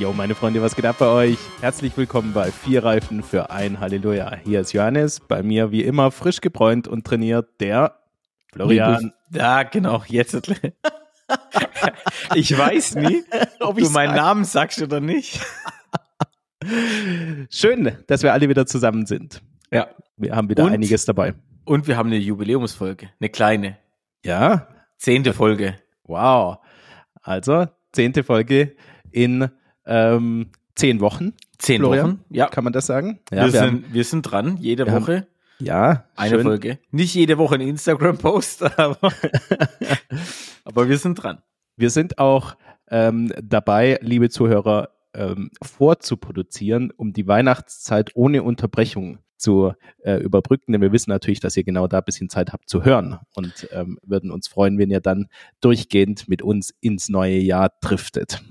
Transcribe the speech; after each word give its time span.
Jo, 0.00 0.12
meine 0.14 0.34
Freunde, 0.34 0.62
was 0.62 0.74
geht 0.74 0.86
ab 0.86 0.96
bei 0.98 1.06
euch? 1.06 1.38
Herzlich 1.60 1.94
willkommen 1.96 2.32
bei 2.32 2.50
Vier 2.50 2.82
Reifen 2.84 3.22
für 3.22 3.50
ein 3.50 3.80
Halleluja. 3.80 4.36
Hier 4.44 4.60
ist 4.60 4.72
Johannes, 4.72 5.20
bei 5.20 5.42
mir 5.42 5.70
wie 5.72 5.82
immer 5.84 6.10
frisch 6.10 6.40
gebräunt 6.40 6.88
und 6.88 7.06
trainiert 7.06 7.48
der 7.60 7.96
Florian. 8.52 9.12
Ja, 9.30 9.62
genau, 9.62 10.02
jetzt. 10.08 10.34
ich 12.34 12.56
weiß 12.56 12.94
nie, 12.96 13.22
ob 13.60 13.76
du 13.76 13.90
meinen 13.90 14.16
Namen 14.16 14.44
sagst 14.44 14.80
oder 14.80 15.00
nicht. 15.00 15.38
Schön, 17.50 17.92
dass 18.06 18.22
wir 18.22 18.32
alle 18.32 18.48
wieder 18.48 18.64
zusammen 18.66 19.04
sind. 19.04 19.42
Ja. 19.70 19.88
Wir 20.16 20.34
haben 20.34 20.48
wieder 20.48 20.64
Und- 20.64 20.72
einiges 20.72 21.04
dabei. 21.04 21.34
Und 21.66 21.86
wir 21.86 21.96
haben 21.98 22.08
eine 22.08 22.16
Jubiläumsfolge, 22.18 23.10
eine 23.20 23.28
kleine, 23.28 23.76
Ja, 24.24 24.66
zehnte 24.96 25.34
Folge. 25.34 25.76
wow. 26.04 26.58
Also, 27.22 27.66
zehnte 27.92 28.24
Folge 28.24 28.74
in 29.12 29.50
ähm, 29.90 30.46
zehn 30.74 31.00
Wochen, 31.00 31.34
Zehn 31.58 31.80
Florian? 31.82 32.06
Wochen, 32.12 32.24
ja. 32.30 32.46
kann 32.48 32.64
man 32.64 32.72
das 32.72 32.86
sagen? 32.86 33.18
Ja, 33.30 33.38
wir, 33.38 33.42
wir 33.44 33.50
sind, 33.50 33.62
haben, 33.62 33.84
wir 33.92 34.04
sind 34.04 34.22
dran, 34.22 34.56
jede 34.58 34.86
wir 34.86 34.92
haben- 34.92 35.02
Woche 35.02 35.26
ja 35.58 36.04
eine 36.16 36.36
schön. 36.36 36.42
Folge. 36.42 36.78
Nicht 36.90 37.14
jede 37.14 37.36
Woche 37.36 37.56
ein 37.56 37.60
Instagram-Post, 37.60 38.62
aber, 38.78 39.12
aber 40.64 40.88
wir 40.88 40.96
sind 40.98 41.16
dran. 41.22 41.42
Wir 41.76 41.90
sind 41.90 42.18
auch 42.18 42.56
ähm, 42.90 43.32
dabei, 43.42 43.98
liebe 44.00 44.30
Zuhörer, 44.30 44.88
ähm, 45.12 45.50
vorzuproduzieren, 45.62 46.92
um 46.96 47.12
die 47.12 47.26
Weihnachtszeit 47.26 48.10
ohne 48.14 48.42
Unterbrechung 48.42 49.18
zu 49.36 49.72
äh, 50.04 50.16
überbrücken, 50.16 50.72
denn 50.72 50.82
wir 50.82 50.92
wissen 50.92 51.10
natürlich, 51.10 51.40
dass 51.40 51.56
ihr 51.56 51.64
genau 51.64 51.86
da 51.88 51.98
ein 51.98 52.04
bisschen 52.04 52.28
Zeit 52.28 52.52
habt 52.52 52.68
zu 52.68 52.84
hören 52.84 53.18
und 53.34 53.68
ähm, 53.72 53.98
würden 54.02 54.30
uns 54.30 54.48
freuen, 54.48 54.78
wenn 54.78 54.90
ihr 54.90 55.00
dann 55.00 55.28
durchgehend 55.60 56.28
mit 56.28 56.42
uns 56.42 56.74
ins 56.80 57.08
neue 57.08 57.38
Jahr 57.38 57.72
driftet. 57.80 58.42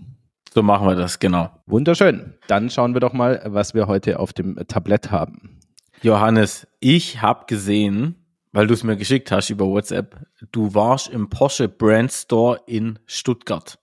So 0.53 0.63
machen 0.63 0.87
wir 0.87 0.95
das, 0.95 1.19
genau. 1.19 1.49
Wunderschön. 1.67 2.33
Dann 2.47 2.69
schauen 2.69 2.93
wir 2.93 2.99
doch 3.01 3.13
mal, 3.13 3.41
was 3.45 3.73
wir 3.73 3.87
heute 3.87 4.19
auf 4.19 4.33
dem 4.33 4.55
Tablett 4.67 5.11
haben. 5.11 5.59
Johannes, 6.01 6.67
ich 6.79 7.21
habe 7.21 7.45
gesehen, 7.47 8.15
weil 8.51 8.67
du 8.67 8.73
es 8.73 8.83
mir 8.83 8.95
geschickt 8.97 9.31
hast 9.31 9.49
über 9.49 9.67
WhatsApp, 9.67 10.25
du 10.51 10.73
warst 10.73 11.09
im 11.09 11.29
Porsche 11.29 11.67
Brand 11.69 12.11
Store 12.11 12.59
in 12.65 12.97
Stuttgart. 13.05 13.77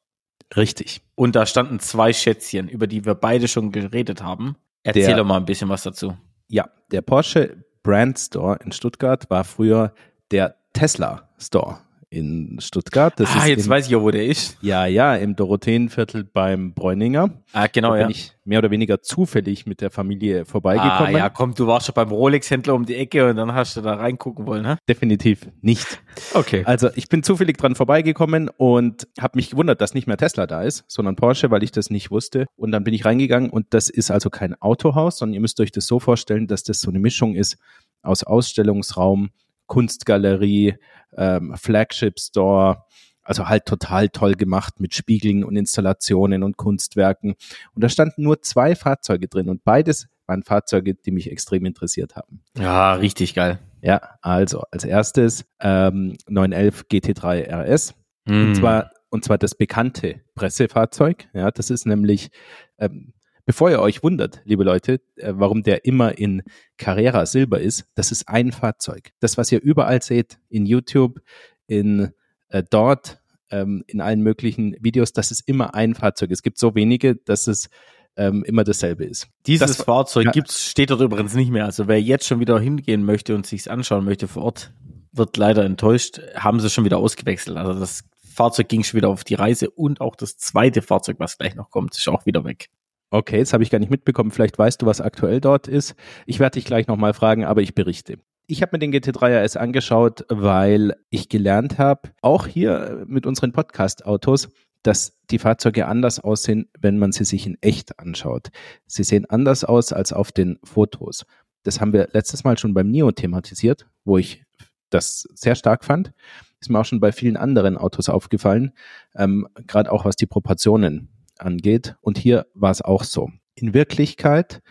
Richtig. 0.56 1.02
Und 1.14 1.36
da 1.36 1.46
standen 1.46 1.78
zwei 1.80 2.12
Schätzchen, 2.12 2.68
über 2.68 2.86
die 2.86 3.04
wir 3.04 3.14
beide 3.14 3.48
schon 3.48 3.70
geredet 3.72 4.22
haben. 4.22 4.56
Erzähl 4.82 5.06
Der- 5.06 5.16
doch 5.16 5.24
mal 5.26 5.36
ein 5.38 5.44
bisschen 5.44 5.68
was 5.68 5.82
dazu. 5.82 6.16
Ja, 6.48 6.68
der 6.90 7.02
Porsche 7.02 7.64
Brand 7.82 8.18
Store 8.18 8.58
in 8.64 8.72
Stuttgart 8.72 9.28
war 9.30 9.44
früher 9.44 9.92
der 10.30 10.56
Tesla 10.72 11.28
Store 11.38 11.78
in 12.08 12.58
Stuttgart. 12.60 13.12
Das 13.18 13.30
ah, 13.34 13.46
jetzt 13.46 13.64
im, 13.64 13.70
weiß 13.70 13.88
ich 13.88 13.96
auch, 13.96 14.02
wo 14.02 14.10
der 14.10 14.26
ist. 14.26 14.56
Ja, 14.62 14.86
ja, 14.86 15.16
im 15.16 15.34
Dorotheenviertel 15.34 16.24
beim 16.24 16.72
Bräuninger. 16.72 17.30
Ah, 17.52 17.66
genau, 17.66 17.90
da 17.90 17.96
ja. 17.96 18.02
bin 18.06 18.12
ich 18.12 18.32
mehr 18.44 18.60
oder 18.60 18.70
weniger 18.70 19.02
zufällig 19.02 19.66
mit 19.66 19.80
der 19.80 19.90
Familie 19.90 20.42
Ah, 20.42 20.44
vorbeigekommen. 20.44 21.16
ja, 21.16 21.28
komm, 21.28 21.54
du 21.54 21.66
warst 21.66 21.86
schon 21.86 21.94
beim 21.94 22.10
Rolex-Händler 22.10 22.74
um 22.74 22.86
die 22.86 22.94
Ecke 22.94 23.28
und 23.28 23.36
dann 23.36 23.52
hast 23.54 23.76
du 23.76 23.80
da 23.80 23.94
reingucken 23.94 24.46
wollen, 24.46 24.62
ne? 24.62 24.78
Definitiv 24.88 25.48
nicht. 25.62 26.00
Okay. 26.32 26.62
Also 26.64 26.90
ich 26.94 27.08
bin 27.08 27.22
zufällig 27.24 27.58
dran 27.58 27.74
vorbeigekommen 27.74 28.50
und 28.56 29.08
habe 29.18 29.36
mich 29.36 29.50
gewundert, 29.50 29.80
dass 29.80 29.94
nicht 29.94 30.06
mehr 30.06 30.16
Tesla 30.16 30.46
da 30.46 30.62
ist, 30.62 30.84
sondern 30.86 31.16
Porsche, 31.16 31.50
weil 31.50 31.64
ich 31.64 31.72
das 31.72 31.90
nicht 31.90 32.10
wusste. 32.12 32.46
Und 32.56 32.70
dann 32.70 32.84
bin 32.84 32.94
ich 32.94 33.04
reingegangen 33.04 33.50
und 33.50 33.66
das 33.70 33.90
ist 33.90 34.10
also 34.12 34.30
kein 34.30 34.54
Autohaus, 34.62 35.18
sondern 35.18 35.34
ihr 35.34 35.40
müsst 35.40 35.58
euch 35.60 35.72
das 35.72 35.86
so 35.86 35.98
vorstellen, 35.98 36.46
dass 36.46 36.62
das 36.62 36.80
so 36.80 36.90
eine 36.90 37.00
Mischung 37.00 37.34
ist 37.34 37.58
aus 38.02 38.22
Ausstellungsraum, 38.22 39.30
Kunstgalerie, 39.66 40.76
ähm, 41.16 41.54
Flagship 41.56 42.18
Store. 42.18 42.84
Also 43.22 43.48
halt 43.48 43.66
total 43.66 44.08
toll 44.08 44.34
gemacht 44.34 44.78
mit 44.78 44.94
Spiegeln 44.94 45.42
und 45.42 45.56
Installationen 45.56 46.44
und 46.44 46.56
Kunstwerken. 46.56 47.34
Und 47.74 47.82
da 47.82 47.88
standen 47.88 48.22
nur 48.22 48.40
zwei 48.42 48.76
Fahrzeuge 48.76 49.26
drin 49.26 49.48
und 49.48 49.64
beides 49.64 50.06
waren 50.26 50.42
Fahrzeuge, 50.44 50.94
die 50.94 51.10
mich 51.10 51.30
extrem 51.30 51.64
interessiert 51.64 52.14
haben. 52.14 52.42
Ja, 52.56 52.94
richtig 52.94 53.34
geil. 53.34 53.58
Ja, 53.82 54.00
also 54.20 54.62
als 54.70 54.84
erstes 54.84 55.44
ähm, 55.60 56.16
911 56.28 56.84
GT3 56.90 57.50
RS. 57.50 57.94
Hm. 58.28 58.48
Und 58.48 58.54
zwar, 58.56 58.90
und 59.10 59.24
zwar 59.24 59.38
das 59.38 59.54
bekannte 59.54 60.20
Pressefahrzeug. 60.34 61.28
Ja, 61.32 61.50
das 61.50 61.70
ist 61.70 61.86
nämlich, 61.86 62.30
ähm, 62.78 63.12
bevor 63.46 63.70
ihr 63.70 63.80
euch 63.80 64.02
wundert, 64.02 64.42
liebe 64.44 64.64
Leute, 64.64 65.00
äh, 65.16 65.32
warum 65.36 65.62
der 65.62 65.86
immer 65.86 66.18
in 66.18 66.42
Carrera 66.76 67.24
Silber 67.24 67.60
ist, 67.60 67.86
das 67.94 68.12
ist 68.12 68.28
ein 68.28 68.52
Fahrzeug. 68.52 69.12
Das, 69.20 69.38
was 69.38 69.50
ihr 69.50 69.62
überall 69.62 70.02
seht, 70.02 70.38
in 70.50 70.66
YouTube, 70.66 71.20
in 71.66 72.12
äh, 72.48 72.62
dort, 72.68 73.22
ähm, 73.50 73.84
in 73.86 74.00
allen 74.00 74.20
möglichen 74.20 74.76
Videos, 74.80 75.12
das 75.12 75.30
ist 75.30 75.48
immer 75.48 75.74
ein 75.74 75.94
Fahrzeug. 75.94 76.30
Es 76.32 76.42
gibt 76.42 76.58
so 76.58 76.74
wenige, 76.74 77.16
dass 77.16 77.46
es 77.46 77.70
ähm, 78.16 78.44
immer 78.44 78.64
dasselbe 78.64 79.04
ist. 79.04 79.28
Dieses 79.46 79.76
das- 79.76 79.84
Fahrzeug 79.84 80.26
ja. 80.26 80.30
gibt's, 80.32 80.68
steht 80.68 80.90
dort 80.90 81.00
übrigens 81.00 81.34
nicht 81.34 81.50
mehr. 81.50 81.64
Also 81.64 81.86
wer 81.86 82.00
jetzt 82.00 82.26
schon 82.26 82.40
wieder 82.40 82.58
hingehen 82.58 83.04
möchte 83.04 83.34
und 83.34 83.46
sich's 83.46 83.68
anschauen 83.68 84.04
möchte 84.04 84.26
vor 84.26 84.42
Ort, 84.44 84.72
wird 85.12 85.36
leider 85.36 85.64
enttäuscht. 85.64 86.20
Haben 86.34 86.60
sie 86.60 86.70
schon 86.70 86.84
wieder 86.84 86.98
ausgewechselt. 86.98 87.56
Also 87.56 87.78
das 87.78 88.04
Fahrzeug 88.36 88.68
ging 88.68 88.84
schon 88.84 88.98
wieder 88.98 89.08
auf 89.08 89.24
die 89.24 89.34
Reise 89.34 89.70
und 89.70 90.00
auch 90.00 90.16
das 90.16 90.36
zweite 90.36 90.82
Fahrzeug, 90.82 91.16
was 91.18 91.38
gleich 91.38 91.54
noch 91.54 91.70
kommt, 91.70 91.96
ist 91.96 92.08
auch 92.08 92.26
wieder 92.26 92.44
weg. 92.44 92.68
Okay, 93.10 93.38
das 93.38 93.52
habe 93.52 93.62
ich 93.62 93.70
gar 93.70 93.78
nicht 93.78 93.90
mitbekommen. 93.90 94.30
Vielleicht 94.30 94.58
weißt 94.58 94.82
du, 94.82 94.86
was 94.86 95.00
aktuell 95.00 95.40
dort 95.40 95.68
ist. 95.68 95.94
Ich 96.26 96.40
werde 96.40 96.54
dich 96.54 96.64
gleich 96.64 96.88
nochmal 96.88 97.14
fragen, 97.14 97.44
aber 97.44 97.62
ich 97.62 97.74
berichte. 97.74 98.18
Ich 98.48 98.62
habe 98.62 98.70
mir 98.74 98.78
den 98.78 98.92
GT3 98.92 99.44
RS 99.44 99.56
angeschaut, 99.56 100.24
weil 100.28 100.94
ich 101.10 101.28
gelernt 101.28 101.78
habe, 101.78 102.10
auch 102.22 102.46
hier 102.46 103.04
mit 103.06 103.26
unseren 103.26 103.52
Podcast-Autos, 103.52 104.48
dass 104.82 105.18
die 105.30 105.40
Fahrzeuge 105.40 105.86
anders 105.86 106.20
aussehen, 106.20 106.68
wenn 106.78 106.98
man 106.98 107.10
sie 107.10 107.24
sich 107.24 107.46
in 107.46 107.58
echt 107.60 107.98
anschaut. 107.98 108.48
Sie 108.86 109.02
sehen 109.02 109.26
anders 109.28 109.64
aus 109.64 109.92
als 109.92 110.12
auf 110.12 110.30
den 110.30 110.58
Fotos. 110.62 111.26
Das 111.64 111.80
haben 111.80 111.92
wir 111.92 112.08
letztes 112.12 112.44
Mal 112.44 112.56
schon 112.56 112.74
beim 112.74 112.88
Nio 112.88 113.10
thematisiert, 113.10 113.88
wo 114.04 114.18
ich 114.18 114.44
das 114.90 115.28
sehr 115.34 115.56
stark 115.56 115.84
fand. 115.84 116.12
Ist 116.60 116.70
mir 116.70 116.78
auch 116.78 116.84
schon 116.84 117.00
bei 117.00 117.10
vielen 117.10 117.36
anderen 117.36 117.76
Autos 117.76 118.08
aufgefallen, 118.08 118.72
ähm, 119.16 119.48
gerade 119.66 119.90
auch 119.90 120.04
was 120.04 120.14
die 120.14 120.26
Proportionen 120.26 121.08
angeht. 121.40 121.96
Und 122.00 122.18
hier 122.18 122.46
war 122.54 122.70
es 122.70 122.82
auch 122.82 123.04
so. 123.04 123.30
In 123.54 123.74
Wirklichkeit 123.74 124.62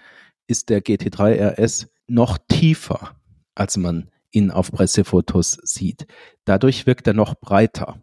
ist 0.48 0.70
der 0.70 0.84
GT3 0.84 1.56
RS 1.58 1.88
noch 2.08 2.38
tiefer, 2.48 3.16
als 3.56 3.78
man 3.78 4.10
ihn 4.32 4.52
auf 4.52 4.72
Pressefotos 4.72 5.58
sieht. 5.64 6.08
Dadurch 6.44 6.86
wirkt 6.86 7.08
er 7.08 7.14
noch 7.14 7.36
breiter 7.36 8.00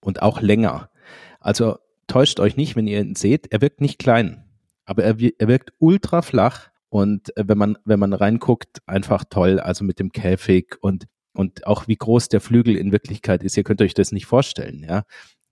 und 0.00 0.22
auch 0.22 0.40
länger. 0.40 0.90
Also 1.38 1.78
täuscht 2.06 2.40
euch 2.40 2.56
nicht, 2.56 2.76
wenn 2.76 2.86
ihr 2.86 3.00
ihn 3.00 3.14
seht. 3.14 3.52
Er 3.52 3.60
wirkt 3.60 3.80
nicht 3.80 3.98
klein, 3.98 4.44
aber 4.84 5.04
er, 5.04 5.16
er 5.38 5.48
wirkt 5.48 5.72
ultra 5.78 6.22
flach 6.22 6.70
und 6.88 7.36
äh, 7.36 7.44
wenn 7.46 7.58
man, 7.58 7.78
wenn 7.84 8.00
man 8.00 8.12
reinguckt, 8.12 8.80
einfach 8.86 9.24
toll. 9.28 9.60
Also 9.60 9.84
mit 9.84 9.98
dem 9.98 10.12
Käfig 10.12 10.76
und, 10.80 11.06
und 11.34 11.66
auch 11.66 11.86
wie 11.88 11.96
groß 11.96 12.28
der 12.28 12.40
Flügel 12.40 12.76
in 12.76 12.90
Wirklichkeit 12.90 13.42
ist. 13.42 13.56
Ihr 13.56 13.64
könnt 13.64 13.82
euch 13.82 13.94
das 13.94 14.12
nicht 14.12 14.26
vorstellen, 14.26 14.84
ja 14.88 15.04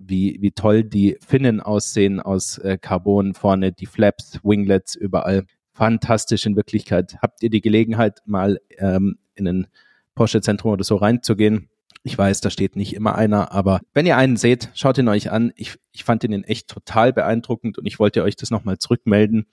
wie, 0.09 0.39
wie 0.41 0.53
toll 0.53 0.85
die 0.85 1.17
Finnen 1.27 1.61
aussehen 1.61 2.21
aus 2.21 2.59
äh, 2.59 2.79
Carbon 2.79 3.35
vorne, 3.35 3.73
die 3.73 3.87
Flaps, 3.87 4.41
Winglets 4.43 4.95
überall. 4.95 5.45
Fantastisch 5.73 6.47
in 6.47 6.57
Wirklichkeit. 6.57 7.17
Habt 7.21 7.43
ihr 7.43 7.51
die 7.51 7.61
Gelegenheit, 7.61 8.21
mal 8.27 8.61
ähm, 8.79 9.19
in 9.35 9.49
ein 9.49 9.67
Porsche-Zentrum 10.15 10.73
oder 10.73 10.85
so 10.85 10.97
reinzugehen? 10.97 11.69
Ich 12.05 12.17
weiß, 12.17 12.43
da 12.43 12.51
steht 12.51 12.77
nicht 12.77 12.95
immer 12.95 13.15
einer, 13.15 13.51
aber 13.53 13.81
wenn 13.95 14.07
ihr 14.07 14.17
einen 14.17 14.37
seht, 14.37 14.71
schaut 14.75 14.99
ihn 14.99 15.09
euch 15.09 15.31
an. 15.31 15.53
Ich, 15.57 15.79
ich 15.93 16.05
fand 16.05 16.23
ihn 16.23 16.45
echt 16.45 16.69
total 16.69 17.13
beeindruckend 17.13 17.79
und 17.79 17.87
ich 17.87 17.99
wollte 17.99 18.23
euch 18.23 18.37
das 18.37 18.51
nochmal 18.51 18.79
zurückmelden, 18.79 19.47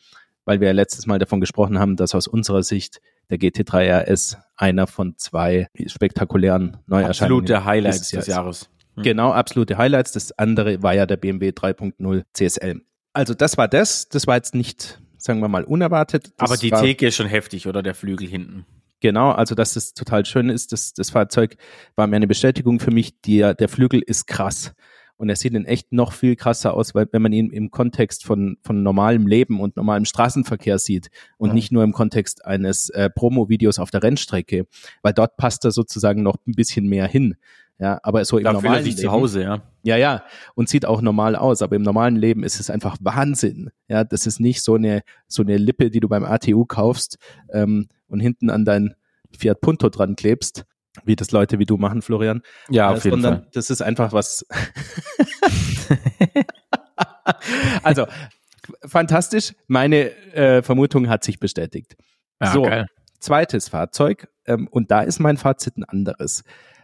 weil 0.44 0.60
wir 0.60 0.68
ja 0.68 0.74
letztes 0.74 1.08
Mal 1.08 1.18
davon 1.18 1.40
gesprochen 1.40 1.80
haben, 1.80 1.96
dass 1.96 2.14
aus 2.14 2.28
unserer 2.28 2.62
Sicht 2.62 3.00
der 3.30 3.40
GT3 3.40 4.04
RS 4.04 4.38
einer 4.58 4.86
von 4.86 5.18
zwei 5.18 5.70
spektakulären 5.86 6.78
Neuerscheinungen 6.88 7.44
Absolute 7.46 7.66
Highlights 7.66 8.10
des 8.10 8.20
ist. 8.20 8.28
Jahres. 8.28 8.70
Hm. 8.96 9.04
Genau, 9.04 9.32
absolute 9.32 9.78
Highlights. 9.78 10.12
Das 10.12 10.32
andere 10.38 10.84
war 10.84 10.94
ja 10.94 11.06
der 11.06 11.18
BMW 11.18 11.50
3.0 11.50 12.24
CSL. 12.34 12.82
Also 13.14 13.34
das 13.34 13.58
war 13.58 13.68
das. 13.68 14.10
Das 14.10 14.28
war 14.28 14.36
jetzt 14.36 14.56
nicht, 14.56 15.02
sagen 15.18 15.40
wir 15.40 15.48
mal, 15.48 15.64
unerwartet. 15.64 16.34
Das 16.38 16.50
Aber 16.50 16.58
die 16.58 16.72
war, 16.72 16.82
Theke 16.82 17.08
ist 17.08 17.16
schon 17.16 17.28
heftig, 17.28 17.68
oder 17.68 17.82
der 17.84 17.96
Flügel 17.96 18.28
hinten. 18.28 18.66
Genau, 19.02 19.32
also 19.32 19.56
dass 19.56 19.74
das 19.74 19.94
total 19.94 20.26
schön 20.26 20.50
ist. 20.50 20.72
Das, 20.72 20.94
das 20.94 21.10
Fahrzeug 21.10 21.58
war 21.96 22.08
mir 22.08 22.18
eine 22.18 22.28
Bestätigung 22.28 22.80
für 22.80 22.92
mich. 22.92 23.20
Der, 23.22 23.54
der 23.54 23.68
Flügel 23.68 24.02
ist 24.02 24.28
krass. 24.28 24.74
Und 25.18 25.30
er 25.30 25.36
sieht 25.36 25.54
in 25.54 25.66
echt 25.66 25.92
noch 25.92 26.14
viel 26.14 26.36
krasser 26.36 26.74
aus, 26.74 26.96
weil 26.96 27.08
wenn 27.12 27.22
man 27.22 27.32
ihn 27.32 27.52
im 27.52 27.70
Kontext 27.70 28.26
von, 28.26 28.58
von 28.64 28.82
normalem 28.82 29.28
Leben 29.28 29.60
und 29.60 29.76
normalem 29.76 30.06
Straßenverkehr 30.06 30.80
sieht 30.80 31.10
und 31.38 31.50
Ja. 31.50 31.54
nicht 31.54 31.72
nur 31.72 31.84
im 31.84 31.94
Kontext 31.94 32.44
eines 32.46 32.90
äh, 32.90 33.08
Promo-Videos 33.10 33.78
auf 33.78 33.92
der 33.92 34.02
Rennstrecke, 34.02 34.66
weil 35.04 35.14
dort 35.14 35.38
passt 35.38 35.64
er 35.64 35.72
sozusagen 35.72 36.24
noch 36.24 36.38
ein 36.48 36.54
bisschen 36.54 36.88
mehr 36.88 37.08
hin. 37.08 37.36
Ja, 37.82 38.00
aber 38.04 38.24
so 38.26 38.38
im 38.38 38.44
Da 38.44 38.54
normalen 38.54 38.84
sich 38.84 38.94
Leben, 38.94 39.08
zu 39.08 39.12
Hause, 39.12 39.42
ja. 39.42 39.64
ja, 39.82 39.98
ja, 39.98 40.24
und 40.54 40.70
sieht 40.70 40.86
auch 40.86 41.02
normal 41.02 41.36
aus, 41.36 41.64
aber 41.64 41.76
im 41.76 41.82
normalen 41.82 42.16
Leben 42.16 42.44
ist 42.44 42.60
es 42.60 42.70
einfach 42.70 42.96
Wahnsinn. 43.02 43.72
Ja, 43.88 44.04
das 44.04 44.28
ist 44.28 44.40
nicht 44.40 44.62
so 44.62 44.76
eine 44.76 45.02
so 45.28 45.42
eine 45.42 45.58
Lippe, 45.58 45.90
die 45.90 46.00
du 46.00 46.08
beim 46.08 46.24
ATU 46.24 46.66
kaufst 46.66 47.18
ähm, 47.52 47.88
und 48.08 48.20
hinten 48.20 48.52
an 48.52 48.66
dein 48.66 48.94
Fiat 49.36 49.62
Punto 49.62 49.90
dran 49.90 50.16
klebst, 50.16 50.66
wie 51.06 51.16
das 51.16 51.32
Leute 51.32 51.58
wie 51.58 51.66
du 51.66 51.78
machen, 51.78 52.04
Florian. 52.04 52.44
Ja, 52.70 52.92
Äh, 52.92 52.98
auf 52.98 53.04
jeden 53.04 53.16
sondern 53.16 53.42
Fall. 53.42 53.48
Das 53.54 53.72
ist 53.72 53.82
einfach 53.82 54.14
was. 54.14 54.46
also 57.82 58.06
fantastisch. 58.86 59.56
Meine 59.66 60.12
äh, 60.36 60.62
Vermutung 60.62 61.10
hat 61.10 61.24
sich 61.24 61.40
bestätigt. 61.40 61.96
Ja, 62.40 62.54
so, 62.54 62.62
geil. 62.62 62.86
zweites 63.20 63.70
Fahrzeug. 63.70 64.28
Ähm, 64.46 64.68
und 64.68 64.92
da 64.92 65.02
ist 65.02 65.20
mein 65.20 65.38
Fazit 65.38 65.78
ein 65.78 65.84
anderes. 65.84 66.44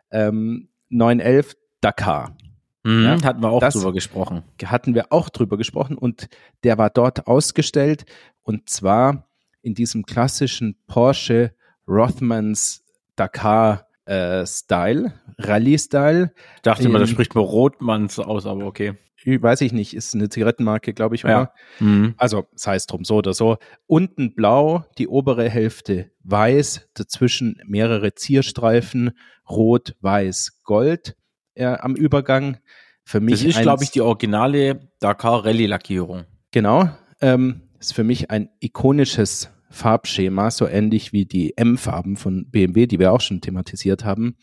Ähm, 0.10 0.67
911 0.90 1.56
Dakar. 1.82 2.36
Mhm, 2.84 3.04
Ja, 3.04 3.24
hatten 3.24 3.42
wir 3.42 3.50
auch 3.50 3.60
das- 3.60 3.74
drüber 3.74 3.94
gesprochen. 3.94 4.44
hatten 4.66 4.96
wir 4.96 5.12
auch 5.12 5.30
drüber 5.30 5.58
gesprochen 5.58 5.98
und 5.98 6.28
der 6.64 6.78
war 6.78 6.90
dort 6.90 7.28
ausgestellt 7.28 8.06
und 8.44 8.70
zwar 8.70 9.28
in 9.62 9.74
diesem 9.76 10.06
klassischen 10.06 10.78
Porsche 10.88 11.54
Rothmans 11.88 12.84
Dakar 13.16 13.88
äh, 14.06 14.46
Style, 14.46 15.14
Rallye 15.38 15.78
Style. 15.78 16.32
Ich 16.56 16.62
dachte 16.62 16.84
immer, 16.86 17.00
da 17.00 17.06
Ähm, 17.06 17.10
spricht 17.12 17.36
man 17.36 17.44
Rotmanns 17.44 18.20
aus, 18.20 18.46
aber 18.46 18.66
okay. 18.66 18.94
Weiß 19.26 19.62
ich 19.62 19.74
nicht, 19.74 19.96
ist 19.96 20.14
eine 20.16 20.30
Zigarettenmarke, 20.30 20.94
glaube 20.94 21.16
ich, 21.16 21.24
Ja. 21.24 21.42
oder? 21.42 21.54
Mhm. 21.80 22.14
Also, 22.18 22.48
sei 22.56 22.76
es 22.76 22.86
drum, 22.86 23.04
so 23.04 23.16
oder 23.18 23.34
so. 23.34 23.58
Unten 23.86 24.36
blau, 24.36 24.86
die 24.98 25.08
obere 25.08 25.50
Hälfte 25.50 26.12
weiß, 26.24 26.90
dazwischen 26.94 27.60
mehrere 27.66 28.14
Zierstreifen, 28.14 29.12
rot, 29.50 29.96
weiß, 30.02 30.62
gold 30.64 31.16
äh, 31.56 31.66
am 31.66 31.96
Übergang. 31.96 32.58
Für 33.04 33.20
mich 33.20 33.36
Das 33.36 33.44
ist, 33.56 33.62
glaube 33.62 33.84
ich, 33.84 33.92
die 33.92 34.02
originale 34.02 34.92
Dakar 35.00 35.46
Rallye 35.46 35.66
Lackierung. 35.66 36.26
Genau. 36.52 36.90
Ähm, 37.22 37.62
ist 37.80 37.94
für 37.94 38.04
mich 38.04 38.30
ein 38.32 38.50
ikonisches 38.60 39.50
Farbschema, 39.70 40.52
so 40.52 40.68
ähnlich 40.68 41.14
wie 41.14 41.26
die 41.26 41.58
M-Farben 41.58 42.18
von 42.18 42.50
BMW, 42.50 42.88
die 42.88 43.00
wir 43.00 43.12
auch 43.12 43.22
schon 43.22 43.42
thematisiert 43.42 44.06
haben. 44.06 44.38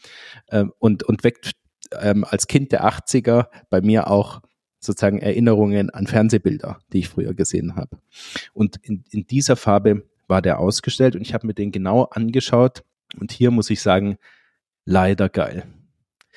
Ähm, 0.50 0.72
und, 0.78 1.02
und 1.02 1.24
weckt 1.24 1.52
ähm, 2.00 2.24
als 2.24 2.46
Kind 2.46 2.72
der 2.72 2.84
80er 2.86 3.46
bei 3.70 3.80
mir 3.80 4.10
auch 4.10 4.40
sozusagen 4.84 5.18
Erinnerungen 5.18 5.90
an 5.90 6.06
Fernsehbilder, 6.06 6.78
die 6.92 7.00
ich 7.00 7.08
früher 7.08 7.34
gesehen 7.34 7.76
habe. 7.76 7.98
Und 8.52 8.76
in, 8.82 9.04
in 9.10 9.26
dieser 9.26 9.56
Farbe 9.56 10.04
war 10.26 10.42
der 10.42 10.58
ausgestellt 10.58 11.16
und 11.16 11.22
ich 11.22 11.34
habe 11.34 11.46
mir 11.46 11.54
den 11.54 11.72
genau 11.72 12.04
angeschaut. 12.04 12.82
Und 13.18 13.32
hier 13.32 13.50
muss 13.50 13.70
ich 13.70 13.80
sagen, 13.80 14.16
leider 14.84 15.28
geil. 15.28 15.64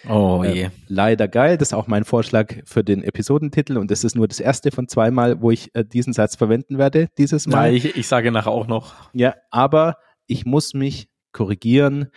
Oh 0.08 0.44
Äh, 0.44 0.54
je. 0.54 0.70
Leider 0.88 1.28
geil, 1.28 1.58
das 1.58 1.70
ist 1.70 1.74
auch 1.74 1.88
mein 1.88 2.04
Vorschlag 2.04 2.56
für 2.66 2.84
den 2.84 3.04
Episodentitel 3.04 3.78
und 3.78 3.90
das 3.90 4.04
ist 4.04 4.16
nur 4.16 4.28
das 4.28 4.40
erste 4.40 4.72
von 4.72 4.88
zweimal, 4.88 5.42
wo 5.42 5.52
ich 5.52 5.74
äh, 5.76 5.84
diesen 5.84 6.14
Satz 6.14 6.36
verwenden 6.36 6.78
werde 6.78 7.10
dieses 7.18 7.48
Mal. 7.48 7.72
Nein, 7.72 7.76
ich, 7.76 7.96
ich 7.96 8.08
sage 8.08 8.32
nachher 8.32 8.52
auch 8.52 8.68
noch. 8.68 8.94
Ja, 9.14 9.36
aber 9.50 9.98
ich 10.28 10.46
muss 10.46 10.74
mich 10.74 11.10
korrigieren. 11.32 12.12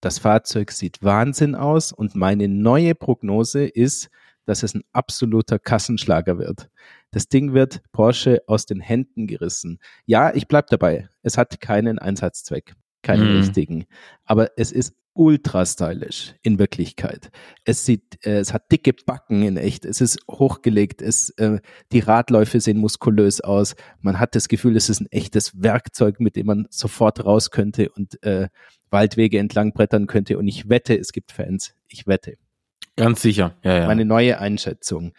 Das 0.00 0.18
Fahrzeug 0.18 0.70
sieht 0.70 1.02
Wahnsinn 1.02 1.54
aus 1.54 1.92
und 1.92 2.14
meine 2.14 2.46
neue 2.46 2.94
Prognose 2.94 3.66
ist, 3.66 4.10
dass 4.46 4.62
es 4.62 4.74
ein 4.74 4.82
absoluter 4.92 5.58
Kassenschlager 5.58 6.38
wird. 6.38 6.68
Das 7.10 7.28
Ding 7.28 7.54
wird 7.54 7.82
Porsche 7.92 8.42
aus 8.46 8.66
den 8.66 8.80
Händen 8.80 9.26
gerissen. 9.26 9.78
Ja, 10.06 10.34
ich 10.34 10.48
bleib 10.48 10.68
dabei. 10.68 11.08
Es 11.22 11.38
hat 11.38 11.60
keinen 11.60 11.98
Einsatzzweck, 11.98 12.74
keinen 13.02 13.30
Mhm. 13.30 13.36
richtigen. 13.40 13.84
Aber 14.24 14.50
es 14.56 14.72
ist 14.72 14.94
ultra 15.16 15.64
stylisch 15.64 16.34
in 16.42 16.58
Wirklichkeit. 16.58 17.30
Es 17.64 17.86
sieht, 17.86 18.26
äh, 18.26 18.38
es 18.38 18.52
hat 18.52 18.72
dicke 18.72 18.92
Backen 19.06 19.42
in 19.44 19.56
echt. 19.56 19.84
Es 19.84 20.00
ist 20.00 20.18
hochgelegt. 20.28 21.00
Es, 21.00 21.30
äh, 21.36 21.60
die 21.92 22.00
Radläufe 22.00 22.58
sehen 22.58 22.78
muskulös 22.78 23.40
aus. 23.40 23.76
Man 24.00 24.18
hat 24.18 24.34
das 24.34 24.48
Gefühl, 24.48 24.76
es 24.76 24.88
ist 24.88 25.00
ein 25.00 25.06
echtes 25.12 25.62
Werkzeug, 25.62 26.18
mit 26.18 26.34
dem 26.34 26.46
man 26.46 26.66
sofort 26.68 27.24
raus 27.24 27.52
könnte 27.52 27.90
und 27.90 28.20
äh, 28.24 28.48
Waldwege 28.90 29.38
entlang 29.38 29.72
brettern 29.72 30.08
könnte. 30.08 30.36
Und 30.36 30.48
ich 30.48 30.68
wette, 30.68 30.98
es 30.98 31.12
gibt 31.12 31.30
Fans. 31.30 31.74
Ich 31.86 32.08
wette. 32.08 32.36
Ganz 32.96 33.22
sicher. 33.22 33.54
Ja, 33.62 33.78
ja. 33.80 33.86
Meine 33.86 34.04
neue 34.04 34.38
Einschätzung. 34.38 35.12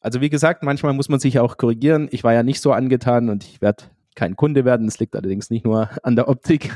Also 0.00 0.20
wie 0.20 0.30
gesagt, 0.30 0.62
manchmal 0.62 0.92
muss 0.92 1.08
man 1.08 1.20
sich 1.20 1.38
auch 1.38 1.56
korrigieren. 1.56 2.08
Ich 2.10 2.24
war 2.24 2.32
ja 2.32 2.42
nicht 2.42 2.60
so 2.60 2.72
angetan 2.72 3.28
und 3.28 3.44
ich 3.44 3.60
werde 3.60 3.84
kein 4.14 4.36
Kunde 4.36 4.64
werden. 4.64 4.86
Das 4.86 4.98
liegt 4.98 5.14
allerdings 5.14 5.50
nicht 5.50 5.64
nur 5.64 5.90
an 6.02 6.16
der 6.16 6.28
Optik. 6.28 6.70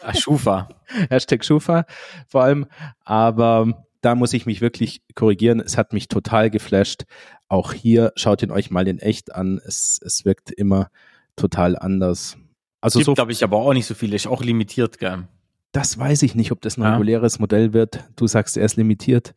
Ah, 0.00 0.14
Schufa. 0.14 0.68
Hashtag 1.10 1.44
Schufa 1.44 1.84
vor 2.26 2.42
allem. 2.44 2.66
Aber 3.04 3.84
da 4.00 4.14
muss 4.14 4.32
ich 4.32 4.46
mich 4.46 4.60
wirklich 4.60 5.02
korrigieren. 5.14 5.60
Es 5.60 5.76
hat 5.76 5.92
mich 5.92 6.08
total 6.08 6.50
geflasht. 6.50 7.04
Auch 7.48 7.72
hier 7.72 8.12
schaut 8.16 8.42
ihn 8.42 8.50
euch 8.50 8.70
mal 8.70 8.86
in 8.88 8.98
echt 9.00 9.34
an. 9.34 9.60
Es, 9.64 10.00
es 10.04 10.24
wirkt 10.24 10.50
immer 10.52 10.88
total 11.36 11.76
anders. 11.76 12.36
Also 12.80 13.00
Gibt, 13.00 13.06
so, 13.06 13.14
glaube 13.14 13.32
ich, 13.32 13.42
aber 13.42 13.56
auch 13.58 13.72
nicht 13.74 13.86
so 13.86 13.94
viele. 13.94 14.14
Ist 14.16 14.26
auch 14.28 14.42
limitiert, 14.42 14.98
gell? 14.98 15.26
das 15.72 15.98
weiß 15.98 16.22
ich 16.22 16.34
nicht, 16.34 16.50
ob 16.50 16.60
das 16.62 16.76
ein 16.78 16.82
Ja. 16.82 16.92
reguläres 16.92 17.38
Modell 17.38 17.72
wird. 17.72 18.04
Du 18.16 18.26
sagst, 18.26 18.56
er 18.56 18.64
ist 18.64 18.76
limitiert. 18.76 19.34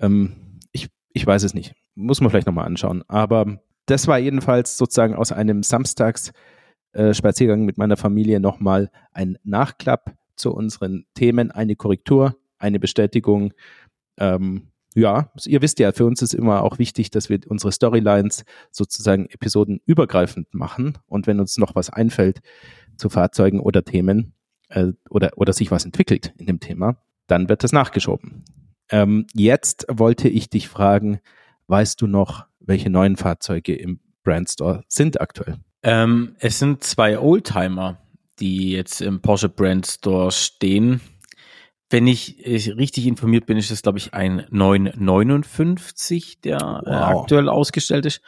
Ähm, 0.00 0.58
ich, 0.72 0.88
ich 1.12 1.26
weiß 1.26 1.42
es 1.44 1.54
nicht. 1.54 1.74
Muss 1.94 2.20
man 2.20 2.30
vielleicht 2.30 2.46
nochmal 2.46 2.66
anschauen. 2.66 3.04
Aber 3.08 3.60
das 3.86 4.06
war 4.06 4.18
jedenfalls 4.18 4.76
sozusagen 4.76 5.14
aus 5.14 5.32
einem 5.32 5.62
Samstags 5.62 6.32
äh, 6.92 7.12
mit 7.56 7.78
meiner 7.78 7.96
Familie 7.96 8.40
nochmal 8.40 8.90
ein 9.12 9.38
Nachklapp 9.44 10.16
zu 10.36 10.52
unseren 10.52 11.06
Themen, 11.14 11.50
eine 11.50 11.76
Korrektur, 11.76 12.36
eine 12.58 12.80
Bestätigung. 12.80 13.52
Ähm, 14.16 14.68
ja, 14.94 15.30
ihr 15.46 15.62
wisst 15.62 15.78
ja, 15.78 15.92
für 15.92 16.04
uns 16.04 16.20
ist 16.20 16.34
immer 16.34 16.62
auch 16.62 16.78
wichtig, 16.78 17.10
dass 17.10 17.28
wir 17.28 17.38
unsere 17.46 17.70
Storylines 17.70 18.44
sozusagen 18.70 19.26
episodenübergreifend 19.26 20.52
machen. 20.52 20.98
Und 21.06 21.26
wenn 21.26 21.38
uns 21.38 21.58
noch 21.58 21.74
was 21.74 21.90
einfällt 21.90 22.40
zu 22.96 23.08
Fahrzeugen 23.08 23.60
oder 23.60 23.84
Themen 23.84 24.34
äh, 24.68 24.92
oder, 25.08 25.30
oder 25.36 25.52
sich 25.52 25.70
was 25.70 25.84
entwickelt 25.84 26.34
in 26.38 26.46
dem 26.46 26.60
Thema, 26.60 26.96
dann 27.28 27.48
wird 27.48 27.62
das 27.62 27.72
nachgeschoben. 27.72 28.44
Ähm, 28.90 29.26
jetzt 29.34 29.86
wollte 29.88 30.28
ich 30.28 30.50
dich 30.50 30.68
fragen, 30.68 31.20
weißt 31.68 32.00
du 32.00 32.06
noch, 32.06 32.46
welche 32.60 32.90
neuen 32.90 33.16
Fahrzeuge 33.16 33.74
im 33.74 34.00
Brandstore 34.24 34.84
sind 34.88 35.20
aktuell? 35.20 35.56
Ähm, 35.82 36.36
es 36.38 36.58
sind 36.58 36.84
zwei 36.84 37.18
Oldtimer, 37.18 37.98
die 38.38 38.72
jetzt 38.72 39.00
im 39.00 39.20
Porsche 39.22 39.48
Brand 39.48 39.86
Store 39.86 40.30
stehen. 40.30 41.00
Wenn 41.88 42.06
ich 42.06 42.46
äh, 42.46 42.72
richtig 42.72 43.06
informiert 43.06 43.46
bin, 43.46 43.56
ist 43.56 43.70
das, 43.70 43.82
glaube 43.82 43.98
ich, 43.98 44.14
ein 44.14 44.46
959, 44.50 46.40
der 46.40 46.58
äh, 46.58 46.90
Wow. 46.90 47.20
aktuell 47.22 47.48
ausgestellt 47.48 48.06
ist. 48.06 48.20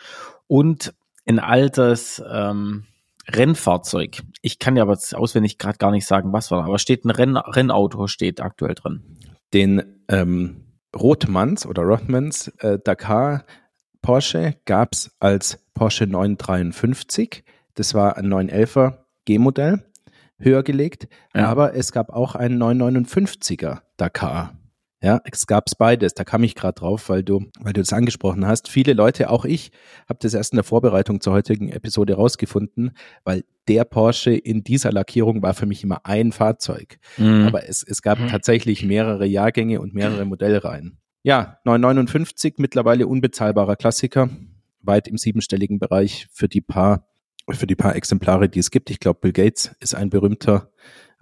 Und 0.46 0.94
ein 1.26 1.38
altes 1.38 2.22
ähm, 2.30 2.84
Rennfahrzeug. 3.28 4.22
Ich 4.40 4.58
kann 4.58 4.76
ja 4.76 4.82
aber 4.82 4.98
auswendig 5.12 5.58
gerade 5.58 5.78
gar 5.78 5.92
nicht 5.92 6.06
sagen, 6.06 6.32
was 6.32 6.50
war, 6.50 6.64
aber 6.64 6.78
steht 6.78 7.04
ein 7.04 7.10
Renn 7.10 7.36
Rennauto 7.36 8.06
steht 8.08 8.40
aktuell 8.40 8.74
drin. 8.74 9.02
Den 9.52 9.82
ähm, 10.08 10.64
Rothmans 10.94 11.66
oder 11.66 11.82
Rothmans 11.82 12.48
äh, 12.58 12.78
Dakar 12.82 13.44
Porsche 14.02 14.56
gab 14.64 14.92
es 14.92 15.10
als 15.20 15.58
Porsche 15.74 16.06
953. 16.06 17.44
Das 17.74 17.94
war 17.94 18.16
ein 18.16 18.26
911er 18.26 18.98
G-Modell, 19.24 19.84
höher 20.38 20.62
gelegt. 20.62 21.08
Ja. 21.34 21.46
Aber 21.46 21.74
es 21.74 21.92
gab 21.92 22.10
auch 22.10 22.34
einen 22.34 22.60
959er 22.60 23.80
Dakar. 23.96 24.54
Ja, 25.02 25.20
es 25.30 25.48
gab's 25.48 25.74
beides. 25.74 26.14
Da 26.14 26.22
kam 26.22 26.44
ich 26.44 26.54
gerade 26.54 26.74
drauf, 26.74 27.08
weil 27.08 27.24
du, 27.24 27.46
weil 27.60 27.72
du 27.72 27.80
das 27.80 27.92
angesprochen 27.92 28.46
hast. 28.46 28.68
Viele 28.68 28.92
Leute, 28.92 29.30
auch 29.30 29.44
ich, 29.44 29.72
habe 30.08 30.20
das 30.22 30.32
erst 30.34 30.52
in 30.52 30.58
der 30.58 30.64
Vorbereitung 30.64 31.20
zur 31.20 31.32
heutigen 31.32 31.70
Episode 31.70 32.14
rausgefunden, 32.14 32.92
weil 33.24 33.42
der 33.66 33.84
Porsche 33.84 34.32
in 34.32 34.62
dieser 34.62 34.92
Lackierung 34.92 35.42
war 35.42 35.54
für 35.54 35.66
mich 35.66 35.82
immer 35.82 36.06
ein 36.06 36.30
Fahrzeug. 36.30 36.98
Mhm. 37.18 37.46
Aber 37.48 37.68
es, 37.68 37.82
es 37.82 38.00
gab 38.02 38.20
Mhm. 38.20 38.28
tatsächlich 38.28 38.84
mehrere 38.84 39.26
Jahrgänge 39.26 39.80
und 39.80 39.92
mehrere 39.92 40.24
Modellreihen. 40.24 40.98
Ja, 41.24 41.58
959 41.64 42.54
mittlerweile 42.58 43.06
unbezahlbarer 43.08 43.76
Klassiker, 43.76 44.28
weit 44.82 45.08
im 45.08 45.18
siebenstelligen 45.18 45.78
Bereich 45.80 46.28
für 46.32 46.48
die 46.48 46.60
paar 46.60 47.08
für 47.50 47.66
die 47.66 47.74
paar 47.74 47.96
Exemplare, 47.96 48.48
die 48.48 48.60
es 48.60 48.70
gibt. 48.70 48.88
Ich 48.88 49.00
glaube, 49.00 49.18
Bill 49.20 49.32
Gates 49.32 49.74
ist 49.80 49.96
ein 49.96 50.10
berühmter 50.10 50.70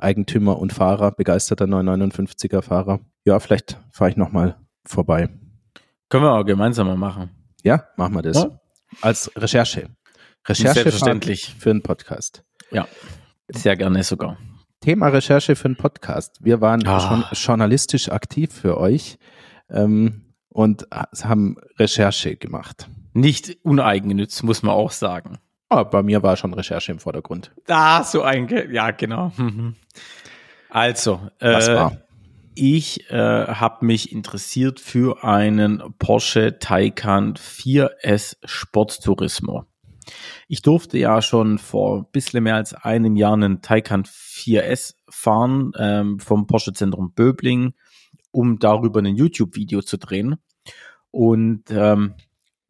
Eigentümer 0.02 0.58
und 0.58 0.72
Fahrer, 0.72 1.12
begeisterter 1.12 1.66
959er 1.66 2.62
Fahrer. 2.62 3.00
Ja, 3.24 3.38
vielleicht 3.40 3.78
fahre 3.92 4.10
ich 4.10 4.16
noch 4.16 4.32
mal 4.32 4.56
vorbei. 4.84 5.28
Können 6.08 6.24
wir 6.24 6.32
auch 6.32 6.44
gemeinsam 6.44 6.86
mal 6.88 6.96
machen. 6.96 7.30
Ja, 7.62 7.84
machen 7.96 8.14
wir 8.14 8.22
das. 8.22 8.36
Ja. 8.42 8.60
Als 9.02 9.30
Recherche. 9.36 9.88
Recherche 10.48 10.80
Selbstverständlich. 10.82 11.54
für 11.58 11.70
einen 11.70 11.82
Podcast. 11.82 12.42
Ja, 12.70 12.88
sehr 13.48 13.76
gerne 13.76 14.02
sogar. 14.02 14.38
Thema 14.80 15.08
Recherche 15.08 15.54
für 15.56 15.66
einen 15.66 15.76
Podcast. 15.76 16.38
Wir 16.42 16.60
waren 16.60 16.86
Ah. 16.86 17.00
schon 17.00 17.24
journalistisch 17.32 18.08
aktiv 18.10 18.50
für 18.52 18.78
euch 18.78 19.18
ähm, 19.68 20.34
und 20.48 20.86
haben 20.90 21.56
Recherche 21.78 22.36
gemacht. 22.36 22.88
Nicht 23.12 23.58
uneigennütz, 23.62 24.42
muss 24.42 24.62
man 24.62 24.74
auch 24.74 24.90
sagen. 24.92 25.38
Oh, 25.70 25.84
bei 25.84 26.02
mir 26.02 26.22
war 26.24 26.36
schon 26.36 26.52
Recherche 26.52 26.90
im 26.90 26.98
Vordergrund. 26.98 27.52
Da, 27.66 28.02
so 28.02 28.22
ein, 28.22 28.48
Ge 28.48 28.72
ja, 28.72 28.90
genau. 28.90 29.32
Mhm. 29.36 29.76
Also, 30.68 31.20
Was 31.38 31.68
äh, 31.68 31.74
war? 31.74 31.96
ich 32.56 33.08
äh, 33.10 33.16
habe 33.46 33.86
mich 33.86 34.10
interessiert 34.10 34.80
für 34.80 35.22
einen 35.22 35.82
Porsche 35.98 36.58
Taycan 36.58 37.34
4S 37.34 38.36
Sportturismo. 38.44 39.64
Ich 40.48 40.62
durfte 40.62 40.98
ja 40.98 41.22
schon 41.22 41.58
vor 41.58 41.98
ein 41.98 42.06
bisschen 42.10 42.42
mehr 42.42 42.56
als 42.56 42.74
einem 42.74 43.14
Jahr 43.14 43.34
einen 43.34 43.62
Taycan 43.62 44.02
4S 44.04 44.94
fahren 45.08 45.72
ähm, 45.78 46.18
vom 46.18 46.48
Porsche 46.48 46.72
Zentrum 46.72 47.12
Böbling, 47.12 47.74
um 48.32 48.58
darüber 48.58 49.00
ein 49.00 49.14
YouTube-Video 49.14 49.82
zu 49.82 49.98
drehen. 49.98 50.36
Und 51.12 51.64
ähm, 51.70 52.14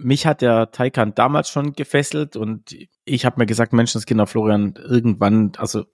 mich 0.03 0.27
hat 0.27 0.41
der 0.41 0.71
Taycan 0.71 1.15
damals 1.15 1.51
schon 1.51 1.73
gefesselt 1.73 2.37
und 2.37 2.77
ich 3.05 3.25
habe 3.25 3.39
mir 3.39 3.47
gesagt, 3.47 3.73
Menschenskinder 3.73 4.27
Florian, 4.27 4.75
irgendwann, 4.77 5.53
also 5.57 5.85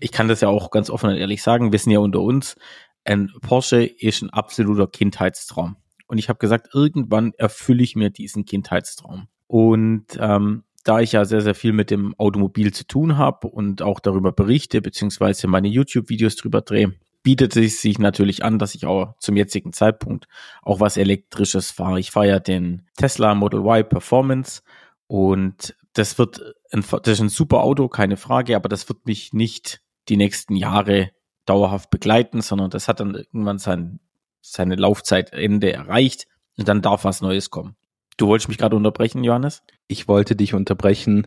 ich 0.00 0.12
kann 0.12 0.28
das 0.28 0.40
ja 0.40 0.48
auch 0.48 0.70
ganz 0.70 0.90
offen 0.90 1.10
und 1.10 1.16
ehrlich 1.16 1.42
sagen, 1.42 1.72
wir 1.72 1.78
sind 1.78 1.92
ja 1.92 1.98
unter 1.98 2.20
uns, 2.20 2.56
ein 3.04 3.32
Porsche 3.40 3.84
ist 3.84 4.22
ein 4.22 4.30
absoluter 4.30 4.86
Kindheitstraum. 4.86 5.76
Und 6.06 6.18
ich 6.18 6.28
habe 6.28 6.38
gesagt, 6.38 6.68
irgendwann 6.74 7.32
erfülle 7.36 7.82
ich 7.82 7.96
mir 7.96 8.10
diesen 8.10 8.44
Kindheitstraum. 8.44 9.28
Und 9.46 10.06
ähm, 10.18 10.64
da 10.84 11.00
ich 11.00 11.12
ja 11.12 11.24
sehr, 11.24 11.40
sehr 11.40 11.54
viel 11.54 11.72
mit 11.72 11.90
dem 11.90 12.14
Automobil 12.18 12.72
zu 12.72 12.86
tun 12.86 13.18
habe 13.18 13.48
und 13.48 13.82
auch 13.82 14.00
darüber 14.00 14.32
berichte, 14.32 14.80
beziehungsweise 14.80 15.46
meine 15.48 15.68
YouTube-Videos 15.68 16.36
drüber 16.36 16.62
drehe, 16.62 16.94
bietet 17.28 17.56
es 17.56 17.82
sich 17.82 17.98
natürlich 17.98 18.42
an, 18.42 18.58
dass 18.58 18.74
ich 18.74 18.86
auch 18.86 19.14
zum 19.18 19.36
jetzigen 19.36 19.74
Zeitpunkt 19.74 20.28
auch 20.62 20.80
was 20.80 20.96
Elektrisches 20.96 21.70
fahre. 21.70 22.00
Ich 22.00 22.10
fahre 22.10 22.28
ja 22.28 22.38
den 22.38 22.86
Tesla 22.96 23.34
Model 23.34 23.60
Y 23.60 23.86
Performance 23.86 24.62
und 25.08 25.76
das 25.92 26.16
wird 26.16 26.40
ein, 26.72 26.82
das 26.90 27.12
ist 27.12 27.20
ein 27.20 27.28
super 27.28 27.62
Auto, 27.64 27.88
keine 27.88 28.16
Frage, 28.16 28.56
aber 28.56 28.70
das 28.70 28.88
wird 28.88 29.04
mich 29.04 29.34
nicht 29.34 29.82
die 30.08 30.16
nächsten 30.16 30.56
Jahre 30.56 31.10
dauerhaft 31.44 31.90
begleiten, 31.90 32.40
sondern 32.40 32.70
das 32.70 32.88
hat 32.88 33.00
dann 33.00 33.14
irgendwann 33.14 33.58
sein, 33.58 34.00
seine 34.40 34.76
Laufzeitende 34.76 35.70
erreicht 35.70 36.28
und 36.56 36.66
dann 36.66 36.80
darf 36.80 37.04
was 37.04 37.20
Neues 37.20 37.50
kommen. 37.50 37.76
Du 38.16 38.28
wolltest 38.28 38.48
mich 38.48 38.56
gerade 38.56 38.74
unterbrechen, 38.74 39.22
Johannes? 39.22 39.62
Ich 39.86 40.08
wollte 40.08 40.34
dich 40.34 40.54
unterbrechen, 40.54 41.26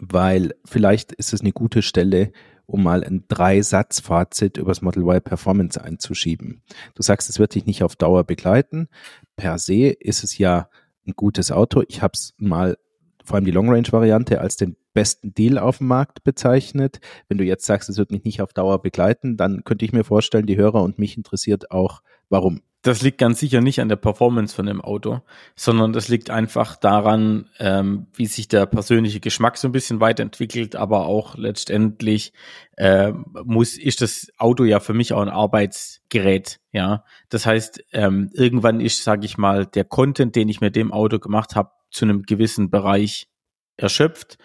weil 0.00 0.54
vielleicht 0.64 1.12
ist 1.12 1.34
es 1.34 1.42
eine 1.42 1.52
gute 1.52 1.82
Stelle, 1.82 2.32
um 2.68 2.82
mal 2.82 3.02
ein 3.02 3.24
Drei-Satz-Fazit 3.28 4.58
über 4.58 4.70
das 4.70 4.82
Model 4.82 5.02
Y 5.02 5.22
Performance 5.22 5.82
einzuschieben. 5.82 6.62
Du 6.94 7.02
sagst, 7.02 7.30
es 7.30 7.38
wird 7.38 7.54
dich 7.54 7.64
nicht 7.64 7.82
auf 7.82 7.96
Dauer 7.96 8.24
begleiten. 8.24 8.88
Per 9.36 9.58
se 9.58 9.88
ist 9.88 10.22
es 10.22 10.36
ja 10.36 10.68
ein 11.06 11.14
gutes 11.16 11.50
Auto. 11.50 11.82
Ich 11.88 12.02
habe 12.02 12.12
es 12.14 12.34
mal 12.36 12.76
vor 13.24 13.36
allem 13.36 13.46
die 13.46 13.52
Long-Range-Variante 13.52 14.40
als 14.40 14.56
den 14.56 14.76
besten 14.92 15.32
Deal 15.32 15.58
auf 15.58 15.78
dem 15.78 15.86
Markt 15.86 16.24
bezeichnet. 16.24 17.00
Wenn 17.28 17.38
du 17.38 17.44
jetzt 17.44 17.64
sagst, 17.64 17.88
es 17.88 17.96
wird 17.96 18.10
mich 18.10 18.24
nicht 18.24 18.42
auf 18.42 18.52
Dauer 18.52 18.82
begleiten, 18.82 19.38
dann 19.38 19.64
könnte 19.64 19.86
ich 19.86 19.92
mir 19.92 20.04
vorstellen, 20.04 20.46
die 20.46 20.56
Hörer 20.56 20.82
und 20.82 20.98
mich 20.98 21.16
interessiert 21.16 21.70
auch, 21.70 22.02
warum. 22.28 22.60
Das 22.88 23.02
liegt 23.02 23.18
ganz 23.18 23.38
sicher 23.38 23.60
nicht 23.60 23.82
an 23.82 23.90
der 23.90 23.96
Performance 23.96 24.56
von 24.56 24.64
dem 24.64 24.80
Auto, 24.80 25.20
sondern 25.54 25.92
das 25.92 26.08
liegt 26.08 26.30
einfach 26.30 26.74
daran, 26.74 27.50
ähm, 27.58 28.06
wie 28.14 28.24
sich 28.24 28.48
der 28.48 28.64
persönliche 28.64 29.20
Geschmack 29.20 29.58
so 29.58 29.68
ein 29.68 29.72
bisschen 29.72 30.00
weiterentwickelt, 30.00 30.74
aber 30.74 31.04
auch 31.04 31.36
letztendlich 31.36 32.32
äh, 32.78 33.12
muss 33.44 33.76
ist 33.76 34.00
das 34.00 34.28
Auto 34.38 34.64
ja 34.64 34.80
für 34.80 34.94
mich 34.94 35.12
auch 35.12 35.20
ein 35.20 35.28
Arbeitsgerät, 35.28 36.60
ja. 36.72 37.04
Das 37.28 37.44
heißt, 37.44 37.84
ähm, 37.92 38.30
irgendwann 38.32 38.80
ist, 38.80 39.04
sage 39.04 39.26
ich 39.26 39.36
mal, 39.36 39.66
der 39.66 39.84
Content, 39.84 40.34
den 40.34 40.48
ich 40.48 40.62
mit 40.62 40.74
dem 40.74 40.90
Auto 40.90 41.18
gemacht 41.18 41.56
habe, 41.56 41.72
zu 41.90 42.06
einem 42.06 42.22
gewissen 42.22 42.70
Bereich 42.70 43.28
erschöpft 43.76 44.38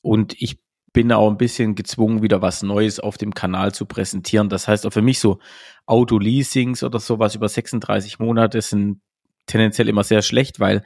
und 0.00 0.40
ich 0.40 0.58
bin 0.92 1.12
auch 1.12 1.30
ein 1.30 1.36
bisschen 1.36 1.74
gezwungen, 1.74 2.22
wieder 2.22 2.42
was 2.42 2.62
Neues 2.62 3.00
auf 3.00 3.16
dem 3.16 3.34
Kanal 3.34 3.72
zu 3.72 3.86
präsentieren. 3.86 4.48
Das 4.48 4.66
heißt 4.66 4.86
auch 4.86 4.92
für 4.92 5.02
mich 5.02 5.20
so 5.20 5.38
Auto-Leasings 5.86 6.82
oder 6.82 6.98
sowas 6.98 7.34
über 7.34 7.48
36 7.48 8.18
Monate 8.18 8.60
sind 8.60 9.00
tendenziell 9.46 9.88
immer 9.88 10.04
sehr 10.04 10.22
schlecht, 10.22 10.60
weil 10.60 10.82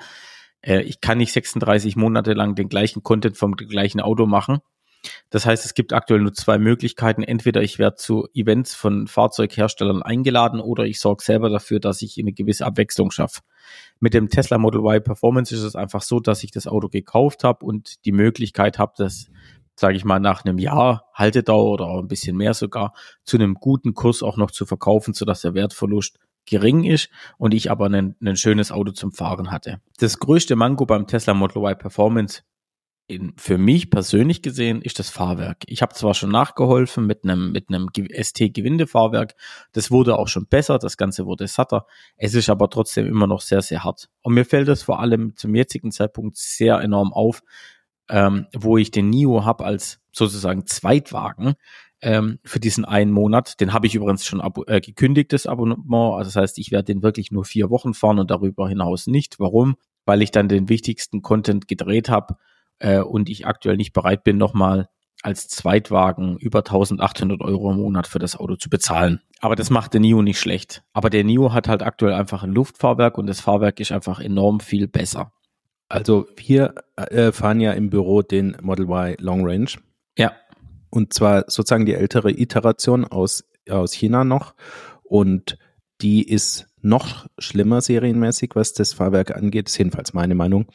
äh, 0.60 0.82
ich 0.82 1.00
kann 1.00 1.18
nicht 1.18 1.32
36 1.32 1.96
Monate 1.96 2.34
lang 2.34 2.54
den 2.54 2.68
gleichen 2.68 3.02
Content 3.02 3.36
vom 3.36 3.56
gleichen 3.56 4.00
Auto 4.00 4.26
machen. 4.26 4.58
Das 5.28 5.44
heißt, 5.44 5.64
es 5.66 5.74
gibt 5.74 5.92
aktuell 5.92 6.20
nur 6.20 6.32
zwei 6.32 6.58
Möglichkeiten. 6.58 7.22
Entweder 7.22 7.62
ich 7.62 7.78
werde 7.78 7.96
zu 7.96 8.26
Events 8.32 8.74
von 8.74 9.06
Fahrzeugherstellern 9.06 10.02
eingeladen 10.02 10.60
oder 10.60 10.84
ich 10.84 10.98
sorge 10.98 11.22
selber 11.22 11.50
dafür, 11.50 11.80
dass 11.80 12.00
ich 12.00 12.18
eine 12.18 12.32
gewisse 12.32 12.64
Abwechslung 12.64 13.10
schaffe. 13.10 13.40
Mit 14.00 14.14
dem 14.14 14.28
Tesla 14.28 14.56
Model 14.58 14.80
Y 14.80 15.02
Performance 15.02 15.54
ist 15.54 15.62
es 15.62 15.76
einfach 15.76 16.02
so, 16.02 16.20
dass 16.20 16.42
ich 16.42 16.52
das 16.52 16.66
Auto 16.66 16.88
gekauft 16.88 17.44
habe 17.44 17.66
und 17.66 18.04
die 18.06 18.12
Möglichkeit 18.12 18.78
habe, 18.78 18.94
das 18.96 19.26
sage 19.74 19.96
ich 19.96 20.04
mal, 20.04 20.20
nach 20.20 20.44
einem 20.44 20.58
Jahr 20.58 21.08
Haltedauer 21.14 21.72
oder 21.72 21.86
ein 21.98 22.08
bisschen 22.08 22.36
mehr 22.36 22.54
sogar 22.54 22.94
zu 23.24 23.36
einem 23.36 23.54
guten 23.54 23.94
Kurs 23.94 24.22
auch 24.22 24.36
noch 24.36 24.50
zu 24.50 24.66
verkaufen, 24.66 25.14
sodass 25.14 25.42
der 25.42 25.54
Wertverlust 25.54 26.18
gering 26.46 26.84
ist 26.84 27.08
und 27.38 27.54
ich 27.54 27.70
aber 27.70 27.86
ein, 27.86 28.16
ein 28.22 28.36
schönes 28.36 28.70
Auto 28.70 28.92
zum 28.92 29.12
Fahren 29.12 29.50
hatte. 29.50 29.80
Das 29.98 30.18
größte 30.18 30.56
Manko 30.56 30.86
beim 30.86 31.06
Tesla 31.06 31.34
Model 31.34 31.62
Y 31.62 31.78
Performance 31.78 32.42
in, 33.06 33.34
für 33.36 33.58
mich 33.58 33.90
persönlich 33.90 34.40
gesehen 34.40 34.80
ist 34.80 34.98
das 34.98 35.10
Fahrwerk. 35.10 35.58
Ich 35.66 35.82
habe 35.82 35.94
zwar 35.94 36.14
schon 36.14 36.30
nachgeholfen 36.30 37.06
mit 37.06 37.24
einem 37.24 37.52
mit 37.52 37.68
einem 37.68 37.88
ST-Gewindefahrwerk, 37.92 39.34
das 39.72 39.90
wurde 39.90 40.16
auch 40.16 40.28
schon 40.28 40.46
besser, 40.46 40.78
das 40.78 40.96
Ganze 40.96 41.26
wurde 41.26 41.46
satter. 41.46 41.86
Es 42.16 42.34
ist 42.34 42.48
aber 42.48 42.70
trotzdem 42.70 43.06
immer 43.06 43.26
noch 43.26 43.42
sehr 43.42 43.60
sehr 43.60 43.84
hart. 43.84 44.08
Und 44.22 44.32
mir 44.32 44.46
fällt 44.46 44.68
es 44.68 44.82
vor 44.82 45.00
allem 45.00 45.36
zum 45.36 45.54
jetzigen 45.54 45.92
Zeitpunkt 45.92 46.38
sehr 46.38 46.80
enorm 46.80 47.12
auf, 47.12 47.42
ähm, 48.08 48.46
wo 48.54 48.76
ich 48.76 48.90
den 48.90 49.10
NIO 49.10 49.44
habe 49.44 49.64
als 49.64 50.00
sozusagen 50.12 50.66
Zweitwagen 50.66 51.54
ähm, 52.02 52.38
für 52.44 52.60
diesen 52.60 52.84
einen 52.84 53.10
Monat. 53.10 53.60
Den 53.60 53.72
habe 53.72 53.86
ich 53.86 53.94
übrigens 53.94 54.26
schon 54.26 54.42
äh, 54.66 54.80
gekündigt, 54.80 55.32
das 55.32 55.46
Abonnement. 55.46 56.14
Also 56.14 56.28
das 56.28 56.36
heißt, 56.36 56.58
ich 56.58 56.70
werde 56.70 56.92
den 56.92 57.02
wirklich 57.02 57.30
nur 57.30 57.44
vier 57.44 57.70
Wochen 57.70 57.94
fahren 57.94 58.18
und 58.18 58.30
darüber 58.30 58.68
hinaus 58.68 59.06
nicht. 59.06 59.40
Warum? 59.40 59.76
Weil 60.04 60.22
ich 60.22 60.30
dann 60.30 60.48
den 60.48 60.68
wichtigsten 60.68 61.22
Content 61.22 61.66
gedreht 61.66 62.08
habe 62.08 62.36
äh, 62.78 63.00
und 63.00 63.28
ich 63.28 63.46
aktuell 63.46 63.76
nicht 63.76 63.92
bereit 63.92 64.22
bin, 64.22 64.36
nochmal 64.36 64.88
als 65.22 65.48
Zweitwagen 65.48 66.36
über 66.36 66.58
1800 66.58 67.40
Euro 67.40 67.70
im 67.70 67.78
Monat 67.78 68.06
für 68.06 68.18
das 68.18 68.36
Auto 68.36 68.56
zu 68.56 68.68
bezahlen. 68.68 69.20
Aber 69.40 69.56
das 69.56 69.70
macht 69.70 69.94
der 69.94 70.00
NIO 70.00 70.20
nicht 70.20 70.38
schlecht. 70.38 70.82
Aber 70.92 71.08
der 71.08 71.24
NIO 71.24 71.54
hat 71.54 71.68
halt 71.68 71.82
aktuell 71.82 72.12
einfach 72.12 72.42
ein 72.42 72.52
Luftfahrwerk 72.52 73.16
und 73.16 73.26
das 73.26 73.40
Fahrwerk 73.40 73.80
ist 73.80 73.92
einfach 73.92 74.20
enorm 74.20 74.60
viel 74.60 74.86
besser. 74.86 75.32
Also 75.88 76.26
wir 76.36 76.74
äh, 76.96 77.32
fahren 77.32 77.60
ja 77.60 77.72
im 77.72 77.90
Büro 77.90 78.22
den 78.22 78.56
Model 78.62 78.86
Y 78.86 79.16
Long 79.18 79.46
Range. 79.46 79.70
Ja. 80.18 80.32
Und 80.90 81.12
zwar 81.12 81.44
sozusagen 81.48 81.86
die 81.86 81.94
ältere 81.94 82.30
Iteration 82.30 83.04
aus, 83.04 83.44
aus 83.68 83.92
China 83.92 84.24
noch. 84.24 84.54
Und 85.02 85.58
die 86.00 86.28
ist 86.28 86.66
noch 86.80 87.26
schlimmer 87.38 87.80
serienmäßig, 87.80 88.50
was 88.54 88.74
das 88.74 88.92
Fahrwerk 88.92 89.34
angeht, 89.34 89.68
ist 89.68 89.78
jedenfalls 89.78 90.12
meine 90.12 90.34
Meinung. 90.34 90.66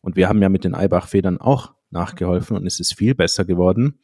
Und 0.00 0.16
wir 0.16 0.28
haben 0.28 0.40
ja 0.40 0.48
mit 0.48 0.64
den 0.64 0.74
Eibach-Federn 0.74 1.40
auch 1.40 1.74
nachgeholfen 1.90 2.56
und 2.56 2.66
es 2.66 2.80
ist 2.80 2.94
viel 2.94 3.14
besser 3.14 3.44
geworden. 3.44 3.98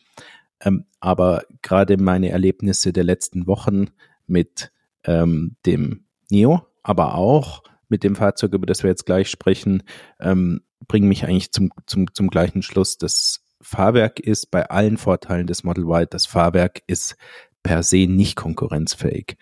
Ähm, 0.60 0.86
aber 1.00 1.44
gerade 1.62 1.96
meine 1.96 2.30
Erlebnisse 2.30 2.92
der 2.92 3.04
letzten 3.04 3.46
Wochen 3.46 3.86
mit 4.26 4.72
ähm, 5.04 5.56
dem 5.66 6.04
Neo, 6.30 6.66
aber 6.82 7.14
auch 7.14 7.62
mit 7.92 8.02
dem 8.02 8.16
Fahrzeug, 8.16 8.54
über 8.54 8.66
das 8.66 8.82
wir 8.82 8.90
jetzt 8.90 9.06
gleich 9.06 9.30
sprechen, 9.30 9.84
ähm, 10.18 10.62
bringen 10.88 11.08
mich 11.08 11.24
eigentlich 11.24 11.52
zum, 11.52 11.70
zum, 11.86 12.12
zum 12.12 12.28
gleichen 12.28 12.62
Schluss. 12.62 12.98
Das 12.98 13.44
Fahrwerk 13.60 14.18
ist 14.18 14.50
bei 14.50 14.68
allen 14.68 14.96
Vorteilen 14.96 15.46
des 15.46 15.62
Model 15.62 15.84
Y, 15.84 16.06
das 16.10 16.26
Fahrwerk 16.26 16.82
ist 16.88 17.16
per 17.62 17.84
se 17.84 18.08
nicht 18.08 18.34
konkurrenzfähig. 18.34 19.36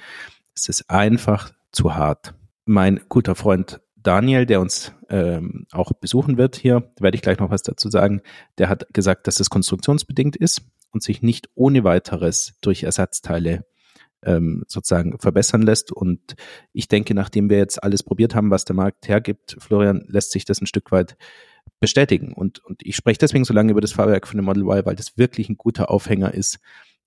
Es 0.54 0.68
ist 0.68 0.90
einfach 0.90 1.52
zu 1.72 1.94
hart. 1.94 2.34
Mein 2.66 3.00
guter 3.08 3.34
Freund 3.34 3.80
Daniel, 3.96 4.46
der 4.46 4.60
uns 4.60 4.92
ähm, 5.08 5.66
auch 5.72 5.92
besuchen 5.92 6.36
wird 6.36 6.56
hier, 6.56 6.90
werde 6.98 7.14
ich 7.14 7.22
gleich 7.22 7.38
noch 7.38 7.50
was 7.50 7.62
dazu 7.62 7.90
sagen, 7.90 8.22
der 8.58 8.68
hat 8.68 8.92
gesagt, 8.92 9.26
dass 9.26 9.40
es 9.40 9.50
konstruktionsbedingt 9.50 10.36
ist 10.36 10.62
und 10.90 11.02
sich 11.02 11.22
nicht 11.22 11.48
ohne 11.54 11.84
weiteres 11.84 12.54
durch 12.60 12.82
Ersatzteile 12.82 13.64
ähm, 14.24 14.64
sozusagen 14.66 15.18
verbessern 15.18 15.62
lässt. 15.62 15.92
Und 15.92 16.34
ich 16.72 16.88
denke, 16.88 17.14
nachdem 17.14 17.50
wir 17.50 17.58
jetzt 17.58 17.82
alles 17.82 18.02
probiert 18.02 18.34
haben, 18.34 18.50
was 18.50 18.64
der 18.64 18.76
Markt 18.76 19.08
hergibt, 19.08 19.56
Florian, 19.58 20.04
lässt 20.08 20.32
sich 20.32 20.44
das 20.44 20.60
ein 20.60 20.66
Stück 20.66 20.92
weit 20.92 21.16
bestätigen. 21.80 22.32
Und, 22.32 22.62
und 22.64 22.80
ich 22.84 22.96
spreche 22.96 23.18
deswegen 23.18 23.44
so 23.44 23.54
lange 23.54 23.72
über 23.72 23.80
das 23.80 23.92
Fahrwerk 23.92 24.26
von 24.26 24.36
dem 24.36 24.44
Model 24.44 24.62
Y, 24.62 24.86
weil 24.86 24.96
das 24.96 25.16
wirklich 25.16 25.48
ein 25.48 25.56
guter 25.56 25.90
Aufhänger 25.90 26.34
ist, 26.34 26.58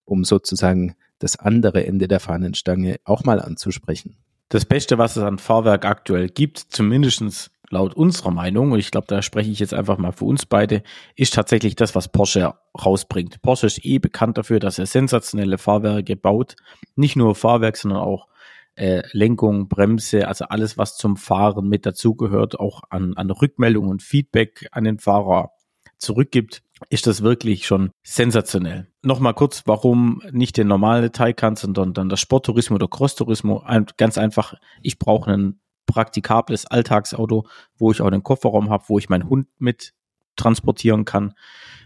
um 0.05 0.24
sozusagen 0.24 0.96
das 1.20 1.38
andere 1.38 1.86
Ende 1.86 2.08
der 2.08 2.20
Fahnenstange 2.20 2.98
auch 3.05 3.24
mal 3.24 3.39
anzusprechen. 3.39 4.17
Das 4.50 4.65
Beste, 4.65 4.98
was 4.98 5.15
es 5.15 5.24
an 5.24 5.39
Fahrwerk 5.39 5.86
aktuell 5.86 6.29
gibt, 6.29 6.60
zumindestens 6.60 7.50
laut 7.73 7.93
unserer 7.95 8.31
Meinung, 8.31 8.71
und 8.71 8.79
ich 8.79 8.91
glaube, 8.91 9.07
da 9.07 9.21
spreche 9.21 9.51
ich 9.51 9.59
jetzt 9.59 9.73
einfach 9.73 9.97
mal 9.97 10.11
für 10.11 10.25
uns 10.25 10.45
beide, 10.45 10.83
ist 11.15 11.33
tatsächlich 11.33 11.75
das, 11.75 11.95
was 11.95 12.11
Porsche 12.11 12.53
rausbringt. 12.79 13.41
Porsche 13.41 13.67
ist 13.67 13.83
eh 13.83 13.99
bekannt 13.99 14.37
dafür, 14.37 14.59
dass 14.59 14.79
er 14.79 14.85
sensationelle 14.85 15.57
Fahrwerke 15.57 16.15
baut. 16.15 16.55
Nicht 16.95 17.15
nur 17.15 17.35
Fahrwerk, 17.35 17.75
sondern 17.75 17.99
auch 17.99 18.27
äh, 18.75 19.03
Lenkung, 19.11 19.67
Bremse, 19.67 20.27
also 20.27 20.45
alles, 20.45 20.77
was 20.77 20.97
zum 20.97 21.17
Fahren 21.17 21.67
mit 21.67 21.85
dazugehört, 21.85 22.59
auch 22.59 22.81
an, 22.89 23.15
an 23.15 23.29
Rückmeldung 23.29 23.87
und 23.87 24.01
Feedback 24.01 24.67
an 24.71 24.85
den 24.85 24.99
Fahrer 24.99 25.51
zurückgibt 25.97 26.63
ist 26.89 27.07
das 27.07 27.21
wirklich 27.21 27.65
schon 27.65 27.91
sensationell. 28.03 28.87
Nochmal 29.01 29.33
kurz, 29.33 29.63
warum 29.65 30.21
nicht 30.31 30.57
den 30.57 30.67
normalen 30.67 31.11
Taycan, 31.11 31.55
sondern 31.55 31.93
dann 31.93 32.09
das 32.09 32.19
Sporttourismus 32.19 32.75
oder 32.75 32.87
Crosstourismus. 32.87 33.63
Ganz 33.97 34.17
einfach, 34.17 34.55
ich 34.81 34.99
brauche 34.99 35.31
ein 35.31 35.59
praktikables 35.85 36.65
Alltagsauto, 36.65 37.45
wo 37.77 37.91
ich 37.91 38.01
auch 38.01 38.09
den 38.09 38.23
Kofferraum 38.23 38.69
habe, 38.69 38.85
wo 38.87 38.97
ich 38.99 39.09
meinen 39.09 39.29
Hund 39.29 39.47
mit 39.59 39.93
transportieren 40.35 41.05
kann, 41.05 41.33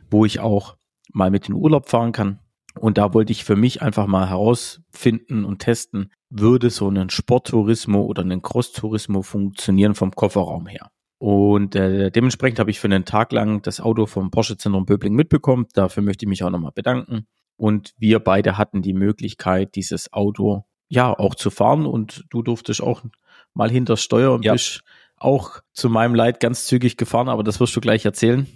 wo 0.10 0.26
ich 0.26 0.40
auch 0.40 0.78
mal 1.12 1.32
mit 1.32 1.48
in 1.48 1.56
den 1.56 1.62
Urlaub 1.62 1.90
fahren 1.90 2.12
kann. 2.12 2.40
Und 2.80 2.98
da 2.98 3.14
wollte 3.14 3.32
ich 3.32 3.44
für 3.44 3.56
mich 3.56 3.82
einfach 3.82 4.08
mal 4.08 4.30
herausfinden 4.30 5.46
und 5.46 5.60
testen, 5.60 6.12
würde 6.30 6.70
so 6.70 6.90
ein 6.90 7.10
Sporttourismus 7.10 8.06
oder 8.08 8.24
ein 8.24 8.42
Crosstourismus 8.42 9.28
funktionieren 9.28 9.96
vom 9.96 10.12
Kofferraum 10.12 10.68
her. 10.68 10.92
Und 11.20 11.76
äh, 11.76 12.12
dementsprechend 12.12 12.60
habe 12.60 12.70
ich 12.70 12.80
für 12.80 12.88
einen 12.88 13.06
Tag 13.06 13.32
lang 13.32 13.62
das 13.64 13.82
Auto 13.82 14.06
vom 14.06 14.30
Porsche 14.30 14.58
Zentrum 14.58 14.86
Böbling 14.86 15.14
mitbekommen. 15.14 15.66
Dafür 15.74 16.04
möchte 16.04 16.26
ich 16.26 16.30
mich 16.30 16.44
auch 16.44 16.52
nochmal 16.52 16.74
bedanken. 16.74 17.26
Und 17.56 17.94
wir 17.98 18.20
beide 18.20 18.58
hatten 18.58 18.84
die 18.84 18.94
Möglichkeit, 18.94 19.76
dieses 19.76 20.14
Auto 20.14 20.66
ja 20.90 21.18
auch 21.18 21.34
zu 21.34 21.50
fahren. 21.50 21.88
Und 21.88 22.26
du 22.30 22.44
durftest 22.44 22.84
auch 22.84 23.04
mal 23.58 23.70
hinter 23.70 23.98
Steuer 23.98 24.34
und 24.34 24.46
ja. 24.46 24.54
bist 24.54 24.84
auch 25.18 25.60
zu 25.74 25.90
meinem 25.90 26.16
Leid 26.16 26.40
ganz 26.40 26.66
zügig 26.66 26.96
gefahren, 26.96 27.28
aber 27.28 27.44
das 27.44 27.60
wirst 27.60 27.76
du 27.76 27.82
gleich 27.82 28.06
erzählen. 28.06 28.48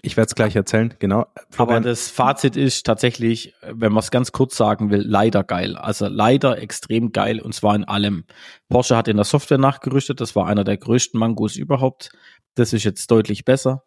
Ich 0.00 0.16
werde 0.16 0.28
es 0.28 0.36
gleich 0.36 0.54
erzählen, 0.54 0.94
genau. 1.00 1.26
Florian. 1.50 1.78
Aber 1.78 1.88
das 1.88 2.08
Fazit 2.08 2.56
ist 2.56 2.86
tatsächlich, 2.86 3.52
wenn 3.62 3.92
man 3.92 3.98
es 3.98 4.12
ganz 4.12 4.30
kurz 4.30 4.56
sagen 4.56 4.90
will, 4.90 5.02
leider 5.04 5.42
geil. 5.42 5.76
Also 5.76 6.06
leider 6.06 6.62
extrem 6.62 7.10
geil 7.10 7.40
und 7.40 7.52
zwar 7.52 7.74
in 7.74 7.82
allem. 7.82 8.24
Porsche 8.68 8.96
hat 8.96 9.08
in 9.08 9.16
der 9.16 9.24
Software 9.24 9.58
nachgerüstet, 9.58 10.20
das 10.20 10.36
war 10.36 10.46
einer 10.46 10.62
der 10.62 10.76
größten 10.76 11.18
Mangos 11.18 11.56
überhaupt. 11.56 12.12
Das 12.54 12.72
ist 12.72 12.84
jetzt 12.84 13.10
deutlich 13.10 13.44
besser. 13.44 13.82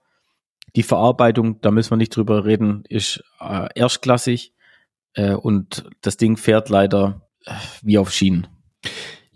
Die 0.76 0.84
Verarbeitung, 0.84 1.62
da 1.62 1.72
müssen 1.72 1.92
wir 1.92 1.98
nicht 1.98 2.16
drüber 2.16 2.44
reden, 2.44 2.84
ist 2.90 3.24
äh, 3.40 3.70
erstklassig 3.74 4.54
äh, 5.14 5.34
und 5.34 5.86
das 6.02 6.18
Ding 6.18 6.36
fährt 6.36 6.68
leider 6.68 7.30
äh, 7.46 7.54
wie 7.82 7.98
auf 7.98 8.12
Schienen. 8.12 8.48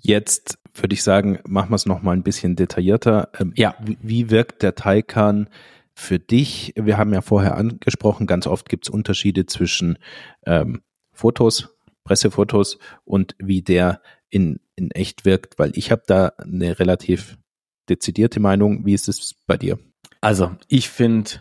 Jetzt 0.05 0.59
würde 0.73 0.93
ich 0.93 1.03
sagen, 1.03 1.39
machen 1.47 1.71
wir 1.71 1.75
es 1.75 1.85
nochmal 1.85 2.15
ein 2.15 2.23
bisschen 2.23 2.55
detaillierter. 2.55 3.29
Ähm, 3.39 3.53
ja. 3.55 3.75
Wie, 3.83 3.97
wie 4.01 4.29
wirkt 4.29 4.61
der 4.61 4.75
Taycan 4.75 5.49
für 5.93 6.19
dich? 6.19 6.73
Wir 6.75 6.97
haben 6.97 7.13
ja 7.13 7.21
vorher 7.21 7.57
angesprochen, 7.57 8.27
ganz 8.27 8.45
oft 8.45 8.69
gibt 8.69 8.85
es 8.85 8.89
Unterschiede 8.89 9.45
zwischen 9.45 9.97
ähm, 10.45 10.81
Fotos, 11.11 11.75
Pressefotos 12.03 12.77
und 13.03 13.35
wie 13.39 13.61
der 13.61 14.01
in, 14.29 14.59
in 14.75 14.91
echt 14.91 15.25
wirkt, 15.25 15.57
weil 15.57 15.71
ich 15.75 15.91
habe 15.91 16.03
da 16.05 16.33
eine 16.37 16.77
relativ 16.77 17.37
dezidierte 17.89 18.39
Meinung. 18.39 18.85
Wie 18.85 18.93
ist 18.93 19.07
es 19.07 19.33
bei 19.47 19.57
dir? 19.57 19.79
Also 20.21 20.51
ich 20.67 20.89
finde 20.89 21.31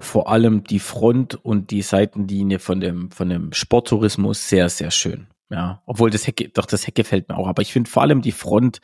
vor 0.00 0.28
allem 0.28 0.64
die 0.64 0.80
Front 0.80 1.34
und 1.34 1.70
die 1.70 1.82
Seitenlinie 1.82 2.58
von 2.58 2.80
dem, 2.80 3.10
von 3.10 3.28
dem 3.30 3.52
Sporttourismus 3.52 4.48
sehr, 4.48 4.68
sehr 4.68 4.90
schön. 4.90 5.28
Ja, 5.50 5.82
obwohl 5.86 6.10
das 6.10 6.26
Heck, 6.26 6.54
doch 6.54 6.66
das 6.66 6.86
Heck 6.86 6.96
gefällt 6.96 7.28
mir 7.28 7.36
auch, 7.36 7.46
aber 7.46 7.62
ich 7.62 7.72
finde 7.72 7.88
vor 7.88 8.02
allem 8.02 8.20
die 8.20 8.32
Front 8.32 8.80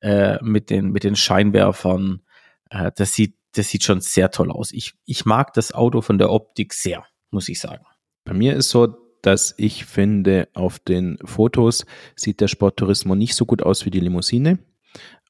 äh, 0.00 0.42
mit 0.42 0.70
den 0.70 0.90
mit 0.90 1.04
den 1.04 1.14
Scheinwerfern, 1.14 2.22
äh, 2.70 2.90
das 2.96 3.14
sieht 3.14 3.36
das 3.52 3.68
sieht 3.68 3.84
schon 3.84 4.00
sehr 4.00 4.30
toll 4.30 4.50
aus. 4.50 4.72
Ich 4.72 4.94
ich 5.04 5.24
mag 5.24 5.52
das 5.54 5.72
Auto 5.72 6.00
von 6.00 6.18
der 6.18 6.30
Optik 6.30 6.74
sehr, 6.74 7.04
muss 7.30 7.48
ich 7.48 7.60
sagen. 7.60 7.84
Bei 8.24 8.32
mir 8.32 8.56
ist 8.56 8.70
so, 8.70 8.88
dass 9.22 9.54
ich 9.56 9.84
finde, 9.84 10.48
auf 10.54 10.78
den 10.78 11.18
Fotos 11.24 11.86
sieht 12.16 12.40
der 12.40 12.48
Sporttourismo 12.48 13.14
nicht 13.14 13.34
so 13.34 13.46
gut 13.46 13.62
aus 13.62 13.84
wie 13.84 13.90
die 13.90 14.00
Limousine. 14.00 14.58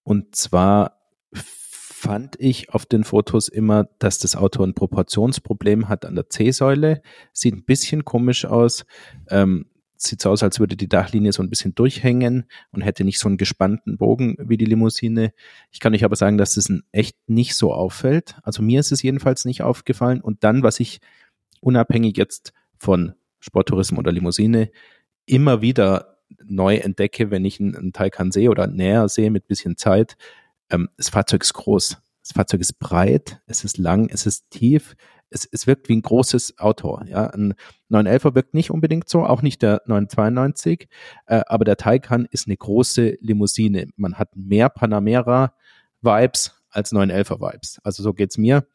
Und 0.02 0.34
zwar 0.34 1.00
fand 1.32 2.36
ich 2.40 2.72
auf 2.72 2.86
den 2.86 3.04
Fotos 3.04 3.48
immer, 3.48 3.84
dass 3.98 4.18
das 4.18 4.34
Auto 4.34 4.62
ein 4.62 4.74
Proportionsproblem 4.74 5.88
hat 5.88 6.06
an 6.06 6.14
der 6.14 6.30
C-Säule. 6.30 7.02
Sieht 7.32 7.54
ein 7.54 7.64
bisschen 7.64 8.06
komisch 8.06 8.46
aus. 8.46 8.86
Ähm, 9.28 9.66
sieht 10.02 10.22
so 10.22 10.30
aus, 10.30 10.42
als 10.42 10.60
würde 10.60 10.76
die 10.76 10.88
Dachlinie 10.88 11.32
so 11.32 11.42
ein 11.42 11.50
bisschen 11.50 11.74
durchhängen 11.74 12.44
und 12.72 12.82
hätte 12.82 13.04
nicht 13.04 13.18
so 13.18 13.28
einen 13.28 13.36
gespannten 13.36 13.98
Bogen 13.98 14.36
wie 14.38 14.56
die 14.56 14.64
Limousine. 14.64 15.32
Ich 15.70 15.80
kann 15.80 15.94
euch 15.94 16.04
aber 16.04 16.16
sagen, 16.16 16.38
dass 16.38 16.56
es 16.56 16.72
echt 16.92 17.16
nicht 17.26 17.54
so 17.54 17.72
auffällt. 17.72 18.36
Also 18.42 18.62
mir 18.62 18.80
ist 18.80 18.92
es 18.92 19.02
jedenfalls 19.02 19.44
nicht 19.44 19.62
aufgefallen. 19.62 20.20
Und 20.20 20.42
dann, 20.44 20.62
was 20.62 20.80
ich 20.80 21.00
unabhängig 21.60 22.16
jetzt 22.16 22.52
von 22.78 23.14
Sporttourismus 23.40 23.98
oder 23.98 24.12
Limousine 24.12 24.70
immer 25.26 25.60
wieder 25.60 26.18
neu 26.44 26.76
entdecke, 26.76 27.30
wenn 27.30 27.44
ich 27.44 27.60
einen, 27.60 27.76
einen 27.76 27.92
Taycan 27.92 28.32
sehe 28.32 28.50
oder 28.50 28.66
näher 28.66 29.08
sehe 29.08 29.30
mit 29.30 29.48
bisschen 29.48 29.76
Zeit, 29.76 30.16
ähm, 30.70 30.88
das 30.96 31.10
Fahrzeug 31.10 31.42
ist 31.42 31.54
groß. 31.54 31.98
Das 32.22 32.32
Fahrzeug 32.32 32.60
ist 32.60 32.78
breit, 32.78 33.40
es 33.46 33.64
ist 33.64 33.78
lang, 33.78 34.08
es 34.10 34.26
ist 34.26 34.50
tief, 34.50 34.94
es, 35.30 35.48
es 35.50 35.66
wirkt 35.66 35.88
wie 35.88 35.96
ein 35.96 36.02
großes 36.02 36.58
Auto. 36.58 37.00
Ja, 37.06 37.26
ein 37.28 37.54
911er 37.90 38.34
wirkt 38.34 38.54
nicht 38.54 38.70
unbedingt 38.70 39.08
so, 39.08 39.24
auch 39.24 39.42
nicht 39.42 39.62
der 39.62 39.82
992, 39.86 40.88
äh, 41.26 41.42
aber 41.46 41.64
der 41.64 41.76
Taycan 41.76 42.26
ist 42.30 42.46
eine 42.46 42.56
große 42.56 43.18
Limousine. 43.20 43.88
Man 43.96 44.14
hat 44.18 44.34
mehr 44.36 44.68
Panamera-Vibes 44.68 46.54
als 46.70 46.92
911er-Vibes. 46.92 47.80
Also 47.82 48.02
so 48.02 48.12
geht's 48.12 48.38
mir. 48.38 48.66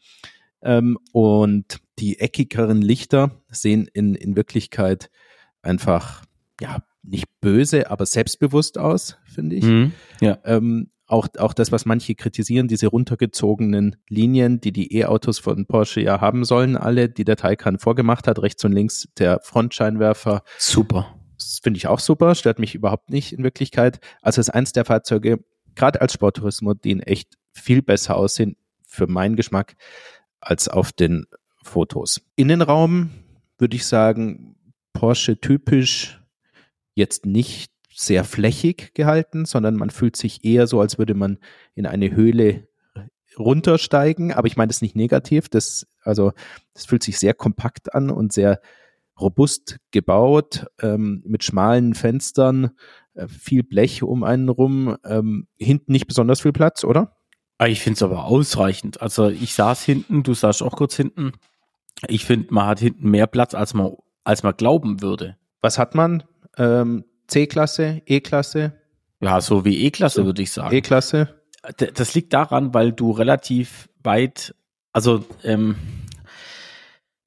Ähm, 0.61 0.97
und 1.11 1.79
die 1.99 2.19
eckigeren 2.19 2.81
Lichter 2.81 3.31
sehen 3.49 3.87
in, 3.93 4.15
in 4.15 4.35
Wirklichkeit 4.35 5.09
einfach, 5.61 6.23
ja, 6.59 6.83
nicht 7.03 7.27
böse, 7.39 7.91
aber 7.91 8.05
selbstbewusst 8.05 8.77
aus, 8.77 9.17
finde 9.25 9.55
ich. 9.55 9.63
Mhm, 9.63 9.91
ja. 10.21 10.39
Ähm, 10.43 10.89
auch, 11.07 11.27
auch 11.37 11.53
das, 11.53 11.71
was 11.71 11.85
manche 11.85 12.15
kritisieren, 12.15 12.67
diese 12.67 12.87
runtergezogenen 12.87 13.95
Linien, 14.09 14.59
die 14.59 14.71
die 14.71 14.95
E-Autos 14.97 15.39
von 15.39 15.65
Porsche 15.65 16.01
ja 16.01 16.21
haben 16.21 16.45
sollen, 16.45 16.75
alle, 16.75 17.09
die 17.09 17.25
der 17.25 17.35
Taycan 17.35 17.77
vorgemacht 17.77 18.27
hat, 18.27 18.41
rechts 18.41 18.63
und 18.65 18.71
links 18.71 19.07
der 19.17 19.39
Frontscheinwerfer. 19.41 20.43
Super. 20.57 21.15
Das 21.37 21.59
finde 21.61 21.77
ich 21.77 21.87
auch 21.87 21.99
super, 21.99 22.33
stört 22.33 22.59
mich 22.59 22.75
überhaupt 22.75 23.09
nicht 23.09 23.33
in 23.33 23.43
Wirklichkeit. 23.43 23.99
Also 24.21 24.41
es 24.41 24.47
ist 24.47 24.53
eins 24.53 24.71
der 24.71 24.85
Fahrzeuge, 24.85 25.43
gerade 25.75 26.01
als 26.01 26.13
Sporttourismus, 26.13 26.77
die 26.83 26.91
in 26.91 27.01
echt 27.01 27.37
viel 27.51 27.81
besser 27.81 28.15
aussehen, 28.15 28.55
für 28.87 29.07
meinen 29.07 29.35
Geschmack, 29.35 29.75
als 30.39 30.67
auf 30.67 30.93
den 30.93 31.25
Fotos. 31.63 32.21
Innenraum 32.35 33.09
würde 33.57 33.75
ich 33.75 33.85
sagen, 33.85 34.55
Porsche 34.93 35.39
typisch, 35.39 36.21
jetzt 36.93 37.25
nicht 37.25 37.71
sehr 37.95 38.23
flächig 38.23 38.93
gehalten, 38.93 39.45
sondern 39.45 39.75
man 39.75 39.89
fühlt 39.89 40.15
sich 40.15 40.43
eher 40.43 40.67
so, 40.67 40.81
als 40.81 40.97
würde 40.97 41.13
man 41.13 41.39
in 41.73 41.85
eine 41.85 42.11
Höhle 42.11 42.67
runtersteigen. 43.39 44.33
Aber 44.33 44.47
ich 44.47 44.57
meine 44.57 44.67
das 44.67 44.81
nicht 44.81 44.95
negativ. 44.95 45.49
Das, 45.49 45.87
also, 46.03 46.33
das 46.73 46.85
fühlt 46.85 47.03
sich 47.03 47.17
sehr 47.17 47.33
kompakt 47.33 47.93
an 47.93 48.09
und 48.09 48.33
sehr 48.33 48.59
robust 49.19 49.77
gebaut, 49.91 50.67
ähm, 50.81 51.23
mit 51.25 51.43
schmalen 51.45 51.93
Fenstern, 51.93 52.71
äh, 53.13 53.27
viel 53.29 53.63
Blech 53.63 54.03
um 54.03 54.23
einen 54.23 54.49
rum, 54.49 54.97
ähm, 55.05 55.47
hinten 55.57 55.93
nicht 55.93 56.07
besonders 56.07 56.41
viel 56.41 56.51
Platz, 56.51 56.83
oder? 56.83 57.15
Ah, 57.57 57.67
ich 57.67 57.81
finde 57.81 57.95
es 57.95 58.03
aber 58.03 58.25
ausreichend. 58.25 59.01
Also 59.01 59.29
ich 59.29 59.53
saß 59.53 59.83
hinten, 59.83 60.23
du 60.23 60.33
saßt 60.33 60.61
auch 60.61 60.75
kurz 60.75 60.97
hinten. 60.97 61.31
Ich 62.09 62.25
finde, 62.25 62.53
man 62.53 62.67
hat 62.67 62.79
hinten 62.79 63.09
mehr 63.09 63.27
Platz, 63.27 63.53
als 63.53 63.73
man, 63.73 63.93
als 64.25 64.43
man 64.43 64.57
glauben 64.57 65.01
würde. 65.01 65.37
Was 65.61 65.79
hat 65.79 65.95
man? 65.95 66.23
Ähm, 66.57 67.05
C-Klasse, 67.27 68.01
E-Klasse? 68.05 68.73
Ja, 69.21 69.41
so 69.41 69.65
wie 69.65 69.85
E-Klasse 69.85 70.21
so, 70.21 70.25
würde 70.25 70.41
ich 70.41 70.51
sagen. 70.51 70.75
E-Klasse? 70.75 71.41
Das 71.77 72.13
liegt 72.13 72.33
daran, 72.33 72.73
weil 72.73 72.91
du 72.91 73.11
relativ 73.11 73.89
weit, 74.03 74.53
also 74.91 75.25
ähm, 75.43 75.75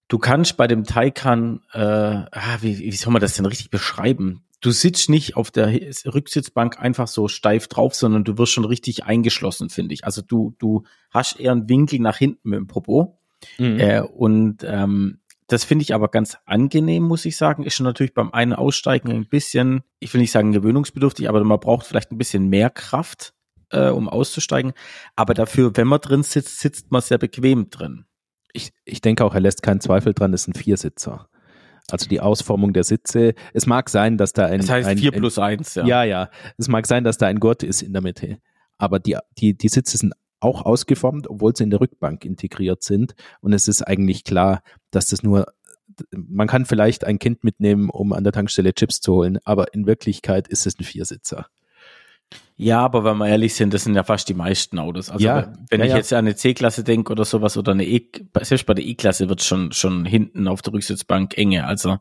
du 0.06 0.18
kannst 0.18 0.56
bei 0.56 0.66
dem 0.66 0.84
Taycan, 0.84 1.61
äh, 1.72 1.80
ah, 1.80 2.58
wie, 2.61 2.78
wie 2.78 2.92
soll 2.92 3.12
man 3.12 3.20
das 3.20 3.34
denn 3.34 3.46
richtig 3.46 3.70
beschreiben? 3.70 4.44
Du 4.61 4.70
sitzt 4.70 5.08
nicht 5.08 5.37
auf 5.37 5.50
der 5.50 5.72
Rücksitzbank 6.06 6.80
einfach 6.80 7.06
so 7.06 7.28
steif 7.28 7.68
drauf, 7.68 7.94
sondern 7.94 8.24
du 8.24 8.38
wirst 8.38 8.52
schon 8.52 8.64
richtig 8.64 9.04
eingeschlossen, 9.04 9.70
finde 9.70 9.94
ich. 9.94 10.04
Also 10.04 10.20
du, 10.22 10.54
du 10.58 10.84
hast 11.11 11.38
eher 11.38 11.52
einen 11.52 11.68
Winkel 11.68 12.00
nach 12.00 12.16
hinten 12.16 12.48
mit 12.48 12.58
dem 12.58 12.66
Popo. 12.66 13.20
Mhm. 13.58 13.78
Äh, 13.78 14.00
und 14.00 14.64
ähm, 14.64 15.20
das 15.48 15.64
finde 15.64 15.82
ich 15.82 15.94
aber 15.94 16.08
ganz 16.08 16.37
angenehm, 16.44 17.02
muss 17.02 17.24
ich 17.24 17.37
sagen. 17.37 17.64
Ist 17.64 17.74
schon 17.74 17.84
natürlich 17.84 18.14
beim 18.14 18.32
einen 18.32 18.52
Aussteigen 18.52 19.11
ein 19.11 19.26
bisschen, 19.26 19.82
ich 19.98 20.12
will 20.12 20.20
nicht 20.20 20.30
sagen 20.30 20.52
gewöhnungsbedürftig, 20.52 21.28
aber 21.28 21.42
man 21.42 21.58
braucht 21.58 21.87
vielleicht 21.87 22.12
ein 22.12 22.18
bisschen 22.18 22.48
mehr 22.48 22.68
Kraft, 22.68 23.32
äh, 23.70 23.88
um 23.88 24.08
auszusteigen. 24.08 24.72
Aber 25.16 25.32
dafür, 25.32 25.76
wenn 25.76 25.87
man 25.87 26.00
drin 26.00 26.22
sitzt, 26.22 26.61
sitzt 26.61 26.92
man 26.92 27.00
sehr 27.00 27.18
bequem 27.18 27.70
drin. 27.70 28.04
Ich, 28.52 28.72
ich 28.84 29.00
denke 29.00 29.24
auch, 29.24 29.34
er 29.34 29.40
lässt 29.40 29.62
keinen 29.62 29.80
Zweifel 29.80 30.12
dran, 30.12 30.32
das 30.32 30.42
ist 30.42 30.48
ein 30.48 30.54
Viersitzer. 30.54 31.28
Also 31.90 32.06
die 32.06 32.20
Ausformung 32.20 32.74
der 32.74 32.84
Sitze. 32.84 33.34
Es 33.54 33.64
mag 33.64 33.88
sein, 33.88 34.18
dass 34.18 34.34
da 34.34 34.44
ein. 34.44 34.61
Das 34.61 34.68
heißt 34.68 34.88
ein, 34.88 34.98
4 34.98 35.12
plus 35.12 35.38
1, 35.38 35.76
ja. 35.76 35.87
Ja, 35.87 36.04
ja. 36.04 36.30
Es 36.58 36.68
mag 36.68 36.87
sein, 36.87 37.04
dass 37.04 37.16
da 37.16 37.26
ein 37.26 37.40
Gurt 37.40 37.62
ist 37.62 37.80
in 37.80 37.94
der 37.94 38.02
Mitte. 38.02 38.38
Aber 38.76 38.98
die, 38.98 39.16
die, 39.38 39.56
die 39.56 39.68
Sitze 39.68 39.96
sind 39.96 40.12
auch 40.40 40.62
ausgeformt, 40.62 41.28
obwohl 41.28 41.56
sie 41.56 41.64
in 41.64 41.70
der 41.70 41.80
Rückbank 41.80 42.24
integriert 42.24 42.82
sind. 42.82 43.14
Und 43.40 43.52
es 43.52 43.68
ist 43.68 43.82
eigentlich 43.82 44.24
klar, 44.24 44.62
dass 44.90 45.09
das 45.09 45.22
nur, 45.22 45.46
man 46.11 46.46
kann 46.46 46.66
vielleicht 46.66 47.05
ein 47.05 47.18
Kind 47.18 47.44
mitnehmen, 47.44 47.90
um 47.90 48.12
an 48.12 48.24
der 48.24 48.33
Tankstelle 48.33 48.74
Chips 48.74 49.01
zu 49.01 49.14
holen, 49.14 49.38
aber 49.44 49.74
in 49.74 49.87
Wirklichkeit 49.87 50.48
ist 50.48 50.66
es 50.66 50.79
ein 50.79 50.85
Viersitzer. 50.85 51.46
Ja, 52.57 52.81
aber 52.81 53.05
wenn 53.05 53.16
wir 53.18 53.29
ehrlich 53.29 53.55
sind, 53.55 53.72
das 53.72 53.85
sind 53.85 53.94
ja 53.94 54.03
fast 54.03 54.29
die 54.29 54.35
meisten 54.35 54.79
Autos. 54.81 55.11
Also 55.11 55.24
ja, 55.24 55.53
wenn 55.70 55.81
ja, 55.81 55.87
ich 55.87 55.92
ja. 55.92 55.96
jetzt 55.98 56.12
an 56.12 56.18
eine 56.18 56.35
C-Klasse 56.35 56.83
denke 56.83 57.12
oder 57.12 57.24
sowas 57.24 57.57
oder 57.57 57.72
eine 57.72 57.87
E, 57.87 58.11
selbst 58.42 58.66
bei 58.66 58.74
der 58.74 58.85
E-Klasse 58.85 59.29
wird 59.29 59.42
schon 59.42 59.70
schon 59.70 60.05
hinten 60.05 60.48
auf 60.48 60.61
der 60.61 60.72
Rücksitzbank 60.72 61.38
enge. 61.38 61.66
Also 61.66 61.98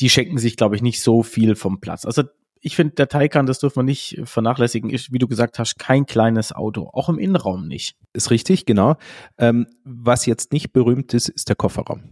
die 0.00 0.08
schenken 0.08 0.38
sich, 0.38 0.56
glaube 0.56 0.76
ich, 0.76 0.82
nicht 0.82 1.02
so 1.02 1.22
viel 1.22 1.56
vom 1.56 1.80
Platz. 1.80 2.06
Also 2.06 2.22
ich 2.62 2.76
finde, 2.76 2.94
der 2.94 3.08
Taycan, 3.08 3.46
das 3.46 3.58
dürfen 3.58 3.80
wir 3.80 3.82
nicht 3.82 4.20
vernachlässigen, 4.24 4.88
ist, 4.88 5.12
wie 5.12 5.18
du 5.18 5.26
gesagt 5.26 5.58
hast, 5.58 5.78
kein 5.78 6.06
kleines 6.06 6.52
Auto. 6.52 6.88
Auch 6.92 7.08
im 7.08 7.18
Innenraum 7.18 7.66
nicht. 7.66 7.96
Ist 8.12 8.30
richtig, 8.30 8.66
genau. 8.66 8.94
Ähm, 9.36 9.66
was 9.84 10.26
jetzt 10.26 10.52
nicht 10.52 10.72
berühmt 10.72 11.12
ist, 11.12 11.28
ist 11.28 11.48
der 11.48 11.56
Kofferraum. 11.56 12.02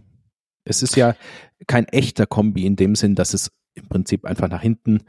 Es 0.65 0.83
ist 0.83 0.95
ja 0.95 1.15
kein 1.67 1.85
echter 1.85 2.25
Kombi 2.25 2.65
in 2.65 2.75
dem 2.75 2.95
Sinn, 2.95 3.15
dass 3.15 3.33
es 3.33 3.51
im 3.75 3.87
Prinzip 3.87 4.25
einfach 4.25 4.49
nach 4.49 4.61
hinten 4.61 5.03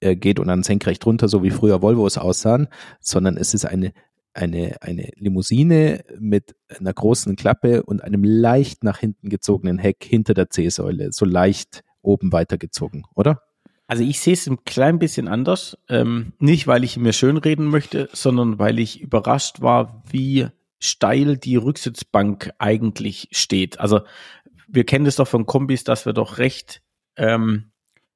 äh, 0.00 0.16
geht 0.16 0.40
und 0.40 0.48
dann 0.48 0.62
senkrecht 0.62 1.04
runter, 1.04 1.28
so 1.28 1.42
wie 1.42 1.50
früher 1.50 1.82
Volvos 1.82 2.16
aussahen, 2.16 2.68
sondern 3.00 3.36
es 3.36 3.54
ist 3.54 3.66
eine 3.66 3.92
eine, 4.36 4.76
eine 4.82 5.08
Limousine 5.16 6.04
mit 6.18 6.56
einer 6.68 6.92
großen 6.92 7.36
Klappe 7.36 7.82
und 7.82 8.04
einem 8.04 8.22
leicht 8.22 8.84
nach 8.84 8.98
hinten 8.98 9.30
gezogenen 9.30 9.78
Heck 9.78 10.04
hinter 10.04 10.34
der 10.34 10.50
C-Säule, 10.50 11.10
so 11.12 11.24
leicht 11.24 11.82
oben 12.02 12.32
weitergezogen, 12.32 13.04
oder? 13.14 13.45
Also 13.86 14.02
ich 14.02 14.20
sehe 14.20 14.34
es 14.34 14.46
ein 14.46 14.64
klein 14.64 14.98
bisschen 14.98 15.28
anders. 15.28 15.78
Ähm, 15.88 16.32
nicht, 16.38 16.66
weil 16.66 16.84
ich 16.84 16.96
mir 16.96 17.12
schönreden 17.12 17.66
möchte, 17.66 18.08
sondern 18.12 18.58
weil 18.58 18.78
ich 18.78 19.00
überrascht 19.00 19.60
war, 19.60 20.02
wie 20.10 20.48
steil 20.78 21.36
die 21.36 21.56
Rücksitzbank 21.56 22.52
eigentlich 22.58 23.28
steht. 23.30 23.80
Also 23.80 24.00
wir 24.68 24.84
kennen 24.84 25.04
das 25.04 25.16
doch 25.16 25.28
von 25.28 25.46
Kombis, 25.46 25.84
dass 25.84 26.06
wir 26.06 26.12
doch 26.12 26.38
recht 26.38 26.82
ähm, 27.16 27.70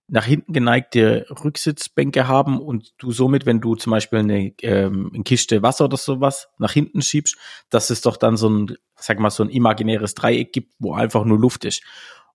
nach 0.08 0.24
hinten 0.24 0.52
geneigte 0.52 1.26
Rücksitzbänke 1.44 2.26
haben 2.26 2.60
und 2.60 2.92
du 2.98 3.12
somit, 3.12 3.46
wenn 3.46 3.60
du 3.60 3.76
zum 3.76 3.92
Beispiel 3.92 4.18
eine, 4.18 4.52
ähm, 4.62 5.12
eine 5.14 5.22
Kiste 5.22 5.62
Wasser 5.62 5.84
oder 5.84 5.96
sowas 5.96 6.48
nach 6.58 6.72
hinten 6.72 7.00
schiebst, 7.00 7.36
dass 7.70 7.90
es 7.90 8.00
doch 8.00 8.16
dann 8.16 8.36
so 8.36 8.50
ein, 8.50 8.76
sag 8.96 9.20
mal, 9.20 9.30
so 9.30 9.44
ein 9.44 9.50
imaginäres 9.50 10.14
Dreieck 10.14 10.52
gibt, 10.52 10.74
wo 10.80 10.94
einfach 10.94 11.24
nur 11.24 11.38
Luft 11.38 11.64
ist. 11.64 11.82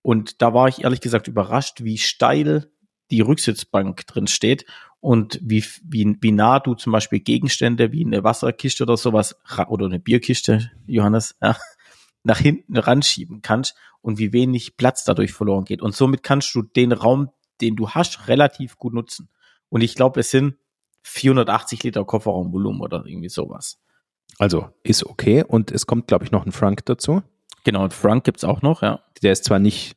Und 0.01 0.41
da 0.41 0.53
war 0.53 0.69
ich 0.69 0.83
ehrlich 0.83 1.01
gesagt 1.01 1.27
überrascht, 1.27 1.83
wie 1.83 1.97
steil 1.97 2.71
die 3.11 3.21
Rücksitzbank 3.21 4.05
drin 4.07 4.27
steht 4.27 4.65
und 4.99 5.39
wie, 5.43 5.63
wie, 5.83 6.17
wie 6.19 6.31
nah 6.31 6.59
du 6.59 6.73
zum 6.73 6.91
Beispiel 6.91 7.19
Gegenstände 7.19 7.91
wie 7.91 8.05
eine 8.05 8.23
Wasserkiste 8.23 8.83
oder 8.83 8.97
sowas 8.97 9.35
oder 9.67 9.85
eine 9.85 9.99
Bierkiste, 9.99 10.71
Johannes, 10.87 11.35
ja, 11.41 11.55
nach 12.23 12.39
hinten 12.39 12.77
ranschieben 12.77 13.41
kannst 13.41 13.75
und 14.01 14.17
wie 14.17 14.33
wenig 14.33 14.77
Platz 14.77 15.03
dadurch 15.03 15.31
verloren 15.31 15.65
geht. 15.65 15.81
Und 15.81 15.95
somit 15.95 16.23
kannst 16.23 16.53
du 16.55 16.63
den 16.63 16.91
Raum, 16.91 17.29
den 17.61 17.75
du 17.75 17.89
hast, 17.89 18.27
relativ 18.27 18.77
gut 18.77 18.93
nutzen. 18.93 19.29
Und 19.69 19.81
ich 19.81 19.95
glaube, 19.95 20.19
es 20.19 20.31
sind 20.31 20.55
480 21.03 21.83
Liter 21.83 22.03
Kofferraumvolumen 22.03 22.81
oder 22.81 23.03
irgendwie 23.05 23.29
sowas. 23.29 23.79
Also 24.39 24.69
ist 24.83 25.05
okay. 25.05 25.43
Und 25.43 25.71
es 25.71 25.85
kommt, 25.85 26.07
glaube 26.07 26.25
ich, 26.25 26.31
noch 26.31 26.45
ein 26.45 26.51
Frank 26.51 26.85
dazu. 26.85 27.21
Genau, 27.63 27.83
und 27.83 27.93
Frank 27.93 28.23
gibt's 28.23 28.43
auch 28.43 28.61
noch, 28.61 28.81
ja. 28.81 29.01
Der 29.21 29.31
ist 29.31 29.43
zwar 29.43 29.59
nicht, 29.59 29.95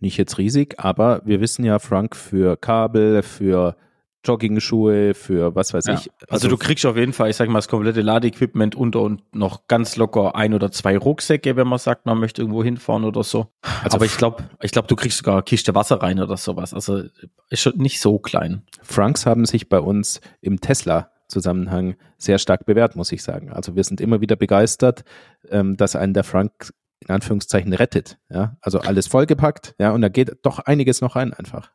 nicht 0.00 0.16
jetzt 0.16 0.38
riesig, 0.38 0.74
aber 0.78 1.22
wir 1.24 1.40
wissen 1.40 1.64
ja, 1.64 1.78
Frank 1.78 2.16
für 2.16 2.56
Kabel, 2.56 3.22
für 3.22 3.76
Jogging-Schuhe, 4.24 5.14
für 5.14 5.54
was 5.54 5.72
weiß 5.72 5.86
ja. 5.86 5.94
ich. 5.94 6.10
Also, 6.20 6.26
also, 6.28 6.48
du 6.48 6.58
kriegst 6.58 6.84
auf 6.84 6.96
jeden 6.96 7.12
Fall, 7.12 7.30
ich 7.30 7.36
sag 7.36 7.48
mal, 7.48 7.58
das 7.58 7.68
komplette 7.68 8.02
Ladeequipment 8.02 8.74
unter 8.74 9.00
und 9.00 9.22
noch 9.34 9.66
ganz 9.66 9.96
locker 9.96 10.36
ein 10.36 10.52
oder 10.52 10.70
zwei 10.70 10.98
Rucksäcke, 10.98 11.56
wenn 11.56 11.66
man 11.66 11.78
sagt, 11.78 12.06
man 12.06 12.18
möchte 12.18 12.42
irgendwo 12.42 12.62
hinfahren 12.62 13.04
oder 13.04 13.22
so. 13.22 13.46
Also 13.82 13.96
Aber 13.96 14.04
ich 14.04 14.16
glaube, 14.16 14.44
ich 14.62 14.72
glaube, 14.72 14.88
du 14.88 14.96
kriegst 14.96 15.18
sogar 15.18 15.36
eine 15.36 15.42
Kiste 15.42 15.74
Wasser 15.74 16.02
rein 16.02 16.20
oder 16.20 16.36
sowas. 16.36 16.74
Also 16.74 17.02
ist 17.48 17.60
schon 17.60 17.78
nicht 17.78 18.00
so 18.00 18.18
klein. 18.18 18.62
Franks 18.82 19.24
haben 19.24 19.46
sich 19.46 19.68
bei 19.68 19.80
uns 19.80 20.20
im 20.42 20.60
Tesla 20.60 21.10
Zusammenhang 21.30 21.94
sehr 22.18 22.38
stark 22.38 22.66
bewährt, 22.66 22.96
muss 22.96 23.12
ich 23.12 23.22
sagen. 23.22 23.50
Also 23.50 23.76
wir 23.76 23.84
sind 23.84 24.00
immer 24.00 24.20
wieder 24.20 24.36
begeistert, 24.36 25.04
ähm, 25.48 25.76
dass 25.76 25.96
einen 25.96 26.12
der 26.12 26.24
Frank 26.24 26.74
in 27.00 27.14
Anführungszeichen 27.14 27.72
rettet. 27.72 28.18
Ja, 28.28 28.56
also 28.60 28.80
alles 28.80 29.06
vollgepackt. 29.06 29.74
Ja, 29.78 29.92
und 29.92 30.02
da 30.02 30.08
geht 30.08 30.38
doch 30.42 30.58
einiges 30.60 31.00
noch 31.00 31.16
rein 31.16 31.32
einfach. 31.32 31.70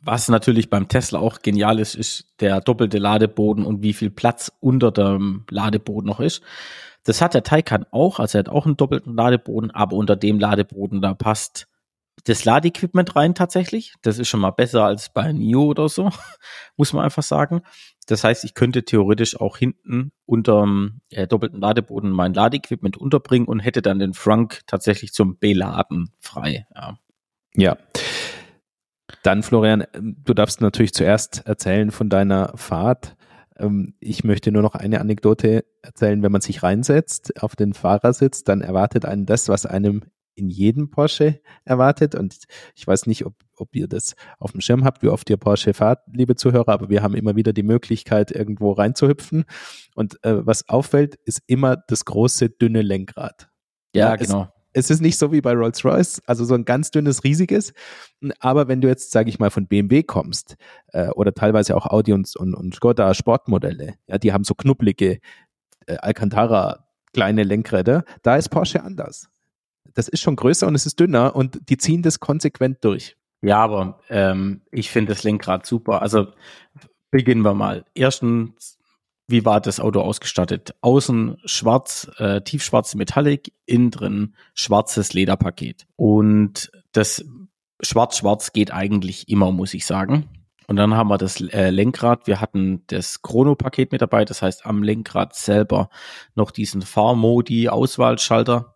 Was 0.00 0.28
natürlich 0.28 0.70
beim 0.70 0.88
Tesla 0.88 1.18
auch 1.18 1.40
genial 1.40 1.80
ist, 1.80 1.94
ist 1.94 2.26
der 2.40 2.60
doppelte 2.60 2.98
Ladeboden 2.98 3.64
und 3.64 3.82
wie 3.82 3.92
viel 3.92 4.10
Platz 4.10 4.52
unter 4.60 4.92
dem 4.92 5.44
Ladeboden 5.50 6.06
noch 6.06 6.20
ist. 6.20 6.42
Das 7.04 7.20
hat 7.20 7.34
der 7.34 7.42
Taycan 7.42 7.84
auch, 7.90 8.18
also 8.18 8.38
er 8.38 8.40
hat 8.40 8.48
auch 8.48 8.66
einen 8.66 8.76
doppelten 8.76 9.14
Ladeboden, 9.14 9.70
aber 9.70 9.96
unter 9.96 10.16
dem 10.16 10.38
Ladeboden, 10.38 11.02
da 11.02 11.14
passt 11.14 11.66
das 12.24 12.44
Ladeequipment 12.44 13.16
rein 13.16 13.34
tatsächlich. 13.34 13.94
Das 14.02 14.18
ist 14.18 14.28
schon 14.28 14.40
mal 14.40 14.50
besser 14.50 14.84
als 14.84 15.10
bei 15.10 15.30
NIO 15.32 15.64
oder 15.64 15.88
so, 15.88 16.10
muss 16.76 16.92
man 16.92 17.04
einfach 17.04 17.22
sagen. 17.22 17.62
Das 18.06 18.24
heißt, 18.24 18.44
ich 18.44 18.54
könnte 18.54 18.84
theoretisch 18.84 19.40
auch 19.40 19.56
hinten 19.56 20.12
unterm 20.26 21.00
äh, 21.10 21.26
doppelten 21.26 21.60
Ladeboden 21.60 22.10
mein 22.10 22.34
Ladeequipment 22.34 22.96
unterbringen 22.96 23.46
und 23.46 23.60
hätte 23.60 23.82
dann 23.82 23.98
den 23.98 24.14
Frank 24.14 24.62
tatsächlich 24.66 25.12
zum 25.12 25.38
Beladen 25.38 26.10
frei. 26.18 26.66
Ja. 26.74 26.98
ja. 27.54 27.76
Dann, 29.22 29.42
Florian, 29.42 29.86
du 29.92 30.34
darfst 30.34 30.60
natürlich 30.60 30.92
zuerst 30.92 31.46
erzählen 31.46 31.90
von 31.90 32.08
deiner 32.08 32.52
Fahrt. 32.56 33.16
Ähm, 33.58 33.94
ich 34.00 34.24
möchte 34.24 34.52
nur 34.52 34.62
noch 34.62 34.74
eine 34.74 35.00
Anekdote 35.00 35.64
erzählen. 35.82 36.22
Wenn 36.22 36.32
man 36.32 36.40
sich 36.40 36.62
reinsetzt 36.62 37.42
auf 37.42 37.56
den 37.56 37.72
Fahrersitz, 37.72 38.44
dann 38.44 38.60
erwartet 38.60 39.04
einen 39.04 39.26
das, 39.26 39.48
was 39.48 39.66
einem 39.66 40.02
in 40.34 40.48
jedem 40.48 40.90
Porsche 40.90 41.40
erwartet. 41.64 42.14
Und 42.14 42.36
ich 42.74 42.86
weiß 42.86 43.06
nicht, 43.06 43.24
ob, 43.26 43.34
ob 43.56 43.74
ihr 43.74 43.88
das 43.88 44.14
auf 44.38 44.52
dem 44.52 44.60
Schirm 44.60 44.84
habt, 44.84 45.02
wie 45.02 45.08
oft 45.08 45.28
ihr 45.30 45.36
Porsche 45.36 45.74
fahrt, 45.74 46.00
liebe 46.12 46.36
Zuhörer, 46.36 46.68
aber 46.68 46.88
wir 46.88 47.02
haben 47.02 47.14
immer 47.14 47.36
wieder 47.36 47.52
die 47.52 47.62
Möglichkeit, 47.62 48.30
irgendwo 48.30 48.72
reinzuhüpfen. 48.72 49.44
Und 49.94 50.22
äh, 50.24 50.46
was 50.46 50.68
auffällt, 50.68 51.16
ist 51.24 51.42
immer 51.46 51.76
das 51.76 52.04
große, 52.04 52.50
dünne 52.50 52.82
Lenkrad. 52.82 53.48
Ja, 53.94 54.10
ja 54.10 54.16
genau 54.16 54.48
es 54.74 54.90
ist 54.90 55.00
nicht 55.00 55.16
so 55.16 55.32
wie 55.32 55.40
bei 55.40 55.52
Rolls-Royce, 55.52 56.20
also 56.26 56.44
so 56.44 56.54
ein 56.54 56.64
ganz 56.64 56.90
dünnes, 56.90 57.24
riesiges. 57.24 57.72
Aber 58.40 58.68
wenn 58.68 58.80
du 58.80 58.88
jetzt, 58.88 59.12
sage 59.12 59.30
ich 59.30 59.38
mal, 59.38 59.50
von 59.50 59.68
BMW 59.68 60.02
kommst 60.02 60.56
äh, 60.88 61.08
oder 61.10 61.32
teilweise 61.32 61.76
auch 61.76 61.86
Audi 61.86 62.12
und, 62.12 62.34
und, 62.36 62.54
und 62.54 62.74
Skoda 62.74 63.14
Sportmodelle, 63.14 63.94
ja, 64.08 64.18
die 64.18 64.32
haben 64.32 64.44
so 64.44 64.54
knubbelige 64.54 65.20
äh, 65.86 65.96
Alcantara 65.96 66.88
kleine 67.12 67.44
Lenkräder, 67.44 68.04
da 68.22 68.36
ist 68.36 68.48
Porsche 68.48 68.82
anders. 68.82 69.28
Das 69.94 70.08
ist 70.08 70.20
schon 70.20 70.36
größer 70.36 70.66
und 70.66 70.74
es 70.74 70.86
ist 70.86 71.00
dünner 71.00 71.34
und 71.34 71.68
die 71.68 71.78
ziehen 71.78 72.02
das 72.02 72.20
konsequent 72.20 72.84
durch. 72.84 73.16
Ja, 73.42 73.58
aber 73.58 74.00
ähm, 74.08 74.62
ich 74.70 74.90
finde 74.90 75.12
das 75.12 75.22
Lenkrad 75.22 75.66
super. 75.66 76.02
Also 76.02 76.28
beginnen 77.10 77.42
wir 77.42 77.54
mal. 77.54 77.84
Erstens 77.94 78.78
wie 79.26 79.44
war 79.44 79.60
das 79.60 79.80
Auto 79.80 80.00
ausgestattet? 80.00 80.74
Außen 80.82 81.38
schwarz, 81.46 82.10
äh, 82.18 82.42
tiefschwarz 82.42 82.94
Metallic, 82.94 83.52
innen 83.64 83.90
drin 83.90 84.34
schwarzes 84.54 85.14
Lederpaket. 85.14 85.86
Und 85.96 86.70
das 86.92 87.24
Schwarz-Schwarz 87.80 88.52
geht 88.52 88.72
eigentlich 88.72 89.28
immer, 89.28 89.50
muss 89.50 89.74
ich 89.74 89.86
sagen. 89.86 90.28
Und 90.66 90.76
dann 90.76 90.94
haben 90.94 91.08
wir 91.08 91.18
das 91.18 91.40
äh, 91.40 91.70
Lenkrad. 91.70 92.26
Wir 92.26 92.40
hatten 92.40 92.84
das 92.86 93.22
Chrono-Paket 93.22 93.92
mit 93.92 94.02
dabei. 94.02 94.24
Das 94.24 94.42
heißt, 94.42 94.66
am 94.66 94.82
Lenkrad 94.82 95.34
selber 95.34 95.88
noch 96.34 96.50
diesen 96.50 96.82
Fahrmodi-Auswahlschalter. 96.82 98.73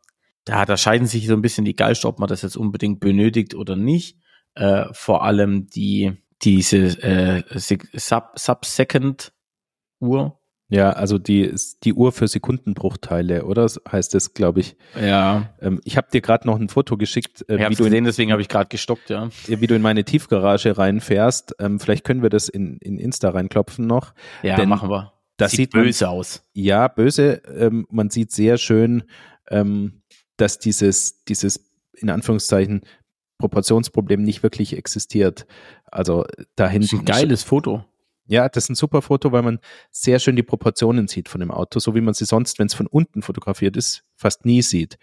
Da, 0.48 0.64
da 0.64 0.78
scheiden 0.78 1.06
sich 1.06 1.26
so 1.26 1.34
ein 1.34 1.42
bisschen 1.42 1.66
die 1.66 1.76
Geister, 1.76 2.08
ob 2.08 2.18
man 2.18 2.28
das 2.28 2.40
jetzt 2.40 2.56
unbedingt 2.56 3.00
benötigt 3.00 3.54
oder 3.54 3.76
nicht. 3.76 4.16
Äh, 4.54 4.86
vor 4.92 5.22
allem 5.22 5.66
die, 5.68 6.14
diese 6.40 7.02
äh, 7.02 7.42
Sub-Second 7.58 9.32
Uhr. 10.00 10.40
Ja, 10.70 10.90
also 10.90 11.18
die, 11.18 11.54
die 11.84 11.92
Uhr 11.92 12.12
für 12.12 12.28
Sekundenbruchteile, 12.28 13.44
oder? 13.44 13.70
Heißt 13.90 14.14
das, 14.14 14.32
glaube 14.32 14.60
ich. 14.60 14.76
Ja. 14.98 15.54
Ähm, 15.60 15.80
ich 15.84 15.98
habe 15.98 16.08
dir 16.10 16.22
gerade 16.22 16.46
noch 16.46 16.58
ein 16.58 16.70
Foto 16.70 16.96
geschickt. 16.96 17.44
Äh, 17.48 17.56
ich 17.56 17.68
wie 17.68 17.74
du 17.74 17.84
gesehen, 17.84 18.04
deswegen 18.04 18.32
habe 18.32 18.40
ich 18.40 18.48
gerade 18.48 18.68
gestockt, 18.68 19.10
ja. 19.10 19.28
Wie 19.46 19.66
du 19.66 19.74
in 19.74 19.82
meine 19.82 20.04
Tiefgarage 20.04 20.78
reinfährst. 20.78 21.56
Ähm, 21.58 21.78
vielleicht 21.78 22.04
können 22.04 22.22
wir 22.22 22.30
das 22.30 22.48
in, 22.48 22.78
in 22.78 22.96
Insta 22.98 23.28
reinklopfen 23.30 23.86
noch. 23.86 24.14
Ja, 24.42 24.56
Denn 24.56 24.70
machen 24.70 24.88
wir. 24.88 25.12
Das 25.36 25.50
sieht, 25.50 25.58
sieht 25.58 25.70
böse 25.72 26.06
man, 26.06 26.14
aus. 26.14 26.42
Ja, 26.54 26.88
böse. 26.88 27.42
Ähm, 27.54 27.86
man 27.90 28.08
sieht 28.08 28.32
sehr 28.32 28.56
schön, 28.56 29.04
ähm, 29.50 29.97
dass 30.38 30.58
dieses, 30.58 31.24
dieses, 31.24 31.70
in 31.92 32.10
Anführungszeichen, 32.10 32.82
Proportionsproblem 33.38 34.22
nicht 34.22 34.42
wirklich 34.42 34.76
existiert. 34.76 35.46
Also 35.84 36.24
dahin. 36.56 36.82
Das 36.82 36.92
ist 36.92 36.98
ein 36.98 37.04
geiles 37.04 37.42
Foto. 37.44 37.84
Ja, 38.26 38.48
das 38.48 38.64
ist 38.64 38.70
ein 38.70 38.74
super 38.74 39.00
Foto, 39.00 39.32
weil 39.32 39.42
man 39.42 39.58
sehr 39.90 40.18
schön 40.18 40.36
die 40.36 40.42
Proportionen 40.42 41.08
sieht 41.08 41.30
von 41.30 41.40
dem 41.40 41.50
Auto, 41.50 41.78
so 41.78 41.94
wie 41.94 42.02
man 42.02 42.12
sie 42.12 42.26
sonst, 42.26 42.58
wenn 42.58 42.66
es 42.66 42.74
von 42.74 42.86
unten 42.86 43.22
fotografiert 43.22 43.76
ist, 43.76 44.04
fast 44.16 44.44
nie 44.44 44.60
sieht. 44.60 44.98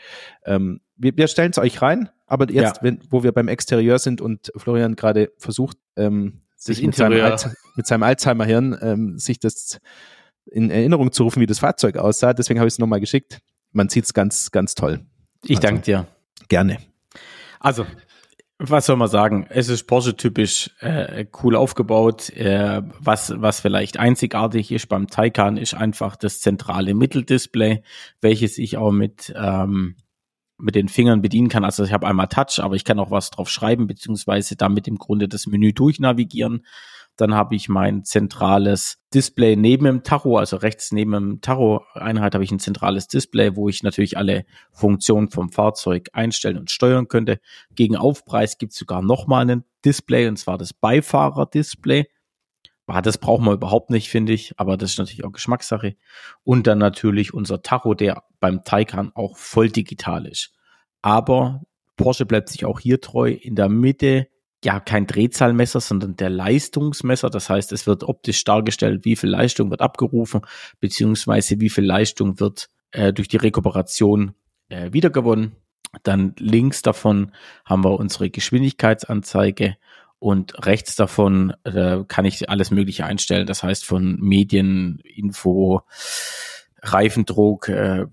Ähm, 0.45 0.81
wir 0.95 1.17
wir 1.17 1.27
stellen 1.27 1.49
es 1.49 1.57
euch 1.57 1.81
rein, 1.81 2.09
aber 2.27 2.51
jetzt, 2.51 2.77
ja. 2.77 2.83
wenn, 2.83 2.99
wo 3.09 3.23
wir 3.23 3.31
beim 3.31 3.47
Exterieur 3.47 3.97
sind 3.97 4.21
und 4.21 4.51
Florian 4.55 4.95
gerade 4.95 5.31
versucht, 5.39 5.77
ähm, 5.95 6.41
sich 6.55 6.83
mit 6.83 6.95
seinem, 6.95 7.35
mit 7.75 7.87
seinem 7.87 8.03
Alzheimer-Hirn 8.03 8.77
ähm, 8.81 9.17
sich 9.17 9.39
das 9.39 9.79
in 10.45 10.69
Erinnerung 10.69 11.11
zu 11.11 11.23
rufen, 11.23 11.41
wie 11.41 11.47
das 11.47 11.59
Fahrzeug 11.59 11.97
aussah, 11.97 12.33
deswegen 12.33 12.59
habe 12.59 12.67
ich 12.67 12.75
es 12.75 12.79
nochmal 12.79 12.99
geschickt. 12.99 13.39
Man 13.71 13.89
sieht 13.89 14.05
es 14.05 14.13
ganz, 14.13 14.51
ganz 14.51 14.75
toll. 14.75 15.03
Ich 15.47 15.57
also, 15.57 15.67
danke 15.67 15.81
dir. 15.81 16.07
Gerne. 16.47 16.77
Also, 17.59 17.85
was 18.57 18.85
soll 18.85 18.95
man 18.95 19.09
sagen? 19.09 19.47
Es 19.49 19.67
ist 19.67 19.83
Porsche-typisch 19.83 20.71
äh, 20.79 21.25
cool 21.43 21.55
aufgebaut. 21.55 22.29
Äh, 22.29 22.81
was, 22.99 23.33
was 23.35 23.59
vielleicht 23.59 23.97
einzigartig 23.97 24.71
ist 24.71 24.87
beim 24.87 25.07
Taycan, 25.07 25.57
ist 25.57 25.73
einfach 25.73 26.15
das 26.15 26.39
zentrale 26.39 26.93
Mitteldisplay, 26.93 27.83
welches 28.21 28.57
ich 28.57 28.77
auch 28.77 28.91
mit, 28.91 29.33
ähm, 29.35 29.97
mit 30.57 30.75
den 30.75 30.87
Fingern 30.87 31.21
bedienen 31.21 31.49
kann. 31.49 31.65
Also 31.65 31.83
ich 31.83 31.91
habe 31.91 32.07
einmal 32.07 32.27
Touch, 32.27 32.59
aber 32.59 32.75
ich 32.75 32.85
kann 32.85 32.99
auch 32.99 33.11
was 33.11 33.29
drauf 33.29 33.49
schreiben, 33.49 33.87
beziehungsweise 33.87 34.55
damit 34.55 34.87
im 34.87 34.97
Grunde 34.97 35.27
das 35.27 35.47
Menü 35.47 35.73
durchnavigieren. 35.73 36.65
Dann 37.17 37.33
habe 37.33 37.55
ich 37.55 37.69
mein 37.69 38.03
zentrales 38.03 38.99
Display 39.13 39.55
neben 39.55 39.85
dem 39.85 40.03
Tacho, 40.03 40.37
also 40.37 40.57
rechts 40.57 40.91
neben 40.91 41.11
dem 41.11 41.41
Tacho-Einheit 41.41 42.33
habe 42.33 42.43
ich 42.43 42.51
ein 42.51 42.59
zentrales 42.59 43.07
Display, 43.07 43.55
wo 43.55 43.69
ich 43.69 43.83
natürlich 43.83 44.17
alle 44.17 44.45
Funktionen 44.71 45.29
vom 45.29 45.49
Fahrzeug 45.49 46.09
einstellen 46.13 46.57
und 46.57 46.71
steuern 46.71 47.07
könnte. 47.07 47.39
Gegen 47.73 47.95
Aufpreis 47.95 48.57
gibt 48.57 48.73
es 48.73 48.79
sogar 48.79 49.01
nochmal 49.01 49.49
ein 49.49 49.63
Display, 49.85 50.27
und 50.27 50.37
zwar 50.37 50.57
das 50.57 50.73
Beifahrer-Display. 50.73 52.07
Ah, 52.87 53.01
das 53.01 53.17
brauchen 53.17 53.45
wir 53.45 53.53
überhaupt 53.53 53.89
nicht, 53.89 54.09
finde 54.09 54.33
ich, 54.33 54.53
aber 54.59 54.77
das 54.77 54.91
ist 54.91 54.99
natürlich 54.99 55.23
auch 55.23 55.31
Geschmackssache. 55.31 55.95
Und 56.43 56.67
dann 56.67 56.77
natürlich 56.77 57.33
unser 57.33 57.63
Tacho, 57.63 57.95
der 57.95 58.23
beim 58.39 58.63
Taycan 58.63 59.11
auch 59.15 59.37
voll 59.37 59.69
digital 59.69 60.27
ist. 60.27 60.51
Aber 61.01 61.61
Porsche 61.97 62.25
bleibt 62.25 62.49
sich 62.49 62.65
auch 62.65 62.79
hier 62.79 63.01
treu. 63.01 63.31
In 63.31 63.55
der 63.55 63.69
Mitte 63.69 64.27
ja 64.65 64.79
kein 64.79 65.07
Drehzahlmesser, 65.07 65.79
sondern 65.79 66.15
der 66.15 66.29
Leistungsmesser. 66.29 67.29
Das 67.29 67.49
heißt, 67.49 67.71
es 67.71 67.87
wird 67.87 68.03
optisch 68.03 68.43
dargestellt, 68.43 69.05
wie 69.05 69.15
viel 69.15 69.29
Leistung 69.29 69.69
wird 69.69 69.81
abgerufen, 69.81 70.41
beziehungsweise 70.79 71.59
wie 71.61 71.69
viel 71.69 71.85
Leistung 71.85 72.39
wird 72.39 72.69
äh, 72.91 73.13
durch 73.13 73.27
die 73.27 73.37
Rekuperation 73.37 74.33
äh, 74.69 74.91
wiedergewonnen. 74.91 75.55
Dann 76.03 76.35
links 76.37 76.81
davon 76.81 77.31
haben 77.63 77.85
wir 77.85 77.97
unsere 77.97 78.29
Geschwindigkeitsanzeige 78.29 79.77
und 80.19 80.65
rechts 80.65 80.95
davon 80.95 81.53
äh, 81.63 82.03
kann 82.07 82.25
ich 82.25 82.49
alles 82.49 82.71
Mögliche 82.71 83.05
einstellen. 83.05 83.45
Das 83.45 83.63
heißt 83.63 83.85
von 83.85 84.17
Medien, 84.19 84.99
Info, 85.03 85.81
Reifendruck, 86.81 87.69
äh, 87.69 88.07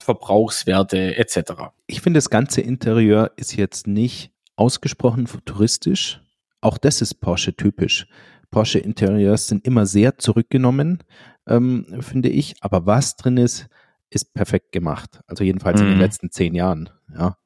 Verbrauchswerte 0.00 1.16
etc. 1.16 1.72
Ich 1.86 2.00
finde, 2.00 2.18
das 2.18 2.30
ganze 2.30 2.60
Interieur 2.60 3.32
ist 3.36 3.56
jetzt 3.56 3.86
nicht 3.86 4.30
ausgesprochen 4.56 5.26
futuristisch. 5.26 6.20
Auch 6.60 6.78
das 6.78 7.02
ist 7.02 7.14
Porsche 7.16 7.54
typisch. 7.54 8.06
Porsche 8.50 8.78
Interieurs 8.78 9.48
sind 9.48 9.66
immer 9.66 9.86
sehr 9.86 10.18
zurückgenommen, 10.18 11.02
ähm, 11.46 11.86
finde 12.00 12.28
ich. 12.28 12.56
Aber 12.60 12.86
was 12.86 13.16
drin 13.16 13.36
ist, 13.36 13.68
ist 14.10 14.34
perfekt 14.34 14.72
gemacht. 14.72 15.20
Also 15.26 15.44
jedenfalls 15.44 15.80
mhm. 15.80 15.86
in 15.86 15.92
den 15.92 15.98
mhm. 15.98 16.04
letzten 16.04 16.30
zehn 16.30 16.54
Jahren. 16.54 16.90
Ja. 17.14 17.36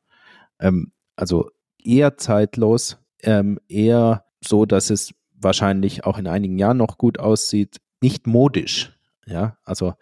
Ähm, 0.58 0.92
also 1.16 1.50
eher 1.82 2.16
zeitlos, 2.16 2.98
ähm, 3.22 3.58
eher 3.68 4.24
so, 4.40 4.66
dass 4.66 4.90
es 4.90 5.14
wahrscheinlich 5.34 6.04
auch 6.04 6.18
in 6.18 6.26
einigen 6.26 6.58
Jahren 6.58 6.76
noch 6.76 6.98
gut 6.98 7.18
aussieht, 7.18 7.78
nicht 8.00 8.26
modisch. 8.26 8.92
Ja, 9.26 9.56
also 9.64 9.94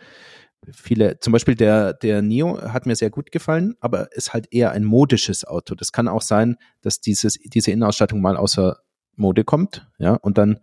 viele, 0.73 1.21
zum 1.21 1.33
Beispiel 1.33 1.55
der, 1.55 1.93
der 1.95 2.23
Neo 2.23 2.61
hat 2.61 2.87
mir 2.87 2.97
sehr 2.97 3.11
gut 3.11 3.33
gefallen, 3.33 3.77
aber 3.81 4.13
ist 4.13 4.33
halt 4.33 4.53
eher 4.53 4.73
ein 4.73 4.85
modisches 4.85 5.45
Auto. 5.45 5.75
Das 5.75 5.93
kann 5.93 6.09
auch 6.09 6.23
sein, 6.23 6.57
dass 6.81 7.01
dieses, 7.01 7.35
diese 7.35 7.71
Innenausstattung 7.71 8.21
mal 8.21 8.37
außer 8.37 8.79
Mode 9.17 9.45
kommt, 9.45 9.89
ja, 9.99 10.15
und 10.15 10.39
dann 10.39 10.61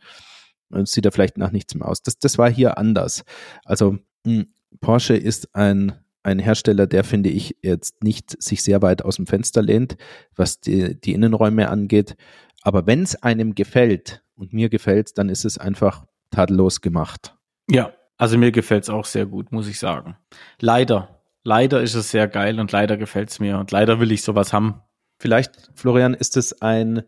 äh, 0.72 0.86
sieht 0.86 1.06
er 1.06 1.12
vielleicht 1.12 1.38
nach 1.38 1.52
nichts 1.52 1.76
mehr 1.76 1.88
aus. 1.88 2.02
Das, 2.02 2.18
das 2.20 2.38
war 2.38 2.50
hier 2.50 2.78
anders. 2.78 3.24
Also 3.64 3.98
mh, 4.26 4.34
hm, 4.34 4.48
Porsche 4.82 5.16
ist 5.16 5.56
ein 5.56 5.94
ein 6.26 6.40
Hersteller, 6.40 6.88
der 6.88 7.04
finde 7.04 7.30
ich 7.30 7.56
jetzt 7.62 8.04
nicht 8.04 8.42
sich 8.42 8.64
sehr 8.64 8.82
weit 8.82 9.04
aus 9.04 9.18
dem 9.18 9.28
Fenster 9.28 9.62
lehnt, 9.62 9.96
was 10.36 10.60
die, 10.60 11.00
die 11.00 11.14
Innenräume 11.14 11.70
angeht. 11.70 12.16
Aber 12.64 12.88
wenn 12.88 13.04
es 13.04 13.22
einem 13.22 13.54
gefällt 13.54 14.24
und 14.36 14.52
mir 14.52 14.70
gefällt, 14.70 15.18
dann 15.20 15.30
ist 15.30 15.46
es 15.46 15.60
einfach 15.60 16.06
tadellos 16.32 16.82
gemacht. 16.82 17.38
Ja, 17.70 17.94
also 18.18 18.38
mir 18.38 18.52
gefällt 18.52 18.84
es 18.84 18.90
auch 18.90 19.06
sehr 19.06 19.26
gut, 19.26 19.52
muss 19.52 19.68
ich 19.68 19.80
sagen. 19.80 20.16
Leider, 20.60 21.22
leider 21.44 21.82
ist 21.82 21.96
es 21.96 22.12
sehr 22.12 22.28
geil 22.28 22.60
und 22.60 22.72
leider 22.72 22.98
gefällt 22.98 23.30
es 23.30 23.40
mir 23.40 23.58
und 23.58 23.72
leider 23.72 24.00
will 24.00 24.12
ich 24.12 24.24
sowas 24.24 24.54
haben. 24.54 24.82
Vielleicht, 25.20 25.72
Florian, 25.76 26.14
ist 26.14 26.38
es 26.38 26.62
ein 26.62 27.04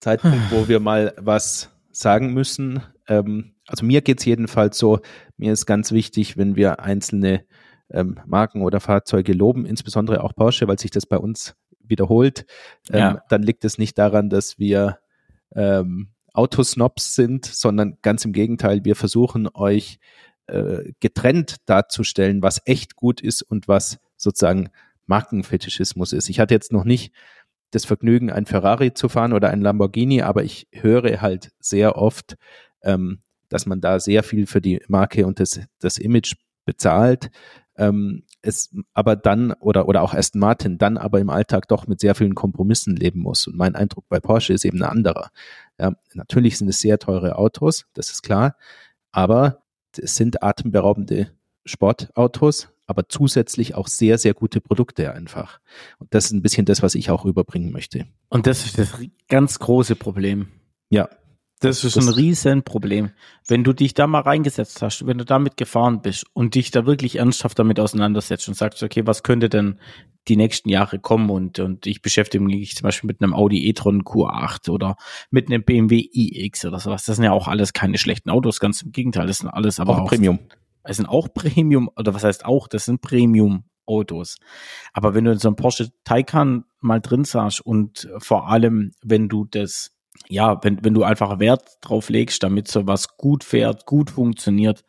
Zeitpunkt, 0.00 0.50
wo 0.50 0.68
wir 0.68 0.80
mal 0.80 1.14
was 1.18 1.70
sagen 1.90 2.32
müssen. 2.32 2.82
Ähm, 3.08 3.54
also 3.66 3.84
mir 3.84 4.02
geht 4.02 4.20
es 4.20 4.24
jedenfalls 4.24 4.78
so, 4.78 5.00
mir 5.36 5.52
ist 5.52 5.66
ganz 5.66 5.92
wichtig, 5.92 6.36
wenn 6.36 6.56
wir 6.56 6.80
einzelne 6.80 7.44
ähm, 7.90 8.20
Marken 8.26 8.62
oder 8.62 8.80
Fahrzeuge 8.80 9.32
loben, 9.32 9.66
insbesondere 9.66 10.22
auch 10.22 10.34
Porsche, 10.34 10.68
weil 10.68 10.78
sich 10.78 10.90
das 10.90 11.06
bei 11.06 11.18
uns 11.18 11.56
wiederholt, 11.80 12.46
ähm, 12.90 12.98
ja. 12.98 13.22
dann 13.28 13.42
liegt 13.42 13.64
es 13.64 13.78
nicht 13.78 13.96
daran, 13.98 14.28
dass 14.28 14.58
wir 14.58 14.98
ähm, 15.54 16.08
Autosnobs 16.32 17.14
sind, 17.14 17.46
sondern 17.46 17.98
ganz 18.02 18.24
im 18.24 18.32
Gegenteil, 18.32 18.84
wir 18.84 18.96
versuchen 18.96 19.48
euch 19.54 19.98
äh, 20.46 20.92
getrennt 21.00 21.56
darzustellen, 21.66 22.42
was 22.42 22.62
echt 22.64 22.96
gut 22.96 23.20
ist 23.20 23.42
und 23.42 23.68
was 23.68 23.98
sozusagen 24.16 24.70
Markenfetischismus 25.06 26.12
ist. 26.12 26.28
Ich 26.28 26.40
hatte 26.40 26.54
jetzt 26.54 26.72
noch 26.72 26.84
nicht 26.84 27.12
das 27.70 27.84
Vergnügen, 27.84 28.30
ein 28.30 28.46
Ferrari 28.46 28.94
zu 28.94 29.08
fahren 29.08 29.32
oder 29.32 29.50
ein 29.50 29.60
Lamborghini, 29.60 30.22
aber 30.22 30.44
ich 30.44 30.68
höre 30.72 31.20
halt 31.20 31.50
sehr 31.58 31.96
oft, 31.96 32.36
ähm, 32.82 33.22
dass 33.48 33.66
man 33.66 33.80
da 33.80 34.00
sehr 34.00 34.22
viel 34.22 34.46
für 34.46 34.60
die 34.60 34.82
Marke 34.88 35.26
und 35.26 35.40
das, 35.40 35.60
das 35.78 35.98
Image 35.98 36.34
bezahlt 36.64 37.30
ähm, 37.78 38.24
es 38.42 38.74
aber 38.94 39.16
dann 39.16 39.52
oder 39.52 39.88
oder 39.88 40.02
auch 40.02 40.14
Aston 40.14 40.40
Martin 40.40 40.78
dann 40.78 40.96
aber 40.96 41.20
im 41.20 41.30
Alltag 41.30 41.68
doch 41.68 41.86
mit 41.86 42.00
sehr 42.00 42.14
vielen 42.14 42.34
Kompromissen 42.34 42.96
leben 42.96 43.20
muss. 43.20 43.46
Und 43.46 43.56
mein 43.56 43.74
Eindruck 43.74 44.06
bei 44.08 44.20
Porsche 44.20 44.52
ist 44.52 44.64
eben 44.64 44.82
ein 44.82 44.88
anderer. 44.88 45.30
Ja, 45.78 45.92
natürlich 46.14 46.58
sind 46.58 46.68
es 46.68 46.80
sehr 46.80 46.98
teure 46.98 47.36
Autos, 47.36 47.86
das 47.94 48.10
ist 48.10 48.22
klar, 48.22 48.56
aber 49.12 49.62
es 49.98 50.16
sind 50.16 50.42
atemberaubende 50.42 51.30
Sportautos, 51.64 52.68
aber 52.86 53.08
zusätzlich 53.08 53.74
auch 53.74 53.88
sehr, 53.88 54.18
sehr 54.18 54.34
gute 54.34 54.60
Produkte 54.60 55.12
einfach. 55.12 55.60
Und 55.98 56.14
das 56.14 56.26
ist 56.26 56.32
ein 56.32 56.42
bisschen 56.42 56.66
das, 56.66 56.82
was 56.82 56.94
ich 56.94 57.10
auch 57.10 57.24
rüberbringen 57.24 57.72
möchte. 57.72 58.06
Und 58.28 58.46
das 58.46 58.64
ist 58.64 58.78
das 58.78 58.94
ganz 59.28 59.58
große 59.58 59.96
Problem. 59.96 60.48
Ja, 60.88 61.08
das 61.60 61.84
ist 61.84 61.96
ein 61.96 62.08
Riesenproblem. 62.08 63.12
Wenn 63.48 63.64
du 63.64 63.72
dich 63.72 63.94
da 63.94 64.06
mal 64.06 64.20
reingesetzt 64.20 64.82
hast, 64.82 65.06
wenn 65.06 65.16
du 65.16 65.24
damit 65.24 65.56
gefahren 65.56 66.02
bist 66.02 66.26
und 66.34 66.54
dich 66.54 66.70
da 66.70 66.84
wirklich 66.84 67.16
ernsthaft 67.16 67.58
damit 67.58 67.80
auseinandersetzt 67.80 68.46
und 68.48 68.54
sagst, 68.54 68.82
okay, 68.82 69.06
was 69.06 69.22
könnte 69.22 69.48
denn 69.48 69.80
die 70.28 70.36
nächsten 70.36 70.68
Jahre 70.68 70.98
kommen 70.98 71.30
und, 71.30 71.58
und 71.58 71.86
ich 71.86 72.02
beschäftige 72.02 72.44
mich 72.44 72.76
zum 72.76 72.84
Beispiel 72.84 73.08
mit 73.08 73.22
einem 73.22 73.32
Audi 73.32 73.68
e-tron 73.68 74.02
Q8 74.02 74.70
oder 74.70 74.96
mit 75.30 75.48
einem 75.48 75.64
BMW 75.64 76.08
iX 76.12 76.66
oder 76.66 76.78
sowas. 76.78 77.04
Das 77.04 77.16
sind 77.16 77.24
ja 77.24 77.32
auch 77.32 77.48
alles 77.48 77.72
keine 77.72 77.96
schlechten 77.96 78.28
Autos, 78.28 78.60
ganz 78.60 78.82
im 78.82 78.92
Gegenteil, 78.92 79.26
das 79.26 79.38
sind 79.38 79.48
alles 79.48 79.80
aber 79.80 79.94
auch, 79.94 80.00
auch 80.00 80.08
Premium. 80.08 80.40
Das 80.82 80.98
sind 80.98 81.06
auch 81.06 81.32
Premium, 81.32 81.90
oder 81.96 82.12
was 82.12 82.24
heißt 82.24 82.44
auch, 82.44 82.68
das 82.68 82.84
sind 82.84 83.00
Premium 83.00 83.64
Autos. 83.86 84.36
Aber 84.92 85.14
wenn 85.14 85.24
du 85.24 85.32
in 85.32 85.38
so 85.38 85.48
einem 85.48 85.56
Porsche 85.56 85.90
Taycan 86.04 86.64
mal 86.80 87.00
drin 87.00 87.24
saßt 87.24 87.60
und 87.60 88.08
vor 88.18 88.48
allem, 88.48 88.92
wenn 89.02 89.28
du 89.28 89.44
das 89.44 89.95
ja, 90.28 90.62
wenn, 90.62 90.84
wenn 90.84 90.94
du 90.94 91.04
einfach 91.04 91.38
Wert 91.38 91.78
drauf 91.80 92.08
legst, 92.08 92.42
damit 92.42 92.68
sowas 92.68 93.16
gut 93.16 93.44
fährt, 93.44 93.86
gut 93.86 94.10
funktioniert, 94.10 94.84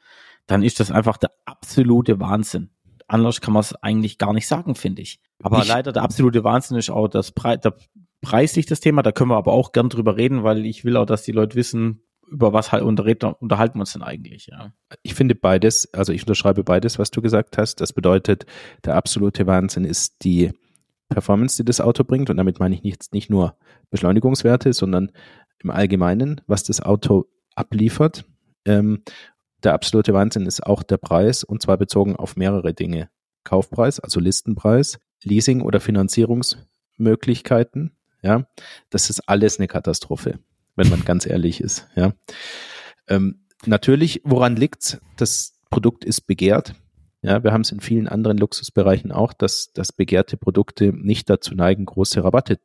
dann 0.47 0.63
ist 0.63 0.79
das 0.79 0.91
einfach 0.91 1.17
der 1.17 1.31
absolute 1.45 2.19
Wahnsinn. 2.19 2.69
Anders 3.07 3.41
kann 3.41 3.53
man 3.53 3.61
es 3.61 3.75
eigentlich 3.75 4.17
gar 4.17 4.33
nicht 4.33 4.47
sagen, 4.47 4.75
finde 4.75 5.01
ich. 5.01 5.19
Aber 5.41 5.61
ich, 5.61 5.67
leider 5.67 5.93
der 5.93 6.03
absolute 6.03 6.43
Wahnsinn 6.43 6.77
ist 6.77 6.89
auch 6.89 7.07
das 7.07 7.31
Pre 7.31 7.57
der 7.57 7.75
preislich 8.21 8.65
das 8.65 8.79
Thema. 8.79 9.03
Da 9.03 9.11
können 9.11 9.29
wir 9.29 9.37
aber 9.37 9.53
auch 9.53 9.71
gern 9.71 9.89
drüber 9.89 10.17
reden, 10.17 10.43
weil 10.43 10.65
ich 10.65 10.83
will 10.83 10.97
auch, 10.97 11.05
dass 11.05 11.23
die 11.23 11.31
Leute 11.31 11.55
wissen, 11.55 12.01
über 12.29 12.51
was 12.51 12.71
halt 12.71 12.83
unterhalten 12.83 13.35
wir 13.75 13.79
uns 13.79 13.93
denn 13.93 14.03
eigentlich, 14.03 14.47
ja. 14.47 14.73
Ich 15.01 15.13
finde 15.13 15.35
beides, 15.35 15.93
also 15.93 16.11
ich 16.11 16.23
unterschreibe 16.23 16.63
beides, 16.63 16.99
was 16.99 17.11
du 17.11 17.21
gesagt 17.21 17.57
hast. 17.57 17.79
Das 17.79 17.93
bedeutet, 17.93 18.45
der 18.83 18.95
absolute 18.95 19.47
Wahnsinn 19.47 19.85
ist 19.85 20.23
die 20.23 20.51
Performance, 21.09 21.57
die 21.57 21.65
das 21.65 21.81
Auto 21.81 22.03
bringt. 22.03 22.29
Und 22.29 22.37
damit 22.37 22.59
meine 22.59 22.75
ich 22.75 22.83
nicht, 22.83 23.13
nicht 23.13 23.29
nur 23.29 23.55
Beschleunigungswerte, 23.89 24.73
sondern 24.73 25.11
im 25.59 25.69
Allgemeinen, 25.69 26.41
was 26.47 26.63
das 26.63 26.81
Auto 26.81 27.25
abliefert. 27.55 28.25
Ähm, 28.65 29.03
der 29.63 29.73
absolute 29.73 30.13
Wahnsinn 30.13 30.45
ist 30.45 30.65
auch 30.65 30.83
der 30.83 30.97
Preis 30.97 31.43
und 31.43 31.61
zwar 31.61 31.77
bezogen 31.77 32.15
auf 32.15 32.35
mehrere 32.35 32.73
Dinge. 32.73 33.09
Kaufpreis, 33.43 33.99
also 33.99 34.19
Listenpreis, 34.19 34.99
Leasing 35.23 35.61
oder 35.61 35.79
Finanzierungsmöglichkeiten. 35.79 37.95
Ja, 38.21 38.47
das 38.89 39.09
ist 39.09 39.29
alles 39.29 39.57
eine 39.57 39.67
Katastrophe, 39.67 40.39
wenn 40.75 40.89
man 40.89 41.05
ganz 41.05 41.25
ehrlich 41.25 41.61
ist. 41.61 41.87
Ja, 41.95 42.13
ähm, 43.07 43.45
natürlich, 43.65 44.21
woran 44.23 44.55
liegt's? 44.55 44.99
Das 45.15 45.53
Produkt 45.69 46.03
ist 46.03 46.21
begehrt. 46.21 46.73
Ja, 47.21 47.43
wir 47.43 47.51
haben 47.51 47.61
es 47.61 47.71
in 47.71 47.79
vielen 47.79 48.07
anderen 48.07 48.37
Luxusbereichen 48.37 49.11
auch, 49.11 49.33
dass, 49.33 49.73
dass 49.73 49.91
begehrte 49.91 50.37
Produkte 50.37 50.93
nicht 50.93 51.29
dazu 51.29 51.55
neigen, 51.55 51.85
große 51.85 52.23
Rabatte 52.23 52.59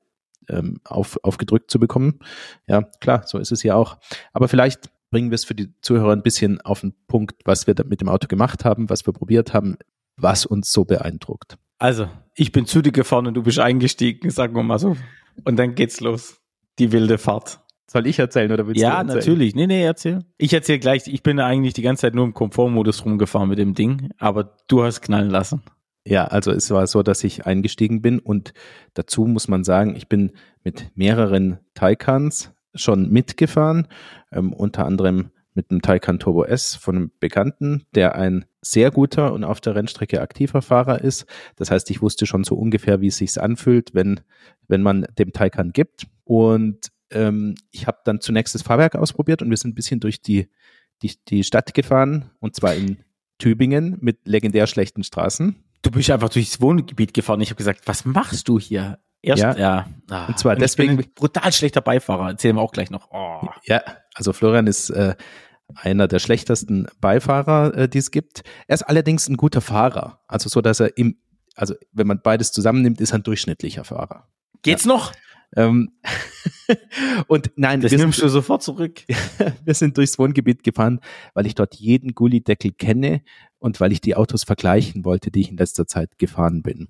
ähm, 0.48 0.80
auf, 0.84 1.18
aufgedrückt 1.22 1.70
zu 1.70 1.78
bekommen. 1.78 2.18
Ja, 2.66 2.82
klar, 3.00 3.22
so 3.26 3.38
ist 3.38 3.52
es 3.52 3.62
ja 3.62 3.74
auch. 3.74 3.98
Aber 4.32 4.48
vielleicht 4.48 4.90
bringen 5.10 5.30
wir 5.30 5.36
es 5.36 5.44
für 5.44 5.54
die 5.54 5.72
Zuhörer 5.80 6.12
ein 6.12 6.22
bisschen 6.22 6.60
auf 6.60 6.80
den 6.80 6.94
Punkt, 7.06 7.42
was 7.44 7.66
wir 7.66 7.74
mit 7.86 8.00
dem 8.00 8.08
Auto 8.08 8.28
gemacht 8.28 8.64
haben, 8.64 8.90
was 8.90 9.06
wir 9.06 9.12
probiert 9.12 9.54
haben, 9.54 9.76
was 10.16 10.46
uns 10.46 10.72
so 10.72 10.84
beeindruckt. 10.84 11.56
Also, 11.78 12.08
ich 12.34 12.52
bin 12.52 12.66
zu 12.66 12.80
dir 12.82 12.92
gefahren 12.92 13.26
und 13.26 13.34
du 13.34 13.42
bist 13.42 13.58
eingestiegen, 13.58 14.30
sagen 14.30 14.54
wir 14.54 14.62
mal 14.62 14.78
so. 14.78 14.96
Und 15.44 15.56
dann 15.56 15.74
geht's 15.74 16.00
los. 16.00 16.40
Die 16.78 16.92
wilde 16.92 17.18
Fahrt. 17.18 17.60
Soll 17.92 18.06
ich 18.06 18.18
erzählen 18.18 18.50
oder 18.50 18.66
willst 18.66 18.80
ja, 18.80 18.90
du 18.90 18.96
erzählen? 18.96 19.08
Ja, 19.08 19.14
natürlich. 19.16 19.54
Nee, 19.54 19.66
nee, 19.66 19.84
erzähl. 19.84 20.20
Ich 20.38 20.54
erzähle 20.54 20.78
gleich. 20.78 21.08
Ich 21.08 21.22
bin 21.22 21.38
eigentlich 21.38 21.74
die 21.74 21.82
ganze 21.82 22.00
Zeit 22.00 22.14
nur 22.14 22.24
im 22.24 22.32
Komfortmodus 22.32 23.04
rumgefahren 23.04 23.50
mit 23.50 23.58
dem 23.58 23.74
Ding, 23.74 24.08
aber 24.16 24.56
du 24.66 24.82
hast 24.82 25.02
knallen 25.02 25.28
lassen. 25.28 25.62
Ja, 26.06 26.24
also 26.24 26.52
es 26.52 26.70
war 26.70 26.86
so, 26.86 27.02
dass 27.02 27.22
ich 27.22 27.44
eingestiegen 27.44 28.00
bin 28.00 28.18
und 28.18 28.54
dazu 28.94 29.26
muss 29.26 29.46
man 29.46 29.62
sagen, 29.62 29.94
ich 29.94 30.08
bin 30.08 30.32
mit 30.64 30.90
mehreren 30.94 31.58
Taycans 31.74 32.54
schon 32.74 33.10
mitgefahren, 33.10 33.86
ähm, 34.32 34.54
unter 34.54 34.86
anderem 34.86 35.30
mit 35.52 35.70
einem 35.70 35.82
Taycan 35.82 36.18
Turbo 36.18 36.44
S 36.44 36.74
von 36.74 36.96
einem 36.96 37.10
Bekannten, 37.20 37.84
der 37.94 38.14
ein 38.14 38.46
sehr 38.62 38.90
guter 38.90 39.34
und 39.34 39.44
auf 39.44 39.60
der 39.60 39.74
Rennstrecke 39.74 40.22
aktiver 40.22 40.62
Fahrer 40.62 41.02
ist. 41.02 41.26
Das 41.56 41.70
heißt, 41.70 41.90
ich 41.90 42.00
wusste 42.00 42.24
schon 42.24 42.42
so 42.42 42.54
ungefähr, 42.54 43.02
wie 43.02 43.08
es 43.08 43.18
sich 43.18 43.38
anfühlt, 43.38 43.92
wenn, 43.92 44.20
wenn 44.66 44.80
man 44.80 45.06
dem 45.18 45.34
Taycan 45.34 45.74
gibt. 45.74 46.06
Und 46.24 46.90
ähm, 47.14 47.54
ich 47.70 47.86
habe 47.86 47.98
dann 48.04 48.20
zunächst 48.20 48.54
das 48.54 48.62
Fahrwerk 48.62 48.96
ausprobiert 48.96 49.42
und 49.42 49.50
wir 49.50 49.56
sind 49.56 49.72
ein 49.72 49.74
bisschen 49.74 50.00
durch 50.00 50.22
die, 50.22 50.48
die, 51.02 51.12
die 51.28 51.44
Stadt 51.44 51.74
gefahren 51.74 52.30
und 52.40 52.56
zwar 52.56 52.74
in 52.74 52.98
Tübingen 53.38 53.98
mit 54.00 54.26
legendär 54.26 54.66
schlechten 54.66 55.02
Straßen. 55.02 55.56
Du 55.82 55.90
bist 55.90 56.10
einfach 56.10 56.28
durchs 56.28 56.60
Wohngebiet 56.60 57.12
gefahren. 57.12 57.40
Ich 57.40 57.50
habe 57.50 57.56
gesagt, 57.56 57.80
was 57.86 58.04
machst 58.04 58.48
du 58.48 58.58
hier? 58.58 59.00
Erst, 59.20 59.42
ja. 59.42 59.56
ja. 59.56 59.86
Ah, 60.10 60.26
und 60.26 60.38
zwar 60.38 60.54
und 60.54 60.60
deswegen. 60.62 60.96
brutal 61.14 61.52
schlechter 61.52 61.80
Beifahrer. 61.80 62.30
Erzählen 62.30 62.56
wir 62.56 62.60
auch 62.60 62.72
gleich 62.72 62.90
noch. 62.90 63.10
Oh. 63.10 63.48
Ja, 63.64 63.82
also 64.14 64.32
Florian 64.32 64.66
ist 64.66 64.90
äh, 64.90 65.14
einer 65.74 66.08
der 66.08 66.18
schlechtesten 66.18 66.86
Beifahrer, 67.00 67.76
äh, 67.76 67.88
die 67.88 67.98
es 67.98 68.10
gibt. 68.10 68.42
Er 68.66 68.74
ist 68.74 68.82
allerdings 68.82 69.28
ein 69.28 69.36
guter 69.36 69.60
Fahrer. 69.60 70.20
Also 70.26 70.48
so, 70.48 70.60
dass 70.60 70.80
er 70.80 70.96
im, 70.96 71.18
also 71.54 71.74
wenn 71.92 72.06
man 72.06 72.20
beides 72.20 72.52
zusammennimmt, 72.52 73.00
ist 73.00 73.12
er 73.12 73.18
ein 73.18 73.22
durchschnittlicher 73.22 73.84
Fahrer. 73.84 74.28
Geht's 74.62 74.84
ja. 74.84 74.88
noch? 74.88 75.12
Ähm, 75.56 75.92
und 77.26 77.52
nein, 77.56 77.80
das 77.80 77.92
nimmst 77.92 78.18
sind, 78.18 78.26
du 78.26 78.30
sofort 78.30 78.62
zurück. 78.62 79.02
wir 79.64 79.74
sind 79.74 79.96
durchs 79.96 80.18
Wohngebiet 80.18 80.62
gefahren, 80.62 81.00
weil 81.34 81.46
ich 81.46 81.54
dort 81.54 81.74
jeden 81.74 82.14
Gullideckel 82.14 82.72
kenne 82.72 83.22
und 83.58 83.80
weil 83.80 83.92
ich 83.92 84.00
die 84.00 84.16
Autos 84.16 84.44
vergleichen 84.44 85.04
wollte, 85.04 85.30
die 85.30 85.40
ich 85.40 85.50
in 85.50 85.56
letzter 85.56 85.86
Zeit 85.86 86.18
gefahren 86.18 86.62
bin. 86.62 86.88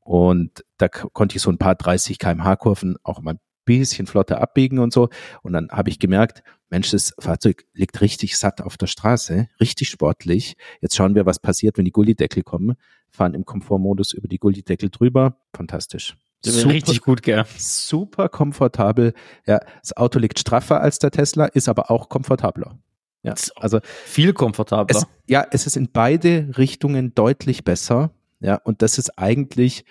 Und 0.00 0.64
da 0.78 0.88
konnte 0.88 1.36
ich 1.36 1.42
so 1.42 1.50
ein 1.50 1.58
paar 1.58 1.74
30 1.74 2.18
kmh 2.18 2.56
Kurven 2.56 2.96
auch 3.02 3.20
mal 3.20 3.34
ein 3.34 3.40
bisschen 3.64 4.06
flotter 4.06 4.40
abbiegen 4.40 4.78
und 4.78 4.92
so. 4.92 5.10
Und 5.42 5.52
dann 5.52 5.68
habe 5.70 5.90
ich 5.90 5.98
gemerkt, 5.98 6.42
Mensch, 6.70 6.90
das 6.90 7.14
Fahrzeug 7.18 7.64
liegt 7.74 8.00
richtig 8.00 8.38
satt 8.38 8.62
auf 8.62 8.76
der 8.76 8.86
Straße, 8.86 9.48
richtig 9.60 9.88
sportlich. 9.88 10.56
Jetzt 10.80 10.96
schauen 10.96 11.14
wir, 11.14 11.26
was 11.26 11.38
passiert, 11.38 11.76
wenn 11.76 11.84
die 11.84 11.92
Gullideckel 11.92 12.42
kommen. 12.42 12.76
Fahren 13.10 13.34
im 13.34 13.44
Komfortmodus 13.44 14.12
über 14.12 14.28
die 14.28 14.38
Gullideckel 14.38 14.90
drüber. 14.90 15.38
Fantastisch. 15.54 16.16
Super, 16.44 16.72
richtig 16.72 17.00
gut, 17.00 17.22
gell? 17.22 17.44
Super 17.56 18.28
komfortabel. 18.28 19.12
Ja, 19.46 19.60
das 19.80 19.96
Auto 19.96 20.18
liegt 20.18 20.38
straffer 20.38 20.80
als 20.80 20.98
der 20.98 21.10
Tesla, 21.10 21.46
ist 21.46 21.68
aber 21.68 21.90
auch 21.90 22.08
komfortabler. 22.08 22.78
Ja, 23.22 23.34
also 23.56 23.80
viel 24.04 24.32
komfortabler. 24.32 24.96
Es, 24.96 25.06
ja, 25.26 25.44
es 25.50 25.66
ist 25.66 25.76
in 25.76 25.90
beide 25.90 26.56
Richtungen 26.56 27.14
deutlich 27.14 27.64
besser. 27.64 28.12
Ja, 28.40 28.54
und 28.54 28.82
das 28.82 28.98
ist 28.98 29.18
eigentlich 29.18 29.84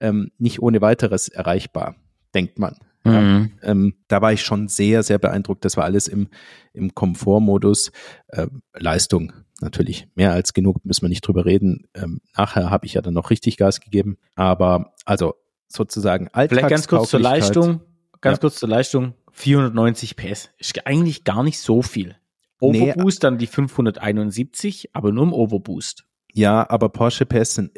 ähm, 0.00 0.30
nicht 0.38 0.62
ohne 0.62 0.80
weiteres 0.80 1.28
erreichbar, 1.28 1.96
denkt 2.34 2.58
man. 2.58 2.76
Ja, 3.04 3.20
mhm. 3.20 3.52
ähm, 3.62 3.94
da 4.06 4.22
war 4.22 4.32
ich 4.32 4.42
schon 4.42 4.68
sehr, 4.68 5.02
sehr 5.02 5.18
beeindruckt. 5.18 5.64
Das 5.64 5.76
war 5.76 5.84
alles 5.84 6.08
im, 6.08 6.28
im 6.72 6.94
Komfortmodus. 6.94 7.90
Ähm, 8.32 8.62
Leistung 8.74 9.32
natürlich 9.60 10.08
mehr 10.14 10.32
als 10.32 10.52
genug, 10.52 10.84
müssen 10.84 11.02
wir 11.02 11.08
nicht 11.08 11.26
drüber 11.26 11.44
reden. 11.44 11.88
Ähm, 11.94 12.20
nachher 12.36 12.70
habe 12.70 12.86
ich 12.86 12.94
ja 12.94 13.02
dann 13.02 13.14
noch 13.14 13.30
richtig 13.30 13.56
Gas 13.56 13.80
gegeben. 13.80 14.18
Aber 14.36 14.94
also 15.04 15.34
sozusagen 15.68 16.28
Alltags 16.32 16.58
Vielleicht 16.58 16.70
ganz 16.70 16.88
kurz 16.88 17.10
zur 17.10 17.20
Leistung, 17.20 17.80
ganz 18.20 18.36
ja. 18.36 18.40
kurz 18.40 18.56
zur 18.56 18.68
Leistung, 18.68 19.14
490 19.32 20.16
PS. 20.16 20.50
Ist 20.58 20.86
eigentlich 20.86 21.24
gar 21.24 21.42
nicht 21.42 21.60
so 21.60 21.82
viel. 21.82 22.16
Overboost 22.60 23.18
nee, 23.18 23.20
dann 23.20 23.38
die 23.38 23.46
571, 23.46 24.90
aber 24.92 25.12
nur 25.12 25.24
im 25.24 25.32
Overboost. 25.32 26.04
Ja, 26.32 26.68
aber 26.68 26.88
Porsche 26.88 27.24
PS 27.24 27.54
sind 27.54 27.72